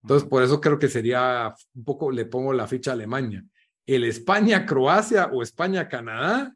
Entonces, 0.03 0.29
por 0.29 0.43
eso 0.43 0.61
creo 0.61 0.79
que 0.79 0.89
sería 0.89 1.55
un 1.75 1.85
poco, 1.85 2.11
le 2.11 2.25
pongo 2.25 2.53
la 2.53 2.67
ficha 2.67 2.93
a 2.93 2.95
Alemania. 2.95 3.45
El 3.85 4.05
España-Croacia 4.05 5.27
o 5.33 5.43
España-Canadá, 5.43 6.55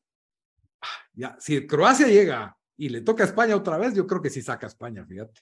ah, 0.81 0.87
ya, 1.13 1.37
si 1.39 1.67
Croacia 1.67 2.07
llega 2.07 2.57
y 2.77 2.89
le 2.89 3.03
toca 3.03 3.25
a 3.25 3.27
España 3.27 3.57
otra 3.57 3.77
vez, 3.77 3.95
yo 3.95 4.07
creo 4.07 4.23
que 4.23 4.31
sí 4.31 4.41
saca 4.41 4.67
a 4.67 4.69
España, 4.69 5.05
fíjate. 5.05 5.41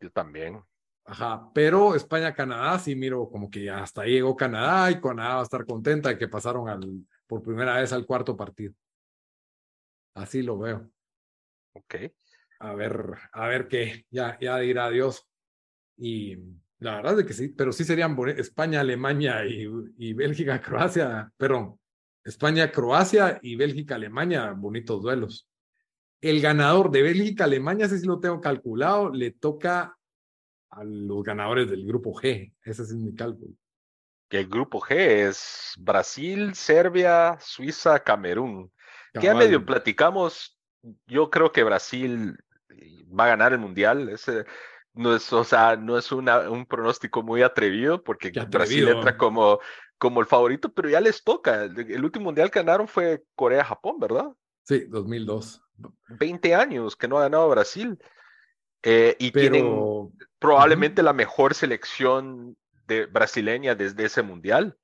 Yo 0.00 0.10
también. 0.10 0.62
Ajá, 1.04 1.50
pero 1.52 1.94
España-Canadá 1.94 2.78
sí 2.78 2.94
miro 2.94 3.28
como 3.28 3.50
que 3.50 3.68
hasta 3.68 4.02
ahí 4.02 4.12
llegó 4.12 4.36
Canadá 4.36 4.90
y 4.90 5.00
Canadá 5.00 5.34
va 5.34 5.40
a 5.40 5.44
estar 5.44 5.66
contenta 5.66 6.10
de 6.10 6.18
que 6.18 6.28
pasaron 6.28 6.68
al, 6.68 7.06
por 7.26 7.42
primera 7.42 7.80
vez 7.80 7.92
al 7.92 8.06
cuarto 8.06 8.36
partido. 8.36 8.72
Así 10.14 10.42
lo 10.42 10.58
veo. 10.58 10.90
Ok. 11.72 11.94
A 12.62 12.74
ver, 12.74 13.18
a 13.32 13.48
ver 13.48 13.66
qué, 13.66 14.06
ya, 14.08 14.38
ya 14.40 14.56
dirá 14.58 14.88
Dios. 14.88 15.26
Y 15.96 16.36
la 16.78 16.96
verdad 16.96 17.18
es 17.18 17.26
que 17.26 17.32
sí, 17.32 17.48
pero 17.48 17.72
sí 17.72 17.84
serían 17.84 18.16
España, 18.36 18.80
Alemania 18.80 19.44
y, 19.44 19.66
y 19.98 20.12
Bélgica, 20.12 20.60
Croacia, 20.62 21.28
perdón, 21.36 21.76
España-Croacia 22.24 23.40
y 23.42 23.56
Bélgica-Alemania, 23.56 24.52
bonitos 24.52 25.02
duelos. 25.02 25.48
El 26.20 26.40
ganador 26.40 26.92
de 26.92 27.02
Bélgica-Alemania, 27.02 27.86
ese 27.86 27.98
sí 27.98 28.06
lo 28.06 28.20
tengo 28.20 28.40
calculado, 28.40 29.10
le 29.10 29.32
toca 29.32 29.98
a 30.70 30.84
los 30.84 31.24
ganadores 31.24 31.68
del 31.68 31.84
grupo 31.84 32.14
G. 32.14 32.54
Ese 32.62 32.82
es 32.82 32.94
mi 32.94 33.12
cálculo. 33.12 33.54
Que 34.28 34.38
el 34.38 34.48
grupo 34.48 34.80
G 34.80 34.94
es 35.28 35.74
Brasil, 35.80 36.54
Serbia, 36.54 37.36
Suiza, 37.40 37.98
Camerún. 37.98 38.72
Que 39.12 39.22
ya 39.22 39.34
medio 39.34 39.66
platicamos. 39.66 40.56
Yo 41.08 41.28
creo 41.28 41.50
que 41.50 41.64
Brasil 41.64 42.38
va 43.18 43.24
a 43.24 43.28
ganar 43.28 43.52
el 43.52 43.58
mundial. 43.58 44.08
Ese 44.08 44.44
no 44.94 45.14
es, 45.14 45.32
o 45.32 45.44
sea, 45.44 45.76
no 45.76 45.96
es 45.96 46.12
una, 46.12 46.50
un 46.50 46.66
pronóstico 46.66 47.22
muy 47.22 47.42
atrevido 47.42 48.02
porque 48.02 48.30
Brasil 48.48 48.88
entra 48.88 49.16
como, 49.16 49.58
como 49.98 50.20
el 50.20 50.26
favorito, 50.26 50.72
pero 50.72 50.88
ya 50.88 51.00
les 51.00 51.22
toca. 51.22 51.64
El, 51.64 52.04
último 52.04 52.26
mundial 52.26 52.50
que 52.50 52.60
ganaron 52.60 52.88
fue 52.88 53.22
Corea-Japón, 53.34 53.98
¿verdad? 53.98 54.32
Sí, 54.64 54.84
2002. 54.88 55.62
20 56.08 56.54
años 56.54 56.96
que 56.96 57.08
no 57.08 57.18
ha 57.18 57.22
ganado 57.22 57.48
Brasil. 57.48 57.98
Eh, 58.82 59.16
y 59.18 59.30
tienen 59.30 60.10
probablemente 60.38 61.02
la 61.02 61.12
mejor 61.12 61.54
selección 61.54 62.56
de 62.86 63.06
brasileña 63.06 63.74
desde 63.74 64.04
ese 64.04 64.22
mundial. 64.22 64.76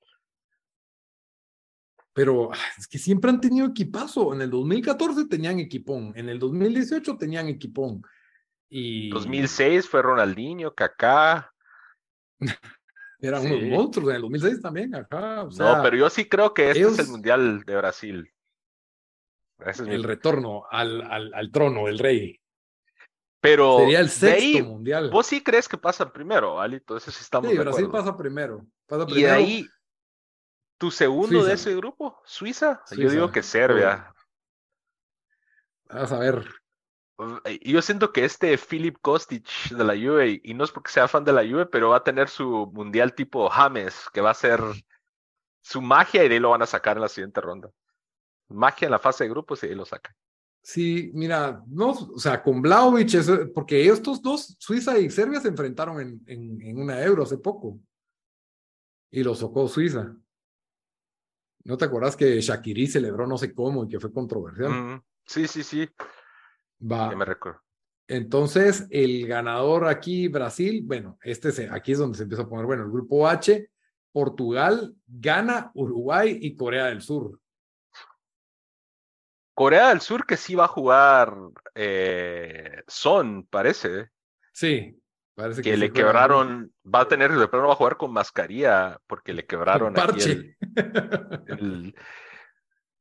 Pero 2.18 2.50
ah, 2.52 2.58
es 2.76 2.88
que 2.88 2.98
siempre 2.98 3.30
han 3.30 3.40
tenido 3.40 3.68
equipazo. 3.68 4.34
En 4.34 4.42
el 4.42 4.50
2014 4.50 5.26
tenían 5.26 5.60
equipón, 5.60 6.12
en 6.16 6.28
el 6.28 6.40
2018 6.40 7.16
tenían 7.16 7.46
equipón. 7.46 8.02
Y... 8.68 9.08
2006 9.10 9.88
fue 9.88 10.02
Ronaldinho, 10.02 10.74
Kaká. 10.74 11.54
Eran 13.20 13.46
unos 13.46 13.62
monstruos 13.70 14.10
en 14.10 14.16
el 14.16 14.22
2006 14.22 14.60
también, 14.60 14.96
acá. 14.96 15.46
no, 15.58 15.80
pero 15.80 15.96
yo 15.96 16.10
sí 16.10 16.28
creo 16.28 16.52
que 16.52 16.70
este 16.72 16.82
es 16.82 16.98
el 16.98 17.06
Mundial 17.06 17.62
de 17.64 17.76
Brasil. 17.76 18.32
el 19.86 20.02
retorno 20.02 20.64
al, 20.68 21.02
al, 21.02 21.32
al, 21.32 21.52
trono 21.52 21.86
del 21.86 22.00
rey. 22.00 22.40
Pero 23.40 23.78
sería 23.78 24.00
el 24.00 24.10
sexto 24.10 24.64
mundial. 24.64 25.10
Vos 25.10 25.26
sí 25.28 25.40
crees 25.40 25.68
que 25.68 25.78
pasa 25.78 26.12
primero, 26.12 26.60
Ali, 26.60 26.78
entonces 26.78 27.14
sí 27.14 27.20
estamos. 27.22 27.48
Sí, 27.48 27.56
Brasil 27.58 27.88
pasa 27.88 28.16
primero, 28.16 28.66
pasa 28.88 29.06
primero. 29.06 29.28
Y 29.28 29.30
ahí, 29.30 29.68
tu 30.78 30.90
segundo 30.90 31.44
de 31.44 31.54
ese 31.54 31.74
grupo, 31.74 32.20
Suiza. 32.24 32.82
Yo 32.96 33.10
digo 33.10 33.30
que 33.30 33.42
Serbia. 33.42 34.14
Vamos 35.88 36.12
a 36.12 36.18
ver. 36.18 36.48
Yo 37.62 37.82
siento 37.82 38.12
que 38.12 38.24
este 38.24 38.56
Philip 38.56 38.96
Kostic 39.00 39.70
de 39.70 39.84
la 39.84 39.94
Juve, 39.94 40.40
y 40.42 40.54
no 40.54 40.62
es 40.62 40.70
porque 40.70 40.92
sea 40.92 41.08
fan 41.08 41.24
de 41.24 41.32
la 41.32 41.42
Juve, 41.42 41.66
pero 41.66 41.90
va 41.90 41.96
a 41.96 42.04
tener 42.04 42.28
su 42.28 42.70
mundial 42.72 43.14
tipo 43.14 43.48
James, 43.48 44.04
que 44.12 44.20
va 44.20 44.30
a 44.30 44.34
ser 44.34 44.60
su 45.60 45.82
magia 45.82 46.24
y 46.24 46.28
de 46.28 46.34
ahí 46.36 46.40
lo 46.40 46.50
van 46.50 46.62
a 46.62 46.66
sacar 46.66 46.96
en 46.96 47.02
la 47.02 47.08
siguiente 47.08 47.40
ronda. 47.40 47.70
Magia 48.48 48.86
en 48.86 48.92
la 48.92 49.00
fase 49.00 49.24
de 49.24 49.30
grupos 49.30 49.62
y 49.62 49.66
ahí 49.66 49.74
lo 49.74 49.84
sacan. 49.84 50.14
Sí, 50.62 51.10
mira, 51.14 51.62
no, 51.66 51.90
o 51.90 52.18
sea, 52.18 52.42
con 52.42 52.60
Blaovic, 52.62 53.10
porque 53.54 53.86
estos 53.86 54.22
dos, 54.22 54.56
Suiza 54.58 54.98
y 54.98 55.10
Serbia, 55.10 55.40
se 55.40 55.48
enfrentaron 55.48 56.00
en, 56.00 56.22
en, 56.26 56.78
una 56.78 57.02
euro 57.02 57.22
hace 57.22 57.38
poco. 57.38 57.80
Y 59.10 59.22
lo 59.22 59.34
socó 59.34 59.66
Suiza. 59.66 60.14
¿No 61.68 61.76
te 61.76 61.84
acuerdas 61.84 62.16
que 62.16 62.40
Shakiri 62.40 62.86
celebró 62.86 63.26
no 63.26 63.36
sé 63.36 63.52
cómo 63.52 63.84
y 63.84 63.88
que 63.88 64.00
fue 64.00 64.10
controversial? 64.10 65.02
sí, 65.26 65.46
sí, 65.46 65.62
sí. 65.62 65.86
Va. 66.80 67.10
Ya 67.10 67.16
me 67.16 67.26
recuerdo. 67.26 67.60
Entonces, 68.06 68.86
el 68.88 69.26
ganador 69.26 69.86
aquí, 69.86 70.28
Brasil, 70.28 70.80
bueno, 70.82 71.18
este 71.22 71.52
se, 71.52 71.68
aquí 71.68 71.92
es 71.92 71.98
donde 71.98 72.16
se 72.16 72.22
empieza 72.22 72.44
a 72.44 72.48
poner, 72.48 72.64
bueno, 72.64 72.84
el 72.84 72.90
grupo 72.90 73.28
H, 73.28 73.70
Portugal, 74.10 74.96
Ghana, 75.06 75.70
Uruguay 75.74 76.38
y 76.40 76.56
Corea 76.56 76.86
del 76.86 77.02
Sur. 77.02 77.38
Corea 79.52 79.90
del 79.90 80.00
Sur 80.00 80.24
que 80.24 80.38
sí 80.38 80.54
va 80.54 80.64
a 80.64 80.68
jugar 80.68 81.36
eh, 81.74 82.82
Son, 82.86 83.44
parece. 83.44 84.08
Sí, 84.54 84.98
parece 85.38 85.62
que, 85.62 85.76
le 85.76 85.92
quebraron, 85.92 86.72
va 86.84 87.00
a 87.00 87.08
tener, 87.08 87.30
de 87.30 87.48
pronto 87.48 87.68
va 87.68 87.72
a 87.72 87.76
jugar 87.76 87.96
con 87.96 88.12
mascarilla 88.12 88.98
porque 89.06 89.32
le 89.32 89.46
quebraron 89.46 89.94
parche. 89.94 90.56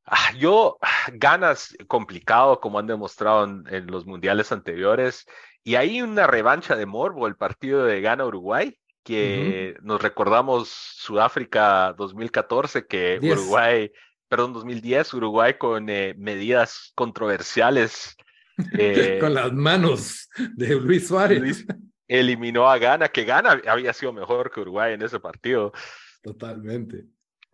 Ah, 0.10 0.32
yo, 0.38 0.78
ganas 1.12 1.76
complicado 1.88 2.62
como 2.62 2.80
han 2.80 2.88
demostrado 2.88 3.44
en, 3.44 3.88
los 3.88 4.06
mundiales 4.06 4.54
anteriores 4.54 5.26
y 5.66 5.76
hay 5.76 6.02
una 6.02 6.28
revancha 6.28 6.78
de 6.78 6.86
Morbo, 6.86 7.28
el 7.28 7.36
partido 7.36 7.84
de 7.84 8.00
Ghana-Uruguay, 8.00 8.80
que 9.04 9.76
nos 9.82 10.02
recordamos 10.02 10.70
Sudáfrica 10.70 11.94
2014, 11.98 12.88
que 12.88 13.20
Uruguay 13.22 13.92
perdón, 14.28 14.54
2010, 14.54 15.14
Uruguay 15.14 15.56
con 15.58 15.90
eh, 15.90 16.14
medidas 16.18 16.92
controversiales. 16.96 18.16
Eh, 18.74 19.20
con 19.22 19.36
las 19.36 19.54
manos 19.54 20.30
de 20.56 20.74
Luis 20.82 21.08
Suárez. 21.08 21.64
Eliminó 22.08 22.70
a 22.70 22.78
Ghana, 22.78 23.10
que 23.10 23.26
Ghana 23.26 23.62
había 23.68 23.94
sido 23.94 24.14
mejor 24.14 24.52
que 24.52 24.62
Uruguay 24.62 24.94
en 24.94 25.02
ese 25.02 25.20
partido. 25.20 25.74
Totalmente. 26.22 27.06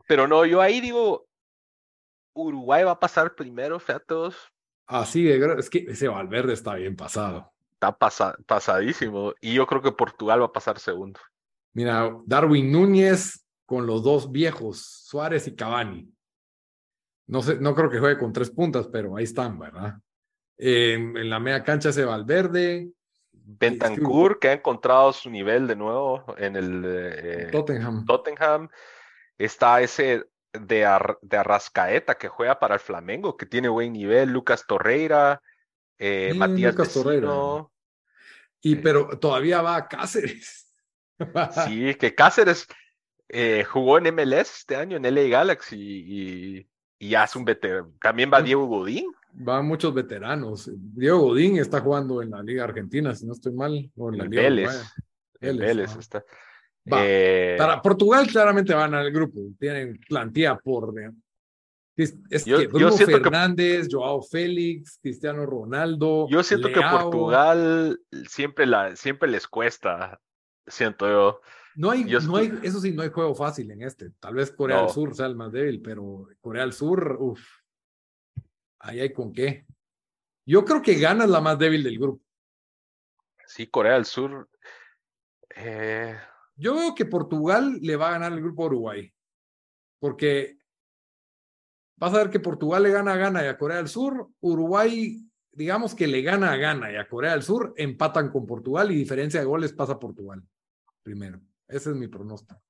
Pero 0.08 0.28
no, 0.28 0.46
yo 0.46 0.62
ahí 0.62 0.82
digo, 0.82 1.28
Uruguay 2.34 2.84
va 2.84 2.92
a 2.92 3.00
pasar 3.00 3.36
primero, 3.36 3.80
featos. 3.80 4.36
Así 4.86 5.24
de 5.24 5.56
es 5.58 5.70
que 5.70 5.86
ese 5.88 6.08
Valverde 6.08 6.54
está 6.54 6.76
bien 6.76 6.96
pasado. 6.96 7.52
Está 7.74 7.98
pasadísimo. 7.98 9.34
Y 9.42 9.54
yo 9.54 9.66
creo 9.66 9.82
que 9.82 9.92
Portugal 9.92 10.42
va 10.42 10.46
a 10.46 10.52
pasar 10.52 10.80
segundo. 10.80 11.20
Mira, 11.74 12.16
Darwin 12.26 12.72
Núñez 12.72 13.46
con 13.66 13.88
los 13.88 14.04
dos 14.04 14.32
viejos, 14.32 14.86
Suárez 15.06 15.48
y 15.48 15.56
Cavani. 15.56 16.14
No, 17.28 17.42
sé, 17.42 17.60
no 17.60 17.74
creo 17.74 17.90
que 17.90 18.00
juegue 18.00 18.20
con 18.20 18.34
tres 18.34 18.52
puntas, 18.52 18.88
pero 18.88 19.16
ahí 19.16 19.24
están, 19.24 19.58
¿verdad? 19.58 19.96
en 20.56 21.30
la 21.30 21.40
media 21.40 21.64
cancha 21.64 21.90
ese 21.90 22.06
Valverde. 22.06 22.92
Bentancur, 23.46 24.40
que 24.40 24.50
ha 24.50 24.54
encontrado 24.54 25.14
su 25.14 25.30
nivel 25.30 25.68
de 25.68 25.76
nuevo 25.76 26.24
en 26.38 26.56
el 26.56 26.84
eh, 26.86 27.50
Tottenham. 27.52 28.06
Tottenham. 28.06 28.70
Está 29.38 29.82
ese 29.82 30.26
de, 30.54 30.88
de, 31.22 31.38
Arrascaeta 31.38 32.16
que 32.16 32.28
juega 32.28 32.60
para 32.60 32.76
el 32.76 32.80
Flamengo, 32.80 33.36
que 33.36 33.46
tiene 33.46 33.68
buen 33.70 33.94
nivel. 33.94 34.30
Lucas 34.30 34.66
Torreira, 34.68 35.42
eh, 35.98 36.34
Matías 36.36 36.74
Lucas 36.74 36.94
Torreira. 36.94 37.68
Y 38.62 38.78
pero 38.78 39.20
todavía 39.20 39.62
va 39.62 39.76
a 39.76 39.88
Cáceres. 39.88 40.74
sí, 41.66 41.96
que 41.96 42.16
Cáceres 42.16 42.68
eh, 43.30 43.64
jugó 43.64 43.98
en 43.98 44.16
MLS 44.16 44.60
este 44.60 44.76
año 44.76 44.98
en 44.98 45.04
LA 45.04 45.24
Galaxy 45.24 45.78
y 45.78 46.68
y 47.04 47.10
ya 47.10 47.26
es 47.26 47.36
un 47.36 47.44
veterano. 47.44 47.92
También 48.02 48.32
va 48.34 48.42
Diego 48.42 48.66
Godín. 48.66 49.14
Van 49.36 49.66
muchos 49.66 49.94
veteranos. 49.94 50.72
Diego 50.76 51.20
Godín 51.20 51.58
está 51.58 51.82
jugando 51.82 52.22
en 52.22 52.32
la 52.32 52.44
Liga 52.44 52.64
Argentina, 52.64 53.16
si 53.16 53.26
no 53.26 53.34
estoy 53.34 53.54
mal. 53.54 53.92
O 53.96 54.10
en 54.10 54.18
la 54.20 54.26
Liga 54.26 54.44
Vélez. 54.44 54.94
Vélez, 55.40 55.96
está. 55.98 56.24
Eh, 56.86 57.56
para 57.58 57.82
Portugal 57.82 58.28
claramente 58.28 58.74
van 58.74 58.94
al 58.94 59.12
grupo. 59.12 59.40
Tienen 59.60 60.00
plantilla 60.08 60.58
por... 60.58 60.94
Es, 61.96 62.44
que 62.44 62.68
Bruno 62.68 62.92
Fernández, 62.92 63.88
Joao 63.90 64.22
Félix, 64.24 64.98
Cristiano 65.02 65.46
Ronaldo. 65.46 66.28
Yo 66.30 66.42
siento 66.42 66.70
que 66.70 66.82
Portugal 66.82 68.00
siempre, 68.28 68.66
la, 68.66 68.96
siempre 68.96 69.30
les 69.30 69.48
cuesta, 69.48 70.20
siento 70.66 71.08
yo. 71.08 71.42
No 71.76 71.92
hay, 71.92 72.04
no 72.04 72.38
hay, 72.38 72.52
eso 72.64 72.80
sí, 72.80 72.92
no 72.94 73.04
hay 73.04 73.10
juego 73.10 73.36
fácil 73.36 73.70
en 73.70 73.84
este. 73.84 74.10
Tal 74.20 74.36
vez 74.36 74.52
Corea 74.52 74.82
del 74.82 74.90
Sur 74.90 75.16
sea 75.16 75.28
el 75.28 75.36
más 75.36 75.52
débil, 75.52 75.82
pero 75.82 76.28
Corea 76.42 76.64
del 76.64 76.74
Sur, 76.74 77.18
uff, 77.20 77.44
ahí 78.84 79.00
hay 79.00 79.12
con 79.12 79.34
qué. 79.34 79.66
Yo 80.46 80.64
creo 80.64 80.82
que 80.82 80.96
gana 80.96 81.26
la 81.26 81.42
más 81.42 81.58
débil 81.58 81.84
del 81.84 81.98
grupo. 81.98 82.24
Sí, 83.46 83.68
Corea 83.68 83.94
del 83.94 84.06
Sur. 84.06 84.50
Eh... 85.56 86.16
Yo 86.56 86.76
veo 86.76 86.94
que 86.94 87.06
Portugal 87.06 87.80
le 87.82 87.96
va 87.96 88.10
a 88.10 88.12
ganar 88.12 88.34
el 88.34 88.42
grupo 88.42 88.64
a 88.64 88.68
Uruguay. 88.68 89.12
Porque 90.00 90.58
vas 91.96 92.14
a 92.14 92.18
ver 92.18 92.30
que 92.30 92.40
Portugal 92.40 92.84
le 92.84 92.92
gana 92.92 93.14
a 93.14 93.18
Ghana 93.18 93.44
y 93.44 93.48
a 93.48 93.58
Corea 93.58 93.78
del 93.78 93.88
Sur. 93.88 94.30
Uruguay, 94.40 95.28
digamos 95.52 95.96
que 95.96 96.06
le 96.06 96.22
gana 96.22 96.52
a 96.52 96.58
Ghana 96.58 96.92
y 96.92 96.96
a 96.96 97.08
Corea 97.08 97.32
del 97.32 97.44
Sur, 97.44 97.74
empatan 97.78 98.30
con 98.30 98.46
Portugal 98.46 98.92
y 98.92 98.96
diferencia 98.96 99.40
de 99.40 99.46
goles 99.46 99.74
pasa 99.74 99.94
a 99.94 100.00
Portugal 100.00 100.44
primero. 101.02 101.42
Ese 101.68 101.90
es 101.90 101.96
mi 101.96 102.08
pronóstico. 102.08 102.62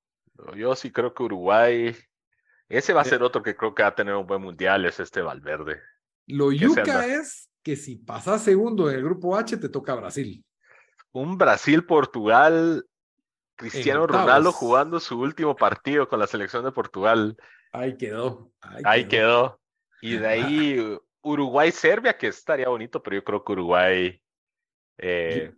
Yo 0.56 0.76
sí 0.76 0.92
creo 0.92 1.14
que 1.14 1.24
Uruguay, 1.24 1.96
ese 2.68 2.94
va 2.94 3.02
a 3.02 3.06
ser 3.06 3.22
otro 3.22 3.44
que 3.44 3.56
creo 3.56 3.76
que 3.76 3.84
va 3.84 3.90
a 3.90 3.96
tener 3.96 4.16
un 4.16 4.26
buen 4.26 4.42
mundial, 4.42 4.86
es 4.86 5.00
este 5.00 5.22
Valverde. 5.22 5.82
Lo 6.28 6.52
yuca 6.52 7.06
es 7.06 7.50
que 7.62 7.76
si 7.76 7.96
pasas 7.96 8.44
segundo 8.44 8.90
en 8.90 8.98
el 8.98 9.04
grupo 9.04 9.36
H, 9.36 9.58
te 9.58 9.70
toca 9.70 9.96
Brasil. 9.96 10.44
Un 11.12 11.38
Brasil-Portugal, 11.38 12.86
Cristiano 13.56 14.08
Ronaldo 14.08 14.52
jugando 14.52 15.00
su 15.00 15.20
último 15.20 15.56
partido 15.56 16.08
con 16.08 16.20
la 16.20 16.28
selección 16.28 16.64
de 16.64 16.72
Portugal. 16.72 17.38
Ahí 17.72 17.98
quedó. 17.98 18.52
Ahí, 18.84 19.08
quedó. 19.08 19.60
Y 20.02 20.18
de 20.18 20.28
ahí 20.28 21.00
Uruguay-Serbia, 21.22 22.18
que 22.18 22.28
estaría 22.28 22.68
bonito, 22.68 23.02
pero 23.02 23.18
yo 23.18 23.24
creo 23.24 23.44
que 23.44 23.52
Uruguay, 23.54 24.22
eh, 24.98 25.54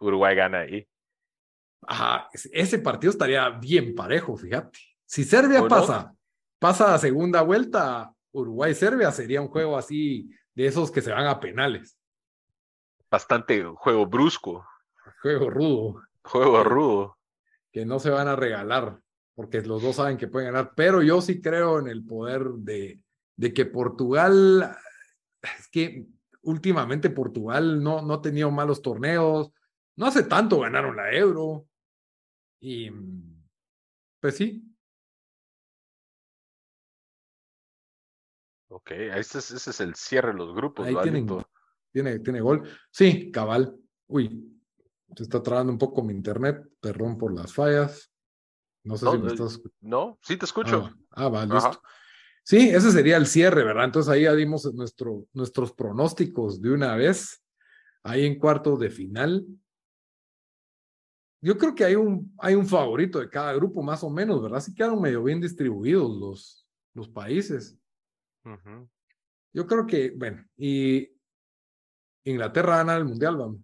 Uruguay 0.00 0.34
gana 0.34 0.60
ahí. 0.60 0.86
Ajá, 1.82 2.28
ese 2.32 2.78
partido 2.78 3.10
estaría 3.10 3.48
bien 3.50 3.94
parejo, 3.94 4.36
fíjate. 4.36 4.78
Si 5.04 5.24
Serbia 5.24 5.66
pasa 5.66 6.14
pasa 6.62 6.94
a 6.94 6.98
segunda 6.98 7.42
vuelta, 7.42 8.14
Uruguay-Serbia 8.32 9.10
sería 9.12 9.40
un 9.40 9.48
juego 9.48 9.76
así 9.76 10.30
de 10.54 10.66
esos 10.66 10.90
que 10.90 11.02
se 11.02 11.12
van 11.12 11.26
a 11.26 11.40
penales. 11.40 11.98
Bastante 13.10 13.62
juego 13.62 14.06
brusco. 14.06 14.66
Juego 15.20 15.50
rudo. 15.50 16.02
Juego 16.24 16.64
rudo. 16.64 17.18
Que 17.70 17.84
no 17.84 17.98
se 17.98 18.10
van 18.10 18.28
a 18.28 18.36
regalar, 18.36 18.98
porque 19.34 19.60
los 19.62 19.82
dos 19.82 19.96
saben 19.96 20.16
que 20.16 20.28
pueden 20.28 20.52
ganar. 20.52 20.72
Pero 20.74 21.02
yo 21.02 21.20
sí 21.20 21.40
creo 21.40 21.78
en 21.78 21.88
el 21.88 22.04
poder 22.04 22.44
de, 22.56 23.00
de 23.36 23.54
que 23.54 23.66
Portugal, 23.66 24.76
es 25.42 25.68
que 25.68 26.06
últimamente 26.42 27.10
Portugal 27.10 27.82
no, 27.82 28.02
no 28.02 28.14
ha 28.14 28.22
tenido 28.22 28.50
malos 28.50 28.82
torneos. 28.82 29.52
No 29.96 30.06
hace 30.06 30.22
tanto 30.22 30.60
ganaron 30.60 30.96
la 30.96 31.12
Euro. 31.12 31.66
Y 32.60 32.90
pues 34.20 34.36
sí, 34.36 34.71
Ok, 38.74 38.90
ese 38.92 39.38
es, 39.38 39.50
ese 39.50 39.70
es 39.70 39.80
el 39.80 39.94
cierre 39.94 40.32
de 40.32 40.38
los 40.38 40.54
grupos, 40.54 40.86
Ahí 40.86 40.96
tienen, 41.02 41.28
tiene, 41.92 42.18
tiene 42.20 42.40
gol. 42.40 42.66
Sí, 42.90 43.30
cabal. 43.30 43.76
Uy, 44.06 44.58
se 45.14 45.24
está 45.24 45.42
trabando 45.42 45.72
un 45.72 45.78
poco 45.78 46.02
mi 46.02 46.14
internet. 46.14 46.66
Perdón 46.80 47.18
por 47.18 47.34
las 47.34 47.52
fallas. 47.52 48.10
No 48.82 48.96
sé 48.96 49.04
No, 49.04 49.12
si 49.12 49.18
me 49.18 49.28
eh, 49.28 49.32
estás. 49.32 49.60
No, 49.80 50.18
sí 50.22 50.38
te 50.38 50.46
escucho. 50.46 50.84
Ah, 50.86 50.96
ah, 51.10 51.28
va, 51.28 51.42
Ajá. 51.42 51.54
listo. 51.54 51.82
Sí, 52.44 52.70
ese 52.70 52.90
sería 52.90 53.18
el 53.18 53.26
cierre, 53.26 53.62
¿verdad? 53.62 53.84
Entonces 53.84 54.10
ahí 54.10 54.22
ya 54.22 54.34
dimos 54.34 54.64
nuestro, 54.72 55.26
nuestros 55.34 55.72
pronósticos 55.72 56.62
de 56.62 56.72
una 56.72 56.96
vez. 56.96 57.44
Ahí 58.02 58.24
en 58.24 58.38
cuartos 58.38 58.80
de 58.80 58.88
final. 58.88 59.46
Yo 61.42 61.58
creo 61.58 61.74
que 61.74 61.84
hay 61.84 61.94
un, 61.94 62.34
hay 62.38 62.54
un 62.54 62.66
favorito 62.66 63.20
de 63.20 63.28
cada 63.28 63.52
grupo, 63.52 63.82
más 63.82 64.02
o 64.02 64.08
menos, 64.08 64.42
¿verdad? 64.42 64.60
Sí 64.60 64.74
quedaron 64.74 65.00
medio 65.00 65.22
bien 65.22 65.42
distribuidos 65.42 66.10
los, 66.10 66.66
los 66.94 67.08
países. 67.10 67.78
Yo 69.52 69.66
creo 69.66 69.86
que, 69.86 70.10
bueno, 70.10 70.44
y 70.56 71.12
Inglaterra 72.24 72.78
gana 72.78 72.96
el 72.96 73.04
mundial, 73.04 73.36
vamos. 73.36 73.60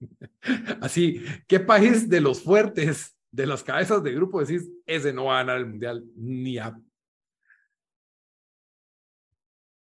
Así, 0.80 1.24
¿qué 1.46 1.60
país 1.60 2.08
de 2.08 2.20
los 2.20 2.42
fuertes, 2.42 3.16
de 3.30 3.46
las 3.46 3.62
cabezas 3.62 4.02
de 4.02 4.12
grupo 4.12 4.40
decís, 4.40 4.70
ese 4.86 5.12
no 5.12 5.26
va 5.26 5.34
a 5.34 5.38
ganar 5.38 5.58
el 5.58 5.66
mundial? 5.66 6.04
Ni 6.16 6.58
a. 6.58 6.76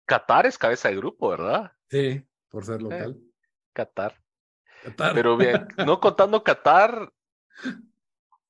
Qatar 0.06 0.46
es 0.46 0.58
cabeza 0.58 0.90
de 0.90 0.96
grupo, 0.96 1.30
¿verdad? 1.30 1.72
Sí, 1.90 2.24
por 2.50 2.66
ser 2.66 2.82
local. 2.82 3.20
Qatar. 3.74 4.22
Qatar. 4.84 5.14
Pero 5.14 5.36
bien, 5.36 5.68
no 5.86 6.00
contando 6.00 6.44
Qatar, 6.44 7.12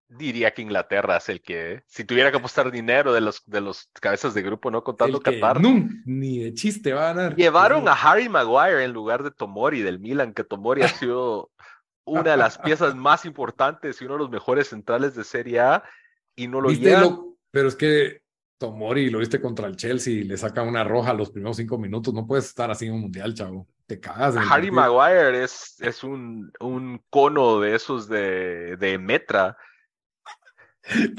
diría 0.10 0.51
que 0.51 0.62
Inglaterra 0.62 1.18
es 1.18 1.30
el 1.30 1.41
que, 1.41 1.84
si 1.88 2.05
tuviera 2.05 2.32
que 2.32 2.38
apostar 2.38 2.72
dinero 2.72 3.14
de 3.14 3.22
los, 3.22 3.43
de 3.45 3.62
los 3.62 3.89
cabezas 3.93 4.34
de 4.34 4.41
grupo, 4.41 4.72
no 4.72 4.84
contando 4.84 5.20
Qatar. 5.20 5.60
ni 6.05 6.39
de 6.39 6.53
chiste 6.53 6.93
va 6.93 7.10
a 7.10 7.14
ganar. 7.14 7.36
Llevaron 7.36 7.88
a 7.88 7.93
Harry 7.93 8.30
Maguire 8.30 8.84
en 8.84 8.93
lugar 8.93 9.24
de 9.24 9.32
Tomori 9.32 9.82
del 9.82 9.99
Milan, 9.99 10.34
que 10.34 10.43
Tomori 10.43 10.84
ha 10.84 10.88
sido 10.88 11.51
una 12.05 12.32
de 12.32 12.38
las 12.38 12.58
piezas 12.58 12.95
más 12.95 13.26
importantes 13.26 14.01
y 14.01 14.05
uno 14.05 14.16
de 14.16 14.20
los 14.20 14.30
mejores 14.30 14.70
centrales 14.70 15.16
de 15.16 15.24
Serie 15.24 15.60
A 15.60 15.84
y 16.36 16.47
no 16.47 16.62
lo 16.62 16.70
¿Viste 16.70 16.89
llevan. 16.89 17.36
Pero 17.51 17.68
es 17.68 17.76
que 17.76 18.22
Tomori 18.58 19.10
lo 19.10 19.20
viste 19.20 19.41
contra 19.41 19.68
el 19.68 19.76
Chelsea 19.76 20.14
y 20.14 20.24
le 20.24 20.38
saca 20.38 20.64
una 20.64 20.84
roja 20.84 21.14
los 21.14 21.32
primeros 21.32 21.58
cinco 21.58 21.78
minutos. 21.78 22.14
No 22.14 22.26
puedes 22.26 22.45
estar 22.45 22.72
así 22.72 22.88
en 22.88 22.93
un 22.93 23.01
mundial, 23.01 23.34
chavo. 23.34 23.68
Te 23.86 23.99
cagas. 23.99 24.36
Harry. 24.49 24.72
Maguire 24.72 25.43
es, 25.43 25.76
es 25.80 26.03
un, 26.03 26.51
un 26.60 27.01
cono 27.10 27.60
de 27.60 27.76
esos 27.76 28.08
de, 28.08 28.76
de 28.78 28.97
Metra. 28.97 29.58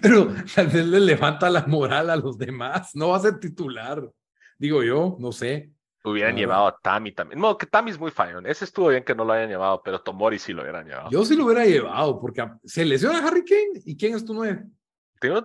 Pero 0.01 0.29
tal 0.55 0.67
vez 0.69 0.87
le 0.87 1.01
levanta 1.01 1.51
la 1.51 1.67
moral 1.67 2.11
a 2.11 2.17
los 2.17 2.39
demás. 2.39 2.91
No 2.95 3.09
va 3.11 3.17
a 3.17 3.21
ser 3.21 3.39
titular. 3.39 4.09
Digo 4.59 4.83
yo, 4.83 5.17
no 5.19 5.33
sé. 5.33 5.73
Hubieran 6.05 6.35
Ah. 6.35 6.39
llevado 6.39 6.67
a 6.69 6.79
Tami 6.81 7.13
también. 7.13 7.41
No, 7.41 7.59
que 7.59 7.67
Tami 7.67 7.91
es 7.91 7.99
muy 7.99 8.11
fallón. 8.11 8.47
Ese 8.47 8.65
estuvo 8.65 8.89
bien 8.89 9.05
que 9.05 9.15
no 9.15 9.25
lo 9.25 9.33
hayan 9.33 9.49
llevado, 9.51 9.83
pero 9.85 10.01
Tomori 10.01 10.39
sí 10.39 10.53
lo 10.53 10.63
hubieran 10.63 10.87
llevado. 10.87 11.11
Yo 11.11 11.25
sí 11.25 11.37
lo 11.37 11.45
hubiera 11.45 11.67
llevado 11.67 12.19
porque 12.21 12.41
a- 12.41 12.59
se 12.65 12.85
lesiona 12.85 13.27
Harry 13.27 13.45
Kane. 13.45 13.83
¿Y 13.85 13.97
quién 13.97 14.15
es 14.15 14.25
tu 14.25 14.33
nueve? 14.33 14.65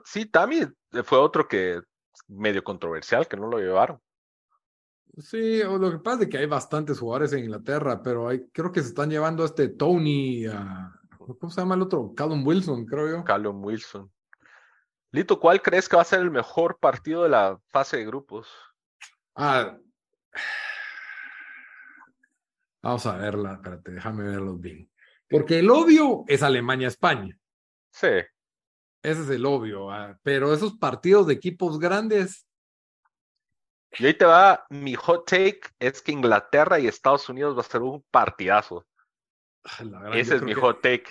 Sí, 0.06 0.26
Tami 0.28 0.62
fue 1.04 1.18
otro 1.18 1.48
que 1.48 1.82
medio 2.28 2.64
controversial, 2.64 3.28
que 3.28 3.36
no 3.36 3.48
lo 3.48 3.58
llevaron. 3.58 4.00
Sí, 5.18 5.62
o 5.62 5.78
lo 5.78 5.92
que 5.92 6.00
pasa 6.00 6.24
es 6.24 6.30
que 6.30 6.38
hay 6.40 6.46
bastantes 6.48 7.00
jugadores 7.00 7.34
en 7.34 7.40
Inglaterra, 7.40 8.02
pero 8.02 8.30
hay, 8.30 8.46
creo 8.52 8.72
que 8.72 8.82
se 8.82 8.88
están 8.90 9.10
llevando 9.12 9.44
a 9.44 9.48
este 9.48 9.70
Tony, 9.70 10.46
a, 10.46 10.92
¿cómo 11.26 11.50
se 11.50 11.62
llama 11.62 11.76
el 11.76 11.82
otro? 11.82 12.14
Callum 12.16 12.46
Wilson, 12.46 12.86
creo 12.86 13.10
yo. 13.10 13.24
Callum 13.24 13.64
Wilson. 13.64 14.12
Lito, 15.12 15.40
¿cuál 15.40 15.62
crees 15.62 15.88
que 15.88 15.96
va 15.96 16.02
a 16.02 16.06
ser 16.06 16.22
el 16.22 16.32
mejor 16.32 16.80
partido 16.80 17.24
de 17.24 17.30
la 17.30 17.60
fase 17.68 17.98
de 17.98 18.06
grupos? 18.06 18.48
Ah, 19.36 19.78
vamos 22.82 23.06
a 23.06 23.18
verla, 23.18 23.54
espérate, 23.54 23.92
déjame 23.92 24.24
verlos 24.24 24.60
bien. 24.60 24.90
Porque 25.30 25.60
el 25.60 25.70
obvio 25.70 26.24
es 26.28 26.44
Alemania-España. 26.44 27.38
Sí, 27.92 28.08
Ese 29.04 29.22
es 29.22 29.30
el 29.30 29.46
obvio, 29.46 29.92
ah, 29.92 30.18
pero 30.24 30.54
esos 30.54 30.78
partidos 30.78 31.28
de 31.28 31.34
equipos 31.34 31.78
grandes, 31.80 32.48
y 34.00 34.08
ahí 34.08 34.14
te 34.16 34.26
va, 34.26 34.66
mi 34.70 34.96
hot 34.96 35.28
take 35.28 35.62
es 35.78 36.02
que 36.02 36.12
Inglaterra 36.12 36.80
y 36.80 36.88
Estados 36.88 37.30
Unidos 37.30 37.56
va 37.56 37.62
a 37.62 37.66
ser 37.66 37.84
un 37.84 38.04
partidazo. 38.10 38.86
Ah, 39.66 39.84
la 39.84 40.18
Ese 40.18 40.36
es 40.36 40.42
mi 40.42 40.54
hot 40.54 40.82
take. 40.82 41.06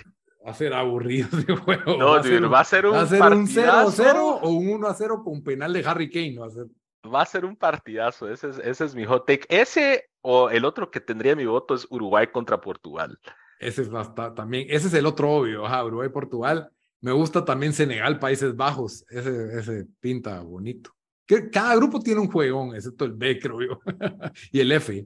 va 0.45 0.51
a 0.51 0.53
ser 0.53 0.73
aburrido 0.73 1.27
ese 1.37 1.55
juego. 1.55 1.97
No, 1.97 2.07
va 2.11 2.19
a 2.19 2.23
ser 2.23 2.31
dude, 2.33 2.45
un- 2.47 2.53
va 2.53 2.59
a 2.59 2.63
ser 2.65 2.85
un 2.85 2.93
va 2.93 3.01
a 3.01 3.07
ser 3.07 3.21
un 3.21 3.29
partidazo. 3.29 4.03
0-0 4.03 4.39
o 4.41 4.49
un 4.49 4.81
1-0 4.81 5.23
con 5.23 5.43
penal 5.43 5.73
de 5.73 5.85
Harry 5.85 6.09
Kane. 6.09 6.37
Va 6.39 6.47
a 6.47 6.49
ser. 6.49 6.65
Va 7.13 7.21
a 7.21 7.25
ser 7.25 7.43
un 7.43 7.57
partidazo, 7.57 8.29
ese 8.29 8.49
es, 8.49 8.59
ese 8.59 8.85
es 8.85 8.95
mi 8.95 9.03
hot 9.03 9.25
take. 9.27 9.45
Ese 9.49 10.05
o 10.21 10.49
el 10.49 10.63
otro 10.63 10.89
que 10.89 11.01
tendría 11.01 11.35
mi 11.35 11.45
voto 11.45 11.75
es 11.75 11.85
Uruguay 11.89 12.27
contra 12.27 12.61
Portugal. 12.61 13.19
Ese 13.59 13.81
es 13.81 13.89
bastante, 13.89 14.35
también, 14.37 14.67
ese 14.69 14.87
es 14.87 14.93
el 14.93 15.05
otro 15.05 15.29
obvio, 15.31 15.65
ajá, 15.65 15.83
Uruguay, 15.83 16.07
Portugal. 16.07 16.69
Me 17.01 17.11
gusta 17.11 17.43
también 17.43 17.73
Senegal, 17.73 18.19
Países 18.19 18.55
Bajos. 18.55 19.03
Ese, 19.09 19.59
ese 19.59 19.85
pinta 19.99 20.39
bonito. 20.41 20.91
Que 21.25 21.49
cada 21.49 21.75
grupo 21.75 21.99
tiene 21.99 22.21
un 22.21 22.31
juegón, 22.31 22.73
excepto 22.73 23.03
el 23.03 23.11
B, 23.11 23.37
creo 23.37 23.61
yo. 23.61 23.79
y 24.53 24.61
el 24.61 24.71
F. 24.71 25.05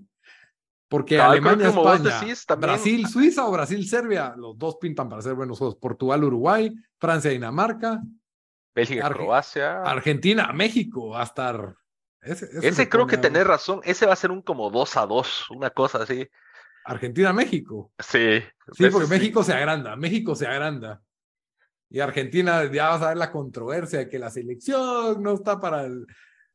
Porque 0.89 1.15
creo 1.15 1.25
Alemania, 1.29 1.67
España, 1.67 2.19
decís, 2.19 2.45
también- 2.45 2.71
Brasil, 2.73 3.07
Suiza 3.07 3.45
o 3.45 3.51
Brasil, 3.51 3.85
Serbia, 3.87 4.33
los 4.37 4.57
dos 4.57 4.77
pintan 4.77 5.09
para 5.09 5.21
ser 5.21 5.33
buenos 5.33 5.57
juegos. 5.57 5.75
Portugal, 5.75 6.23
Uruguay, 6.23 6.73
Francia, 6.97 7.29
Dinamarca, 7.31 8.01
Bélgica, 8.73 9.05
Arge- 9.09 9.15
Croacia. 9.15 9.81
Argentina, 9.81 10.51
México, 10.53 11.09
va 11.09 11.21
a 11.21 11.23
estar. 11.25 11.75
Ese, 12.21 12.45
ese 12.45 12.57
Ese 12.59 12.71
se 12.73 12.89
creo 12.89 13.05
que 13.07 13.17
tenés 13.17 13.45
razón. 13.45 13.81
Ese 13.83 14.05
va 14.05 14.13
a 14.13 14.17
ser 14.17 14.31
un 14.31 14.41
como 14.41 14.69
2 14.69 14.95
a 14.97 15.05
2, 15.05 15.49
una 15.51 15.69
cosa 15.71 16.03
así. 16.03 16.27
Argentina, 16.85 17.33
México. 17.33 17.91
Sí. 17.99 18.41
Sí, 18.71 18.89
porque 18.89 19.07
México 19.07 19.43
se 19.43 19.53
agranda, 19.53 19.95
México 19.97 20.35
se 20.35 20.47
agranda. 20.47 21.01
Y 21.89 21.99
Argentina, 21.99 22.63
ya 22.71 22.89
vas 22.89 23.01
a 23.01 23.09
ver 23.09 23.17
la 23.17 23.31
controversia 23.31 23.99
de 23.99 24.09
que 24.09 24.19
la 24.19 24.29
selección 24.29 25.21
no 25.21 25.33
está 25.33 25.59
para 25.59 25.83
el. 25.85 26.05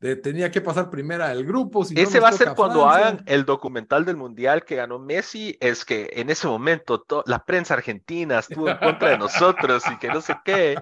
De- 0.02 0.16
tenía 0.16 0.50
que 0.50 0.60
pasar 0.60 0.90
primera 0.90 1.28
del 1.28 1.46
grupo. 1.46 1.84
Si 1.84 1.98
Ese 1.98 2.20
va 2.20 2.28
a 2.28 2.32
ser 2.32 2.54
cuando 2.54 2.82
Francia. 2.82 3.08
hagan 3.08 3.24
el 3.26 3.44
documental 3.44 4.04
del 4.04 4.16
mundial 4.16 4.64
que 4.64 4.76
ganó 4.76 4.98
Messi. 4.98 5.56
Es 5.60 5.84
que 5.84 6.10
en 6.12 6.28
ese 6.28 6.46
momento 6.48 7.00
to- 7.00 7.24
la 7.26 7.44
prensa 7.44 7.74
argentina 7.74 8.40
estuvo 8.40 8.68
en 8.68 8.76
contra 8.78 9.10
de 9.10 9.18
nosotros 9.18 9.82
y 9.90 9.98
que 9.98 10.08
no 10.08 10.20
sé 10.20 10.36
qué. 10.44 10.74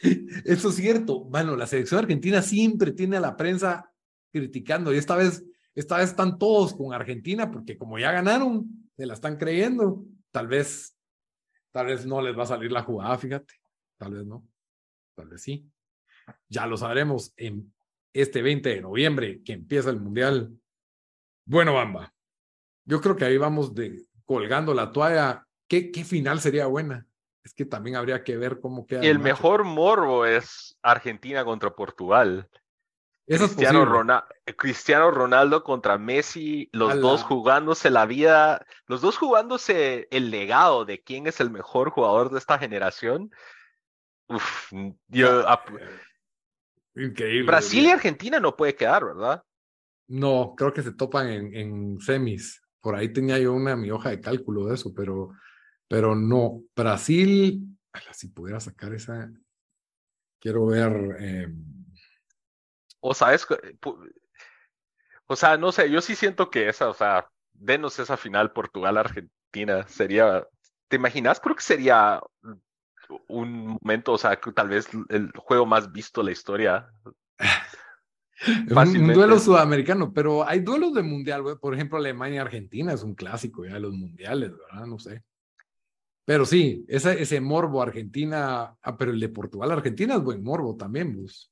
Eso 0.44 0.68
es 0.68 0.76
cierto. 0.76 1.24
Bueno, 1.24 1.56
la 1.56 1.66
selección 1.66 1.98
argentina 2.00 2.40
siempre 2.40 2.92
tiene 2.92 3.16
a 3.16 3.20
la 3.20 3.36
prensa 3.36 3.92
criticando. 4.32 4.94
Y 4.94 4.98
esta 4.98 5.16
vez, 5.16 5.44
esta 5.74 5.96
vez 5.98 6.10
están 6.10 6.38
todos 6.38 6.74
con 6.74 6.94
Argentina, 6.94 7.50
porque 7.50 7.76
como 7.76 7.98
ya 7.98 8.12
ganaron, 8.12 8.64
se 8.96 9.06
la 9.06 9.14
están 9.14 9.36
creyendo. 9.36 10.04
Tal 10.30 10.46
vez, 10.46 10.96
tal 11.72 11.86
vez 11.86 12.06
no 12.06 12.20
les 12.22 12.38
va 12.38 12.44
a 12.44 12.46
salir 12.46 12.70
la 12.70 12.82
jugada, 12.82 13.18
fíjate. 13.18 13.54
Tal 13.96 14.12
vez 14.12 14.24
no. 14.24 14.46
Tal 15.16 15.28
vez 15.28 15.42
sí. 15.42 15.66
Ya 16.48 16.66
lo 16.66 16.76
sabremos 16.76 17.32
en 17.36 17.72
este 18.12 18.42
20 18.42 18.68
de 18.68 18.80
noviembre, 18.80 19.40
que 19.44 19.52
empieza 19.52 19.90
el 19.90 20.00
Mundial. 20.00 20.50
Bueno, 21.44 21.74
Bamba. 21.74 22.12
Yo 22.84 23.00
creo 23.00 23.16
que 23.16 23.24
ahí 23.24 23.36
vamos 23.38 23.74
de 23.74 24.02
colgando 24.24 24.74
la 24.74 24.92
toalla. 24.92 25.46
¿Qué, 25.68 25.90
qué 25.90 26.04
final 26.04 26.40
sería 26.40 26.66
buena? 26.66 27.06
Es 27.44 27.54
que 27.54 27.64
también 27.64 27.96
habría 27.96 28.24
que 28.24 28.36
ver 28.36 28.60
cómo 28.60 28.86
queda. 28.86 29.04
Y 29.04 29.08
el 29.08 29.18
matchup. 29.18 29.24
mejor 29.24 29.64
morbo 29.64 30.26
es 30.26 30.78
Argentina 30.82 31.44
contra 31.44 31.74
Portugal. 31.74 32.48
Eso 33.26 33.44
Cristiano, 33.44 33.80
posible. 33.80 33.98
Rona- 33.98 34.26
Cristiano 34.56 35.10
Ronaldo 35.10 35.62
contra 35.62 35.98
Messi, 35.98 36.70
los 36.72 36.92
Ala. 36.92 37.00
dos 37.02 37.22
jugándose 37.24 37.90
la 37.90 38.06
vida, 38.06 38.64
los 38.86 39.02
dos 39.02 39.18
jugándose 39.18 40.08
el 40.10 40.30
legado 40.30 40.86
de 40.86 41.02
quién 41.02 41.26
es 41.26 41.38
el 41.40 41.50
mejor 41.50 41.90
jugador 41.90 42.30
de 42.30 42.38
esta 42.38 42.58
generación. 42.58 43.30
Uf, 44.28 44.72
yo, 45.08 45.44
Increíble. 46.98 47.46
Brasil 47.46 47.84
y 47.84 47.90
Argentina 47.90 48.40
no 48.40 48.56
puede 48.56 48.74
quedar, 48.74 49.04
¿verdad? 49.04 49.42
No, 50.08 50.54
creo 50.56 50.72
que 50.72 50.82
se 50.82 50.92
topan 50.92 51.28
en, 51.28 51.54
en 51.54 52.00
semis. 52.00 52.60
Por 52.80 52.94
ahí 52.94 53.12
tenía 53.12 53.38
yo 53.38 53.52
una 53.52 53.76
mi 53.76 53.90
hoja 53.90 54.10
de 54.10 54.20
cálculo 54.20 54.66
de 54.66 54.74
eso, 54.74 54.92
pero, 54.94 55.30
pero 55.88 56.14
no. 56.14 56.62
Brasil, 56.74 57.76
si 58.12 58.28
pudiera 58.28 58.60
sacar 58.60 58.94
esa, 58.94 59.30
quiero 60.40 60.66
ver. 60.66 61.16
eh, 61.20 61.48
O 63.00 63.14
sabes, 63.14 63.46
o 65.26 65.36
sea, 65.36 65.56
no 65.56 65.72
sé, 65.72 65.90
yo 65.90 66.00
sí 66.00 66.16
siento 66.16 66.50
que 66.50 66.68
esa, 66.68 66.88
o 66.88 66.94
sea, 66.94 67.28
denos 67.52 67.98
esa 67.98 68.16
final 68.16 68.52
Portugal-Argentina, 68.52 69.86
sería, 69.86 70.46
¿te 70.88 70.96
imaginas? 70.96 71.38
Creo 71.40 71.54
que 71.54 71.62
sería 71.62 72.20
un 73.28 73.78
momento, 73.80 74.12
o 74.12 74.18
sea, 74.18 74.38
tal 74.54 74.68
vez 74.68 74.88
el 75.08 75.30
juego 75.36 75.66
más 75.66 75.92
visto 75.92 76.20
de 76.20 76.26
la 76.26 76.32
historia. 76.32 76.90
un, 78.46 79.12
duelo 79.12 79.38
sudamericano, 79.38 80.12
pero 80.12 80.46
hay 80.46 80.60
duelos 80.60 80.94
de 80.94 81.02
mundial, 81.02 81.42
güey. 81.42 81.56
Por 81.56 81.74
ejemplo, 81.74 81.98
Alemania-Argentina 81.98 82.92
es 82.92 83.02
un 83.02 83.14
clásico 83.14 83.64
ya 83.64 83.74
de 83.74 83.80
los 83.80 83.92
mundiales, 83.92 84.52
¿verdad? 84.56 84.86
No 84.86 84.98
sé. 84.98 85.24
Pero 86.24 86.44
sí, 86.44 86.84
ese, 86.88 87.22
ese 87.22 87.40
morbo 87.40 87.80
Argentina, 87.80 88.76
ah, 88.82 88.96
pero 88.98 89.12
el 89.12 89.20
de 89.20 89.30
Portugal-Argentina 89.30 90.16
es 90.16 90.22
buen 90.22 90.42
morbo 90.42 90.76
también, 90.76 91.16
pues. 91.16 91.50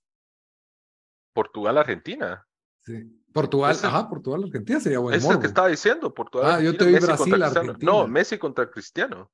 Portugal-Argentina. 1.32 2.46
Sí. 2.84 3.22
Portugal, 3.32 3.76
ajá, 3.82 4.08
Portugal-Argentina 4.08 4.80
sería 4.80 4.98
buen 4.98 5.16
morbo. 5.16 5.30
Es 5.30 5.34
el 5.34 5.40
que 5.40 5.46
estaba 5.46 5.68
diciendo, 5.68 6.12
Portugal. 6.12 6.50
Ah, 6.50 6.60
yo 6.62 6.76
te 6.76 6.84
oí 6.84 6.98
Brasil-Argentina. 6.98 7.78
No, 7.80 8.06
Messi 8.06 8.38
contra 8.38 8.70
Cristiano. 8.70 9.30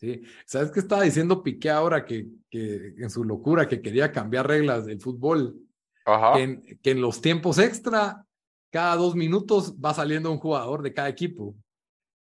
Sí, 0.00 0.22
¿sabes 0.46 0.70
qué 0.70 0.80
estaba 0.80 1.02
diciendo 1.02 1.42
Piqué 1.42 1.68
ahora 1.68 2.06
que, 2.06 2.26
que 2.48 2.94
en 2.96 3.10
su 3.10 3.22
locura 3.22 3.68
que 3.68 3.82
quería 3.82 4.10
cambiar 4.10 4.48
reglas 4.48 4.86
del 4.86 4.98
fútbol? 4.98 5.60
Ajá. 6.06 6.36
Que, 6.36 6.90
en, 6.90 7.00
los 7.02 7.20
tiempos 7.20 7.58
extra, 7.58 8.24
cada 8.72 8.96
dos 8.96 9.14
minutos 9.14 9.76
va 9.76 9.92
saliendo 9.92 10.32
un 10.32 10.38
jugador 10.38 10.80
de 10.80 10.94
cada 10.94 11.10
equipo. 11.10 11.54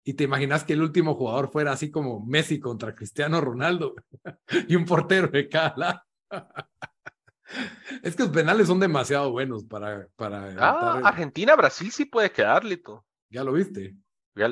Y 0.03 0.15
te 0.15 0.23
imaginas 0.23 0.63
que 0.63 0.73
el 0.73 0.81
último 0.81 1.13
jugador 1.13 1.51
fuera 1.51 1.71
así 1.71 1.91
como 1.91 2.25
Messi 2.25 2.59
contra 2.59 2.95
Cristiano 2.95 3.39
Ronaldo 3.39 3.93
y 4.67 4.75
un 4.75 4.85
portero 4.85 5.27
de 5.27 5.47
cada 5.47 5.73
lado. 5.77 6.01
Es 8.03 8.15
que 8.15 8.21
los 8.21 8.31
penales 8.31 8.67
son 8.67 8.79
demasiado 8.79 9.31
buenos 9.31 9.65
para. 9.65 10.07
para 10.15 10.53
ah, 10.59 11.01
Argentina, 11.03 11.55
Brasil 11.55 11.91
sí 11.91 12.05
puede 12.05 12.31
quedar, 12.31 12.63
Lito. 12.63 13.03
Ya 13.31 13.43
lo 13.43 13.53
viste 13.53 13.95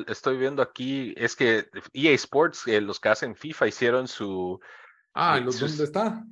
estoy 0.06 0.36
viendo 0.36 0.62
aquí, 0.62 1.14
es 1.16 1.36
que 1.36 1.68
EA 1.92 2.12
Sports, 2.12 2.66
eh, 2.66 2.80
los 2.80 3.00
que 3.00 3.08
hacen 3.08 3.34
FIFA, 3.34 3.66
hicieron 3.66 4.08
su... 4.08 4.60
Ah, 5.14 5.40
¿dónde 5.40 5.84
está? 5.84 6.24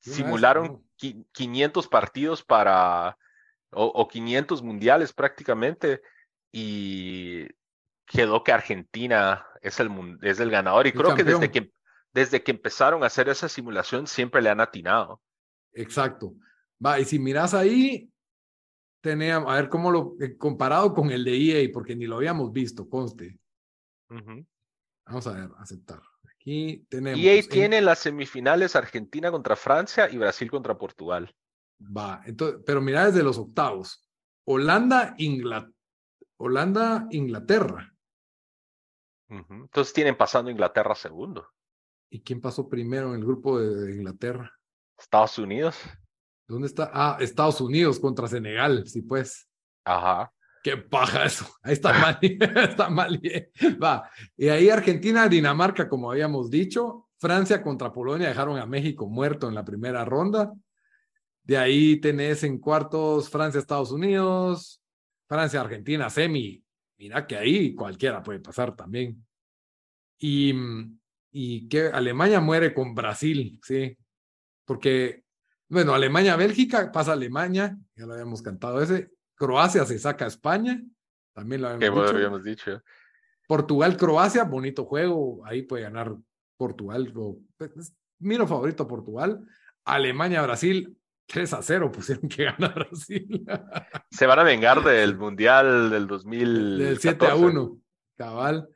Simularon 0.00 0.84
500 0.96 1.88
partidos 1.88 2.42
para, 2.42 3.16
o, 3.70 4.06
500 4.06 4.62
mundiales 4.62 5.12
prácticamente, 5.12 6.02
y 6.52 7.46
quedó 8.06 8.44
que 8.44 8.52
Argentina 8.52 9.46
es 9.62 9.80
el, 9.80 10.18
es 10.22 10.40
el 10.40 10.50
ganador. 10.50 10.86
Y 10.86 10.92
creo 10.92 11.14
que 11.14 11.24
desde, 11.24 11.50
que 11.50 11.72
desde 12.12 12.42
que 12.42 12.52
empezaron 12.52 13.02
a 13.02 13.06
hacer 13.06 13.28
esa 13.28 13.48
simulación 13.48 14.06
siempre 14.06 14.42
le 14.42 14.50
han 14.50 14.60
atinado. 14.60 15.20
Exacto. 15.72 16.34
Va, 16.84 17.00
y 17.00 17.04
si 17.04 17.18
miras 17.18 17.54
ahí, 17.54 18.10
tenía, 19.04 19.36
a 19.36 19.54
ver 19.54 19.68
cómo 19.68 19.90
lo, 19.90 20.16
eh, 20.18 20.36
comparado 20.38 20.94
con 20.94 21.10
el 21.10 21.24
de 21.24 21.36
EA, 21.36 21.70
porque 21.72 21.94
ni 21.94 22.06
lo 22.06 22.16
habíamos 22.16 22.52
visto, 22.52 22.88
conste. 22.88 23.38
Vamos 24.08 25.26
a 25.26 25.32
ver, 25.32 25.50
aceptar. 25.58 26.00
Aquí 26.34 26.86
tenemos. 26.88 27.20
EA 27.20 27.42
tiene 27.46 27.82
las 27.82 27.98
semifinales 27.98 28.74
Argentina 28.74 29.30
contra 29.30 29.56
Francia 29.56 30.08
y 30.10 30.16
Brasil 30.16 30.50
contra 30.50 30.78
Portugal. 30.78 31.34
Va, 31.78 32.22
entonces, 32.24 32.62
pero 32.64 32.80
mira 32.80 33.04
desde 33.04 33.22
los 33.22 33.36
octavos. 33.36 34.06
Holanda, 34.46 35.14
Inglaterra. 35.18 35.70
Holanda, 36.38 37.06
Inglaterra. 37.10 37.94
Entonces 39.28 39.92
tienen 39.92 40.16
pasando 40.16 40.50
Inglaterra 40.50 40.94
segundo. 40.94 41.48
¿Y 42.10 42.22
quién 42.22 42.40
pasó 42.40 42.68
primero 42.68 43.08
en 43.08 43.20
el 43.20 43.26
grupo 43.26 43.58
de 43.58 43.92
Inglaterra? 43.92 44.50
Estados 44.96 45.38
Unidos. 45.38 45.76
¿Dónde 46.46 46.66
está? 46.66 46.90
Ah, 46.92 47.16
Estados 47.20 47.60
Unidos 47.60 47.98
contra 47.98 48.28
Senegal, 48.28 48.86
sí, 48.86 49.02
pues. 49.02 49.48
Ajá. 49.84 50.32
Qué 50.64 50.78
paja 50.78 51.26
eso. 51.26 51.46
Ahí 51.62 51.74
está 51.74 51.92
mal. 52.00 52.18
está 52.68 52.88
mal. 52.88 53.20
Va. 53.82 54.10
Y 54.36 54.48
ahí 54.48 54.70
Argentina, 54.70 55.28
Dinamarca, 55.28 55.88
como 55.88 56.10
habíamos 56.10 56.50
dicho. 56.50 57.08
Francia 57.18 57.62
contra 57.62 57.92
Polonia 57.92 58.28
dejaron 58.28 58.58
a 58.58 58.66
México 58.66 59.06
muerto 59.06 59.48
en 59.48 59.54
la 59.54 59.64
primera 59.64 60.04
ronda. 60.04 60.52
De 61.42 61.56
ahí 61.56 62.00
tenés 62.00 62.42
en 62.44 62.58
cuartos 62.58 63.28
Francia, 63.28 63.60
Estados 63.60 63.92
Unidos. 63.92 64.82
Francia, 65.26 65.60
Argentina, 65.60 66.08
semi. 66.10 66.62
Mira 66.98 67.26
que 67.26 67.36
ahí 67.36 67.74
cualquiera 67.74 68.22
puede 68.22 68.40
pasar 68.40 68.74
también. 68.74 69.24
Y, 70.18 70.54
y 71.30 71.68
que 71.68 71.88
Alemania 71.88 72.40
muere 72.40 72.72
con 72.72 72.94
Brasil, 72.94 73.58
sí. 73.62 73.96
Porque 74.64 75.23
bueno, 75.68 75.94
Alemania-Bélgica 75.94 76.92
pasa 76.92 77.12
Alemania, 77.12 77.76
ya 77.96 78.06
lo 78.06 78.12
habíamos 78.12 78.42
cantado 78.42 78.82
ese. 78.82 79.10
Croacia 79.34 79.84
se 79.84 79.98
saca 79.98 80.24
a 80.24 80.28
España, 80.28 80.82
también 81.32 81.62
lo 81.62 81.68
habíamos, 81.68 82.44
dicho. 82.44 82.82
Portugal-Croacia, 83.48 84.44
bonito 84.44 84.84
juego, 84.84 85.44
ahí 85.44 85.62
puede 85.62 85.82
ganar 85.82 86.14
Portugal. 86.56 87.12
Pues, 87.56 87.92
miro 88.18 88.46
favorito 88.46 88.86
Portugal. 88.86 89.44
Alemania-Brasil, 89.84 90.96
3 91.26 91.52
a 91.54 91.62
0 91.62 91.92
pusieron 91.92 92.28
que 92.28 92.44
gana 92.44 92.68
Brasil. 92.68 93.44
Se 94.10 94.26
van 94.26 94.38
a 94.38 94.44
vengar 94.44 94.82
del 94.84 95.16
Mundial 95.16 95.90
del 95.90 96.06
2000. 96.06 96.78
Del 96.78 96.98
7 96.98 97.26
a 97.26 97.36
1, 97.36 97.78
cabal. 98.16 98.68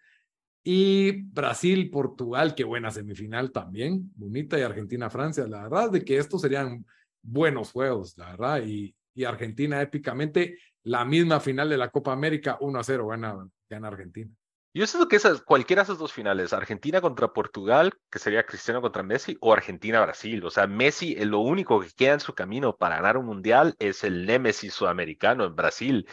Y 0.70 1.22
Brasil, 1.22 1.88
Portugal, 1.88 2.54
qué 2.54 2.62
buena 2.62 2.90
semifinal 2.90 3.52
también, 3.52 4.12
bonita, 4.14 4.58
y 4.58 4.60
Argentina, 4.60 5.08
Francia. 5.08 5.46
La 5.48 5.62
verdad 5.62 5.90
de 5.90 6.04
que 6.04 6.18
estos 6.18 6.42
serían 6.42 6.84
buenos 7.22 7.72
juegos, 7.72 8.18
la 8.18 8.32
verdad. 8.32 8.62
Y, 8.66 8.94
y 9.14 9.24
Argentina 9.24 9.80
épicamente, 9.80 10.58
la 10.82 11.06
misma 11.06 11.40
final 11.40 11.70
de 11.70 11.78
la 11.78 11.88
Copa 11.88 12.12
América, 12.12 12.58
1 12.60 12.78
a 12.78 12.84
0 12.84 13.06
gana, 13.06 13.48
gana 13.66 13.88
Argentina. 13.88 14.30
Yo 14.74 14.86
sé 14.86 14.98
que 15.08 15.16
esas, 15.16 15.40
cualquiera 15.40 15.80
de 15.80 15.84
esas 15.84 15.98
dos 15.98 16.12
finales, 16.12 16.52
Argentina 16.52 17.00
contra 17.00 17.32
Portugal, 17.32 17.94
que 18.10 18.18
sería 18.18 18.44
Cristiano 18.44 18.82
contra 18.82 19.02
Messi, 19.02 19.38
o 19.40 19.54
Argentina-Brasil. 19.54 20.44
O 20.44 20.50
sea, 20.50 20.66
Messi, 20.66 21.14
es 21.14 21.28
lo 21.28 21.40
único 21.40 21.80
que 21.80 21.88
queda 21.96 22.12
en 22.12 22.20
su 22.20 22.34
camino 22.34 22.76
para 22.76 22.96
ganar 22.96 23.16
un 23.16 23.24
mundial 23.24 23.74
es 23.78 24.04
el 24.04 24.26
Némesis 24.26 24.74
sudamericano 24.74 25.46
en 25.46 25.56
Brasil. 25.56 26.06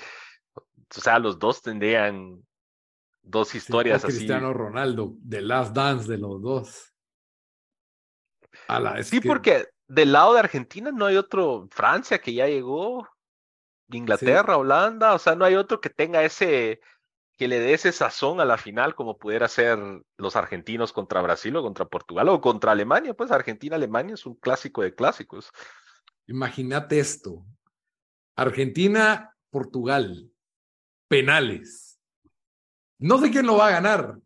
O 0.55 0.63
sea, 1.01 1.19
los 1.19 1.39
dos 1.39 1.61
tendrían 1.61 2.41
dos 3.25 3.55
historias 3.55 4.03
así. 4.03 4.17
Cristiano 4.17 4.53
Ronaldo, 4.53 5.15
The 5.27 5.41
Last 5.41 5.75
Dance 5.75 6.09
de 6.09 6.17
los 6.17 6.41
dos. 6.41 6.93
sí, 9.03 9.19
porque 9.19 9.67
del 9.87 10.13
lado 10.13 10.33
de 10.33 10.39
Argentina 10.39 10.91
no 10.91 11.05
hay 11.05 11.17
otro, 11.17 11.67
Francia 11.71 12.19
que 12.19 12.33
ya 12.33 12.47
llegó, 12.47 13.07
Inglaterra, 13.89 14.57
Holanda, 14.57 15.13
o 15.13 15.19
sea, 15.19 15.35
no 15.35 15.45
hay 15.45 15.55
otro 15.55 15.79
que 15.81 15.89
tenga 15.89 16.23
ese, 16.23 16.79
que 17.37 17.47
le 17.47 17.59
dé 17.59 17.73
ese 17.73 17.91
sazón 17.91 18.39
a 18.39 18.45
la 18.45 18.57
final 18.57 18.95
como 18.95 19.17
pudiera 19.17 19.47
ser 19.47 19.77
los 20.17 20.35
argentinos 20.35 20.93
contra 20.93 21.21
Brasil 21.21 21.55
o 21.55 21.61
contra 21.61 21.85
Portugal 21.85 22.29
o 22.29 22.41
contra 22.41 22.71
Alemania, 22.71 23.13
pues 23.13 23.31
Argentina-Alemania 23.31 24.15
es 24.15 24.25
un 24.25 24.35
clásico 24.35 24.81
de 24.81 24.95
clásicos. 24.95 25.51
Imagínate 26.27 26.99
esto, 26.99 27.45
Argentina-Portugal, 28.35 30.31
penales. 31.07 31.94
No 33.05 33.19
sé 33.19 33.29
quién 33.29 33.45
lo 33.45 33.57
va 33.57 33.67
a 33.67 33.71
ganar, 33.71 34.17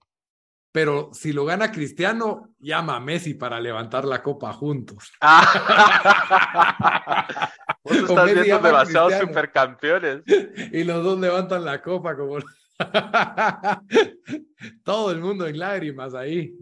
pero 0.71 1.09
si 1.11 1.33
lo 1.33 1.43
gana 1.43 1.69
Cristiano, 1.69 2.55
llama 2.59 2.95
a 2.95 3.01
Messi 3.01 3.33
para 3.33 3.59
levantar 3.59 4.05
la 4.05 4.23
copa 4.23 4.53
juntos. 4.53 5.11
Vos 7.83 7.97
estás 7.97 8.33
viendo 8.33 8.59
demasiados 8.59 9.15
supercampeones. 9.19 10.21
Y 10.71 10.85
los 10.85 11.03
dos 11.03 11.19
levantan 11.19 11.65
la 11.65 11.81
copa 11.81 12.15
como... 12.15 12.37
Todo 14.85 15.11
el 15.11 15.19
mundo 15.19 15.45
en 15.45 15.59
lágrimas 15.59 16.15
ahí. 16.15 16.55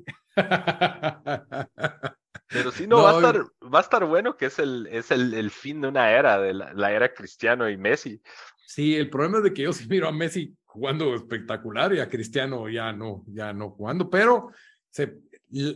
Pero 2.48 2.72
sí, 2.72 2.88
no, 2.88 3.04
va, 3.04 3.12
a 3.12 3.16
estar, 3.18 3.44
va 3.62 3.78
a 3.78 3.84
estar 3.84 4.06
bueno 4.06 4.38
que 4.38 4.48
es 4.48 4.58
el, 4.58 4.88
es 4.88 5.12
el, 5.12 5.36
el 5.36 5.52
fin 5.52 5.82
de 5.82 5.90
una 5.90 6.10
era, 6.10 6.40
de 6.40 6.56
la, 6.56 6.74
la, 6.74 6.92
era 6.92 7.14
Cristiano 7.14 7.70
y 7.70 7.78
Messi. 7.78 8.20
Sí, 8.66 8.96
el 8.96 9.12
problema 9.12 9.38
es 9.38 9.44
de 9.44 9.54
que 9.54 9.62
yo 9.62 9.72
sí 9.72 9.88
miro 9.88 10.08
a 10.08 10.12
Messi 10.12 10.58
jugando 10.78 11.16
espectacular 11.16 11.94
y 11.94 12.00
a 12.00 12.08
Cristiano 12.08 12.70
ya 12.70 12.94
no, 12.94 13.26
ya 13.28 13.52
no 13.52 13.72
jugando, 13.72 14.10
pero 14.10 14.52
se, 14.90 15.18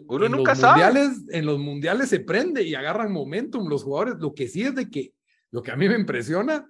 uno 0.07 0.25
en 0.25 0.31
nunca 0.31 0.51
los 0.51 0.59
sabe. 0.59 0.83
Mundiales, 0.83 1.23
en 1.29 1.45
los 1.45 1.59
mundiales 1.59 2.09
se 2.09 2.19
prende 2.19 2.63
y 2.63 2.75
agarran 2.75 3.11
momentum 3.11 3.67
los 3.67 3.83
jugadores. 3.83 4.15
Lo 4.19 4.33
que 4.33 4.47
sí 4.47 4.63
es 4.63 4.75
de 4.75 4.89
que, 4.89 5.13
lo 5.51 5.63
que 5.63 5.71
a 5.71 5.75
mí 5.75 5.87
me 5.89 5.95
impresiona 5.95 6.67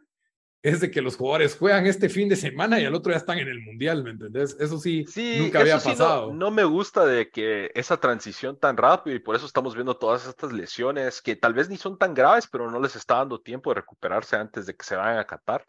es 0.64 0.80
de 0.80 0.92
que 0.92 1.02
los 1.02 1.16
jugadores 1.18 1.56
juegan 1.56 1.88
este 1.88 2.08
fin 2.08 2.30
de 2.30 2.36
semana 2.36 2.80
y 2.80 2.86
al 2.86 2.94
otro 2.94 3.12
ya 3.12 3.18
están 3.18 3.40
en 3.40 3.48
el 3.48 3.62
mundial, 3.62 4.04
¿me 4.04 4.12
entendés? 4.12 4.56
Eso 4.60 4.78
sí, 4.78 5.06
nunca 5.40 5.62
había 5.62 5.80
pasado. 5.80 6.32
No, 6.34 6.52
me 6.52 6.64
gusta 6.64 7.04
de 7.04 7.32
que 7.32 7.72
esa 7.74 7.98
transición 7.98 8.60
tan 8.60 8.78
rápido 8.78 9.16
y 9.16 9.20
por 9.20 9.36
eso 9.36 9.48
estamos 9.48 9.74
viendo 9.74 9.98
todas 9.98 10.28
estas 10.28 10.54
lesiones 10.54 11.22
que 11.22 11.36
tal 11.36 11.56
vez 11.56 11.68
ni 11.68 11.78
son 11.78 11.98
tan 11.98 12.14
graves, 12.14 12.48
pero 12.52 12.70
no 12.70 12.80
les 12.80 12.96
está 12.96 13.16
dando 13.16 13.42
tiempo 13.42 13.72
de 13.72 13.82
recuperarse 13.82 14.36
antes 14.36 14.68
de 14.68 14.76
que 14.76 14.86
se 14.86 14.96
vayan 14.96 15.18
a 15.18 15.26
Qatar. 15.26 15.66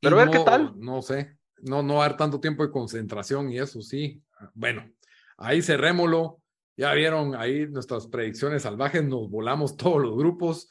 Pero 0.00 0.18
a 0.18 0.24
ver 0.24 0.30
qué 0.30 0.44
tal. 0.44 0.74
No 0.78 1.02
sé, 1.02 1.36
no, 1.62 1.82
no 1.82 1.98
dar 1.98 2.16
tanto 2.16 2.40
tiempo 2.40 2.64
de 2.64 2.70
concentración 2.70 3.50
y 3.50 3.58
eso 3.58 3.80
sí. 3.82 4.22
Bueno, 4.54 4.90
ahí 5.36 5.62
cerrémoslo. 5.62 6.40
Ya 6.76 6.94
vieron 6.94 7.34
ahí 7.34 7.66
nuestras 7.66 8.06
predicciones 8.06 8.62
salvajes, 8.62 9.04
nos 9.04 9.28
volamos 9.30 9.76
todos 9.76 10.02
los 10.02 10.16
grupos. 10.16 10.68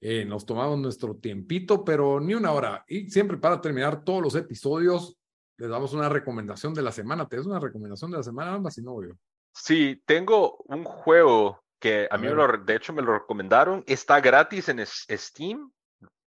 Eh, 0.00 0.24
nos 0.24 0.44
tomamos 0.44 0.78
nuestro 0.78 1.16
tiempito, 1.16 1.84
pero 1.84 2.20
ni 2.20 2.34
una 2.34 2.52
hora. 2.52 2.84
Y 2.86 3.08
siempre 3.08 3.38
para 3.38 3.60
terminar 3.60 4.04
todos 4.04 4.22
los 4.22 4.34
episodios, 4.34 5.18
les 5.56 5.70
damos 5.70 5.94
una 5.94 6.08
recomendación 6.08 6.74
de 6.74 6.82
la 6.82 6.92
semana. 6.92 7.26
¿Te 7.26 7.36
das 7.36 7.46
una 7.46 7.60
recomendación 7.60 8.10
de 8.10 8.18
la 8.18 8.22
semana, 8.22 8.54
ambas? 8.54 8.74
Si 8.74 8.82
no, 8.82 9.02
yo. 9.02 9.14
Sí, 9.54 10.02
tengo 10.04 10.58
un 10.66 10.84
juego 10.84 11.62
que 11.78 12.08
a, 12.10 12.18
mí, 12.18 12.28
de 12.64 12.74
hecho, 12.74 12.92
me 12.92 13.02
lo 13.02 13.14
recomendaron. 13.14 13.84
Está 13.86 14.20
gratis 14.20 14.68
en 14.68 14.84
Steam. 14.84 15.70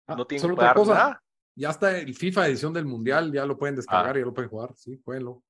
Ah, 0.06 0.16
no 0.16 0.26
tiene 0.26 0.48
que 0.48 0.54
pagar 0.54 0.76
nada. 0.86 1.22
Ya 1.54 1.70
está 1.70 1.98
el 1.98 2.14
FIFA 2.14 2.48
edición 2.48 2.72
del 2.72 2.86
Mundial, 2.86 3.32
ya 3.32 3.44
lo 3.44 3.58
pueden 3.58 3.76
descargar 3.76 4.16
y 4.16 4.20
ya 4.20 4.26
lo 4.26 4.34
pueden 4.34 4.50
jugar. 4.50 4.74
Sí, 4.76 5.00
jueguenlo. 5.04 5.42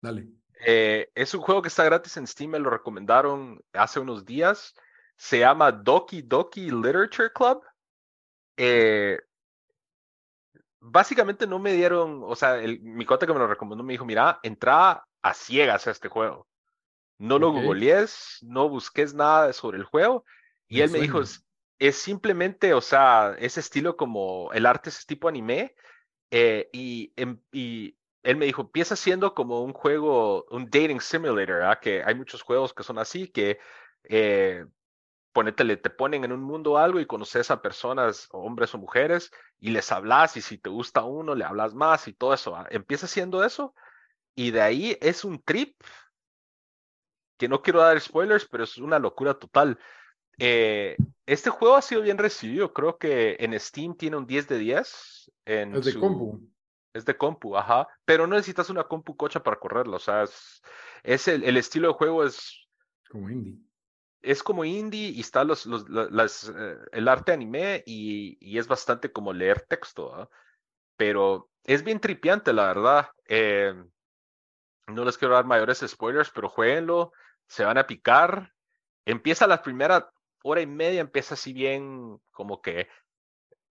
Dale. 0.00 0.28
Eh, 0.64 1.10
es 1.14 1.34
un 1.34 1.40
juego 1.40 1.62
que 1.62 1.68
está 1.68 1.84
gratis 1.84 2.16
en 2.16 2.26
Steam, 2.26 2.50
me 2.50 2.58
lo 2.58 2.70
recomendaron 2.70 3.60
hace 3.72 4.00
unos 4.00 4.24
días. 4.24 4.74
Se 5.16 5.40
llama 5.40 5.70
Doki 5.70 6.22
Doki 6.22 6.70
Literature 6.70 7.32
Club. 7.32 7.62
Eh, 8.56 9.20
básicamente 10.80 11.46
no 11.46 11.58
me 11.58 11.72
dieron, 11.72 12.22
o 12.24 12.34
sea, 12.34 12.56
el, 12.56 12.80
mi 12.80 13.04
cota 13.04 13.26
que 13.26 13.32
me 13.32 13.38
lo 13.38 13.46
recomendó 13.46 13.84
me 13.84 13.92
dijo, 13.92 14.04
mira, 14.04 14.40
entra 14.42 15.04
a 15.22 15.34
ciegas 15.34 15.86
a 15.86 15.92
este 15.92 16.08
juego. 16.08 16.48
No 17.18 17.38
lo 17.38 17.52
googlees, 17.52 18.38
no 18.42 18.68
busques 18.68 19.14
nada 19.14 19.52
sobre 19.52 19.78
el 19.78 19.84
juego. 19.84 20.24
Y 20.66 20.80
él 20.80 20.90
me 20.90 20.98
dijo, 20.98 21.20
es, 21.88 21.96
simplemente, 21.96 22.74
o 22.74 22.80
sea, 22.80 23.34
ese 23.38 23.60
estilo 23.60 23.96
como 23.96 24.52
el 24.52 24.66
arte 24.66 24.90
es 24.90 25.06
tipo 25.06 25.28
anime. 25.28 25.74
Eh, 26.30 26.70
y, 26.72 27.12
em, 27.16 27.40
y 27.52 27.98
él 28.22 28.36
me 28.36 28.46
dijo, 28.46 28.62
empieza 28.62 28.96
siendo 28.96 29.34
como 29.34 29.62
un 29.62 29.72
juego, 29.72 30.44
un 30.50 30.66
dating 30.66 31.00
simulator, 31.00 31.78
que 31.80 32.02
hay 32.04 32.14
muchos 32.14 32.42
juegos 32.42 32.72
que 32.74 32.84
son 32.84 32.98
así, 32.98 33.28
que 33.28 33.58
eh, 34.04 34.64
te 35.82 35.90
ponen 35.90 36.24
en 36.24 36.32
un 36.32 36.42
mundo 36.42 36.78
algo 36.78 37.00
y 37.00 37.06
conoces 37.06 37.50
a 37.50 37.62
personas, 37.62 38.28
hombres 38.32 38.74
o 38.74 38.78
mujeres, 38.78 39.30
y 39.58 39.70
les 39.70 39.90
hablas, 39.92 40.36
y 40.36 40.42
si 40.42 40.58
te 40.58 40.70
gusta 40.70 41.04
uno, 41.04 41.34
le 41.34 41.44
hablas 41.44 41.74
más 41.74 42.06
y 42.08 42.12
todo 42.12 42.34
eso. 42.34 42.56
Empieza 42.70 43.06
siendo 43.06 43.44
eso, 43.44 43.74
y 44.34 44.52
de 44.52 44.62
ahí 44.62 44.98
es 45.00 45.24
un 45.24 45.42
trip, 45.42 45.76
que 47.38 47.48
no 47.48 47.60
quiero 47.60 47.80
dar 47.80 48.00
spoilers, 48.00 48.46
pero 48.46 48.64
es 48.64 48.78
una 48.78 49.00
locura 49.00 49.34
total. 49.34 49.78
Eh, 50.38 50.96
este 51.26 51.50
juego 51.50 51.76
ha 51.76 51.82
sido 51.82 52.02
bien 52.02 52.18
recibido, 52.18 52.72
creo 52.72 52.98
que 52.98 53.36
en 53.38 53.58
Steam 53.58 53.96
tiene 53.96 54.16
un 54.16 54.26
10 54.26 54.48
de 54.48 54.58
10. 54.58 55.32
En 55.44 55.74
es 55.76 55.84
de 55.84 55.98
compu. 55.98 56.40
Es 56.92 57.04
de 57.04 57.16
compu, 57.16 57.56
ajá. 57.56 57.88
Pero 58.04 58.26
no 58.26 58.34
necesitas 58.34 58.70
una 58.70 58.84
compu 58.84 59.16
cocha 59.16 59.42
para 59.42 59.58
correrlo, 59.58 59.96
o 59.96 60.00
sea, 60.00 60.24
es, 61.02 61.28
el, 61.28 61.44
el 61.44 61.56
estilo 61.56 61.88
de 61.88 61.94
juego 61.94 62.24
es... 62.24 62.66
Como 63.08 63.30
indie 63.30 63.58
es 64.22 64.42
como 64.42 64.64
indie 64.64 65.08
y 65.08 65.20
está 65.20 65.44
los, 65.44 65.66
los 65.66 65.88
las, 65.90 66.48
eh, 66.48 66.78
el 66.92 67.08
arte 67.08 67.32
anime 67.32 67.82
y, 67.84 68.38
y, 68.40 68.58
es 68.58 68.68
bastante 68.68 69.10
como 69.10 69.32
leer 69.32 69.62
texto, 69.62 70.14
¿ah? 70.14 70.28
pero 70.96 71.50
es 71.64 71.82
bien 71.82 72.00
tripiante, 72.00 72.52
la 72.52 72.66
verdad. 72.66 73.08
Eh, 73.26 73.74
no 74.86 75.04
les 75.04 75.18
quiero 75.18 75.34
dar 75.34 75.44
mayores 75.44 75.84
spoilers, 75.86 76.30
pero 76.30 76.48
jueguenlo, 76.48 77.12
se 77.48 77.64
van 77.64 77.78
a 77.78 77.86
picar. 77.86 78.52
Empieza 79.04 79.46
la 79.46 79.62
primera 79.62 80.12
hora 80.42 80.60
y 80.60 80.66
media, 80.66 81.00
empieza 81.00 81.34
así 81.34 81.52
bien 81.52 82.20
como 82.30 82.60
que 82.60 82.88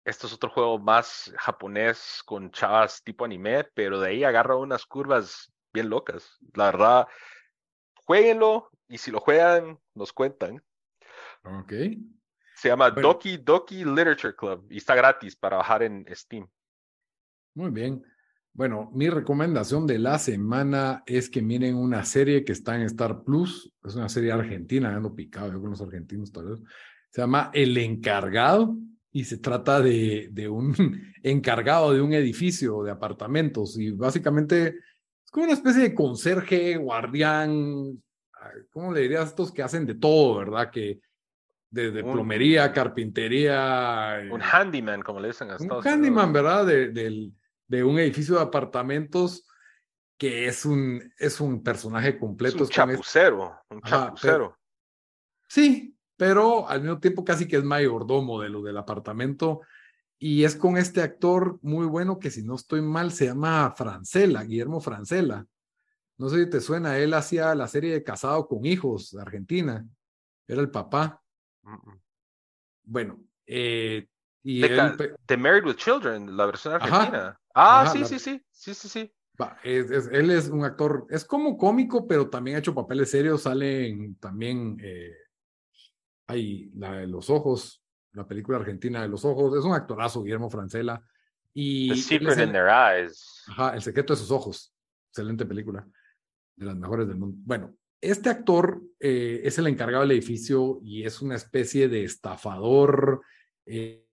esto 0.06 0.28
es 0.28 0.34
otro 0.34 0.50
juego 0.50 0.80
más 0.80 1.34
japonés 1.38 2.22
con 2.26 2.52
chavas 2.52 3.04
tipo 3.04 3.26
anime, 3.26 3.64
pero 3.74 4.00
de 4.00 4.10
ahí 4.10 4.24
agarra 4.24 4.56
unas 4.56 4.86
curvas 4.86 5.52
bien 5.72 5.90
locas. 5.90 6.38
La 6.54 6.66
verdad, 6.66 7.08
jueguenlo, 8.06 8.70
y 8.88 8.98
si 8.98 9.12
lo 9.12 9.20
juegan, 9.20 9.80
nos 9.94 10.12
cuentan. 10.12 10.64
Ok. 11.44 11.74
Se 12.56 12.70
llama 12.70 12.92
Doki 12.92 13.38
Doki 13.38 13.84
Literature 13.84 14.36
Club 14.36 14.68
y 14.70 14.78
está 14.78 14.96
gratis 14.96 15.36
para 15.36 15.58
bajar 15.58 15.84
en 15.84 16.06
Steam. 16.14 16.48
Muy 17.56 17.72
bien. 17.72 18.06
Bueno, 18.56 18.92
mi 18.94 19.10
recomendación 19.10 19.88
de 19.88 19.98
la 19.98 20.20
semana 20.20 21.04
es 21.08 21.28
que 21.30 21.42
miren 21.42 21.76
una 21.76 22.06
serie 22.06 22.46
que 22.46 22.52
está 22.52 22.76
en 22.76 22.84
Star 22.84 23.24
Plus. 23.24 23.74
Es 23.84 23.96
una 23.96 24.10
serie 24.10 24.32
argentina, 24.32 24.96
ando 24.96 25.16
picado 25.16 25.52
yo 25.52 25.60
con 25.60 25.72
los 25.72 25.82
argentinos 25.82 26.32
tal 26.32 26.50
vez. 26.50 26.62
Se 27.10 27.22
llama 27.22 27.50
El 27.52 27.76
Encargado 27.78 28.78
y 29.12 29.24
se 29.24 29.38
trata 29.40 29.82
de, 29.82 30.30
de 30.32 30.50
un 30.50 30.74
encargado 31.24 31.94
de 31.94 32.02
un 32.02 32.14
edificio 32.14 32.84
de 32.84 32.92
apartamentos 32.92 33.78
y 33.80 33.92
básicamente 33.92 34.76
es 35.24 35.32
como 35.32 35.46
una 35.46 35.54
especie 35.54 35.82
de 35.82 35.96
conserje, 35.96 36.78
guardián, 36.78 38.04
¿cómo 38.72 38.94
le 38.94 39.02
dirías 39.02 39.22
a 39.22 39.28
estos 39.30 39.52
que 39.52 39.64
hacen 39.64 39.86
de 39.86 39.96
todo, 39.96 40.38
verdad? 40.38 40.70
Que 40.70 41.00
desde 41.70 42.04
plomería, 42.04 42.72
carpintería. 42.72 44.22
Un 44.32 44.42
eh, 44.42 44.46
handyman, 44.52 45.02
como 45.02 45.20
le 45.20 45.30
dicen 45.30 45.50
a 45.50 45.58
Un 45.58 45.88
handyman, 45.88 46.32
¿verdad? 46.32 46.68
De, 46.68 47.32
de, 47.74 47.84
un 47.84 48.00
edificio 48.00 48.36
de 48.36 48.42
apartamentos 48.42 49.48
que 50.18 50.48
es 50.48 50.66
un, 50.66 51.12
es 51.18 51.42
un 51.42 51.64
personaje 51.64 52.18
completo. 52.18 52.58
Es 52.58 52.62
un 52.64 52.70
chapucero, 52.70 53.60
un 53.70 53.82
chapucero. 53.82 54.58
sí, 55.48 55.98
pero 56.16 56.70
al 56.70 56.82
mismo 56.82 57.00
tiempo 57.00 57.26
casi 57.26 57.48
que 57.48 57.58
es 57.58 57.64
mayordomo 57.64 58.42
de 58.42 58.50
lo 58.50 58.62
del 58.62 58.78
apartamento. 58.78 59.62
Y 60.20 60.46
es 60.46 60.56
con 60.56 60.78
este 60.78 61.02
actor 61.02 61.60
muy 61.62 61.86
bueno 61.86 62.18
que 62.18 62.32
si 62.32 62.44
no 62.44 62.56
estoy 62.56 62.82
mal 62.82 63.12
se 63.12 63.26
llama 63.26 63.74
Francela, 63.76 64.44
Guillermo 64.44 64.80
Francela. 64.80 65.46
No 66.18 66.30
sé 66.30 66.46
si 66.46 66.50
te 66.50 66.62
suena, 66.62 66.98
él 66.98 67.14
hacía 67.14 67.54
la 67.56 67.68
serie 67.68 67.92
de 67.92 68.04
Casado 68.04 68.48
con 68.48 68.66
Hijos 68.66 69.12
de 69.12 69.22
Argentina. 69.22 69.86
Era 70.48 70.62
el 70.62 70.72
papá. 70.72 71.22
Bueno, 72.84 73.20
eh, 73.46 74.08
y 74.44 74.62
The 74.62 75.38
Married 75.38 75.66
with 75.66 75.76
Children, 75.76 76.38
la 76.38 76.46
versión 76.46 76.76
argentina. 76.76 77.40
Ah, 77.54 77.90
sí, 77.92 78.06
sí, 78.06 78.20
sí, 78.20 78.42
sí, 78.52 78.74
sí, 78.74 78.90
sí. 78.90 79.14
él 79.64 80.32
es 80.32 80.50
un 80.50 80.64
actor, 80.64 81.06
es 81.10 81.26
como 81.26 81.58
cómico, 81.58 82.08
pero 82.08 82.30
también 82.30 82.56
ha 82.56 82.60
hecho 82.60 82.76
papeles 82.76 83.12
serios. 83.12 83.44
Salen 83.44 84.16
también, 84.16 84.78
eh, 84.82 85.14
hay 86.28 86.72
la 86.76 86.98
de 86.98 87.08
los 87.08 87.30
ojos, 87.30 87.84
la 88.14 88.28
película 88.28 88.58
argentina 88.58 89.02
de 89.02 89.08
los 89.08 89.26
ojos. 89.26 89.58
Es 89.58 89.66
un 89.66 89.74
actorazo, 89.74 90.24
Guillermo 90.24 90.50
Francela. 90.50 91.04
Y 91.54 91.90
The 91.90 91.96
Secret 91.96 92.40
in 92.40 92.52
Their 92.52 92.68
Eyes. 92.68 93.44
Ajá, 93.48 93.76
El 93.76 93.82
secreto 93.82 94.14
de 94.14 94.20
sus 94.20 94.32
ojos. 94.32 94.74
Excelente 95.10 95.46
película 95.46 95.88
de 96.56 96.66
las 96.66 96.76
mejores 96.76 97.08
del 97.08 97.18
mundo. 97.18 97.38
Bueno, 97.44 97.76
este 98.02 98.30
actor 98.30 98.82
eh, 99.00 99.42
es 99.44 99.58
el 99.58 99.68
encargado 99.68 100.02
del 100.02 100.12
edificio 100.12 100.80
y 100.82 101.06
es 101.06 101.22
una 101.22 101.36
especie 101.36 101.88
de 101.88 102.04
estafador. 102.04 103.22
Eh, 103.66 104.06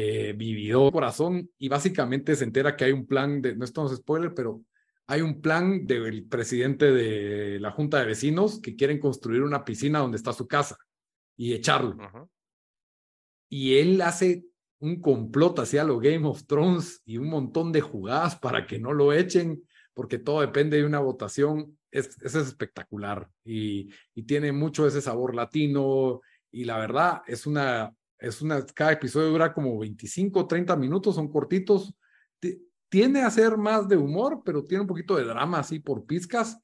eh, 0.00 0.32
vividor 0.32 0.92
corazón 0.92 1.50
y 1.58 1.68
básicamente 1.68 2.36
se 2.36 2.44
entera 2.44 2.76
que 2.76 2.84
hay 2.84 2.92
un 2.92 3.04
plan 3.04 3.42
de, 3.42 3.56
no 3.56 3.64
estamos 3.64 3.96
spoiler, 3.96 4.32
pero 4.32 4.62
hay 5.08 5.22
un 5.22 5.40
plan 5.40 5.88
del 5.88 6.24
presidente 6.24 6.92
de 6.92 7.58
la 7.58 7.72
junta 7.72 7.98
de 7.98 8.06
vecinos 8.06 8.60
que 8.60 8.76
quieren 8.76 9.00
construir 9.00 9.42
una 9.42 9.64
piscina 9.64 9.98
donde 9.98 10.16
está 10.16 10.32
su 10.32 10.46
casa 10.46 10.76
y 11.36 11.52
echarlo. 11.52 11.96
Y 13.48 13.78
él 13.78 14.00
hace 14.02 14.44
un 14.78 15.00
complot 15.00 15.58
hacia 15.58 15.82
lo 15.82 15.98
Game 15.98 16.28
of 16.28 16.46
Thrones 16.46 17.02
y 17.04 17.18
un 17.18 17.28
montón 17.28 17.72
de 17.72 17.80
jugadas 17.80 18.36
para 18.36 18.68
que 18.68 18.78
no 18.78 18.92
lo 18.92 19.12
echen, 19.12 19.64
porque 19.94 20.20
todo 20.20 20.42
depende 20.42 20.76
de 20.76 20.84
una 20.84 21.00
votación. 21.00 21.76
Es, 21.90 22.22
es 22.22 22.36
espectacular 22.36 23.28
y, 23.44 23.90
y, 24.14 24.22
tiene 24.24 24.52
mucho 24.52 24.86
ese 24.86 25.00
sabor 25.00 25.34
latino 25.34 26.20
y 26.52 26.64
la 26.64 26.78
verdad 26.78 27.22
es 27.26 27.46
una, 27.46 27.94
es 28.18 28.42
una, 28.42 28.64
cada 28.66 28.92
episodio 28.92 29.30
dura 29.30 29.52
como 29.52 29.78
25, 29.78 30.46
30 30.46 30.76
minutos, 30.76 31.14
son 31.14 31.28
cortitos. 31.28 31.94
Tiene 32.88 33.22
a 33.22 33.30
ser 33.30 33.56
más 33.56 33.88
de 33.88 33.96
humor, 33.96 34.42
pero 34.44 34.64
tiene 34.64 34.82
un 34.82 34.86
poquito 34.88 35.16
de 35.16 35.24
drama 35.24 35.58
así 35.58 35.78
por 35.78 36.06
pizcas 36.06 36.58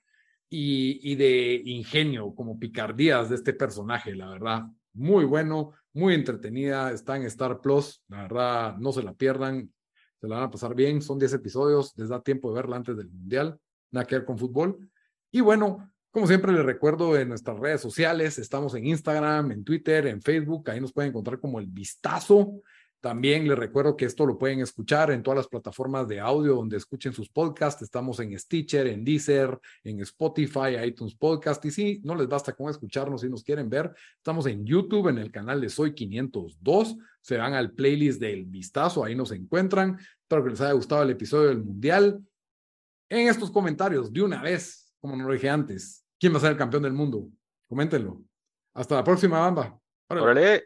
y, 0.49 1.13
y 1.13 1.17
de 1.17 1.63
ingenio, 1.65 2.35
como 2.35 2.59
picardías 2.59 3.29
de 3.29 3.37
este 3.37 3.53
personaje, 3.53 4.15
la 4.15 4.31
verdad. 4.31 4.63
Muy 4.95 5.25
bueno, 5.25 5.73
muy 5.93 6.15
entretenida, 6.15 6.93
está 6.93 7.17
en 7.17 7.25
Star 7.25 7.61
Plus, 7.61 8.03
la 8.09 8.23
verdad, 8.23 8.77
no 8.79 8.93
se 8.93 9.03
la 9.03 9.15
pierdan, 9.15 9.73
se 10.21 10.29
la 10.29 10.37
van 10.37 10.45
a 10.45 10.51
pasar 10.51 10.75
bien, 10.75 11.03
son 11.03 11.19
10 11.19 11.35
episodios, 11.35 11.93
les 11.97 12.09
da 12.09 12.23
tiempo 12.23 12.49
de 12.49 12.57
verla 12.57 12.77
antes 12.77 12.97
del 12.97 13.11
Mundial, 13.11 13.59
nada 13.91 14.07
que 14.07 14.17
ver 14.17 14.25
con 14.25 14.39
fútbol. 14.39 14.91
Y 15.31 15.41
bueno, 15.41 15.93
como 16.15 16.29
siempre 16.29 16.53
les 16.53 16.65
recuerdo 16.65 17.19
en 17.19 17.29
nuestras 17.29 17.59
redes 17.59 17.81
sociales, 17.81 18.39
estamos 18.39 18.73
en 18.77 18.87
Instagram, 18.87 19.51
en 19.51 19.65
Twitter, 19.65 20.07
en 20.07 20.23
Facebook, 20.23 20.71
ahí 20.71 20.81
nos 20.81 20.93
pueden 20.93 21.11
encontrar 21.11 21.41
como 21.41 21.59
el 21.59 21.67
vistazo. 21.67 22.63
También 23.01 23.49
les 23.49 23.59
recuerdo 23.59 23.97
que 23.97 24.05
esto 24.05 24.25
lo 24.25 24.39
pueden 24.39 24.61
escuchar 24.61 25.11
en 25.11 25.25
todas 25.25 25.39
las 25.39 25.49
plataformas 25.49 26.07
de 26.07 26.21
audio 26.21 26.55
donde 26.55 26.77
escuchen 26.77 27.13
sus 27.13 27.29
podcasts. 27.29 27.83
Estamos 27.83 28.21
en 28.21 28.39
Stitcher, 28.39 28.87
en 28.87 29.05
Deezer, 29.05 29.59
en 29.83 30.03
Spotify, 30.03 30.77
iTunes 30.85 31.17
Podcast. 31.17 31.65
Y 31.65 31.73
si 31.73 32.01
no 32.05 32.15
les 32.15 32.29
basta 32.29 32.53
con 32.53 32.71
escucharnos 32.71 33.23
si 33.23 33.29
nos 33.29 33.43
quieren 33.43 33.69
ver, 33.69 33.93
estamos 34.17 34.47
en 34.47 34.65
YouTube, 34.65 35.09
en 35.09 35.19
el 35.19 35.33
canal 35.33 35.61
de 35.61 35.69
Soy 35.69 35.95
502. 35.95 36.97
Se 37.23 37.37
van 37.37 37.55
al 37.55 37.73
playlist 37.73 38.21
del 38.21 38.45
Vistazo, 38.45 39.05
ahí 39.05 39.17
nos 39.17 39.33
encuentran. 39.33 39.99
Espero 40.21 40.45
que 40.45 40.51
les 40.51 40.61
haya 40.61 40.75
gustado 40.75 41.03
el 41.03 41.11
episodio 41.11 41.49
del 41.49 41.65
Mundial. 41.65 42.25
En 43.09 43.27
estos 43.27 43.51
comentarios, 43.51 44.13
de 44.13 44.23
una 44.23 44.41
vez, 44.41 44.95
como 45.01 45.17
no 45.17 45.27
lo 45.27 45.35
dije 45.35 45.51
antes, 45.51 46.04
¿quién 46.25 46.33
va 46.33 46.39
a 46.39 46.41
ser 46.41 46.53
el 46.53 46.57
campeón 46.57 46.83
del 46.83 46.95
mundo? 46.95 47.29
Coméntenlo. 47.69 48.23
Hasta 48.73 48.95
la 48.95 49.05
próxima, 49.05 49.41
Bamba. 49.41 49.79
Órale. 50.09 50.65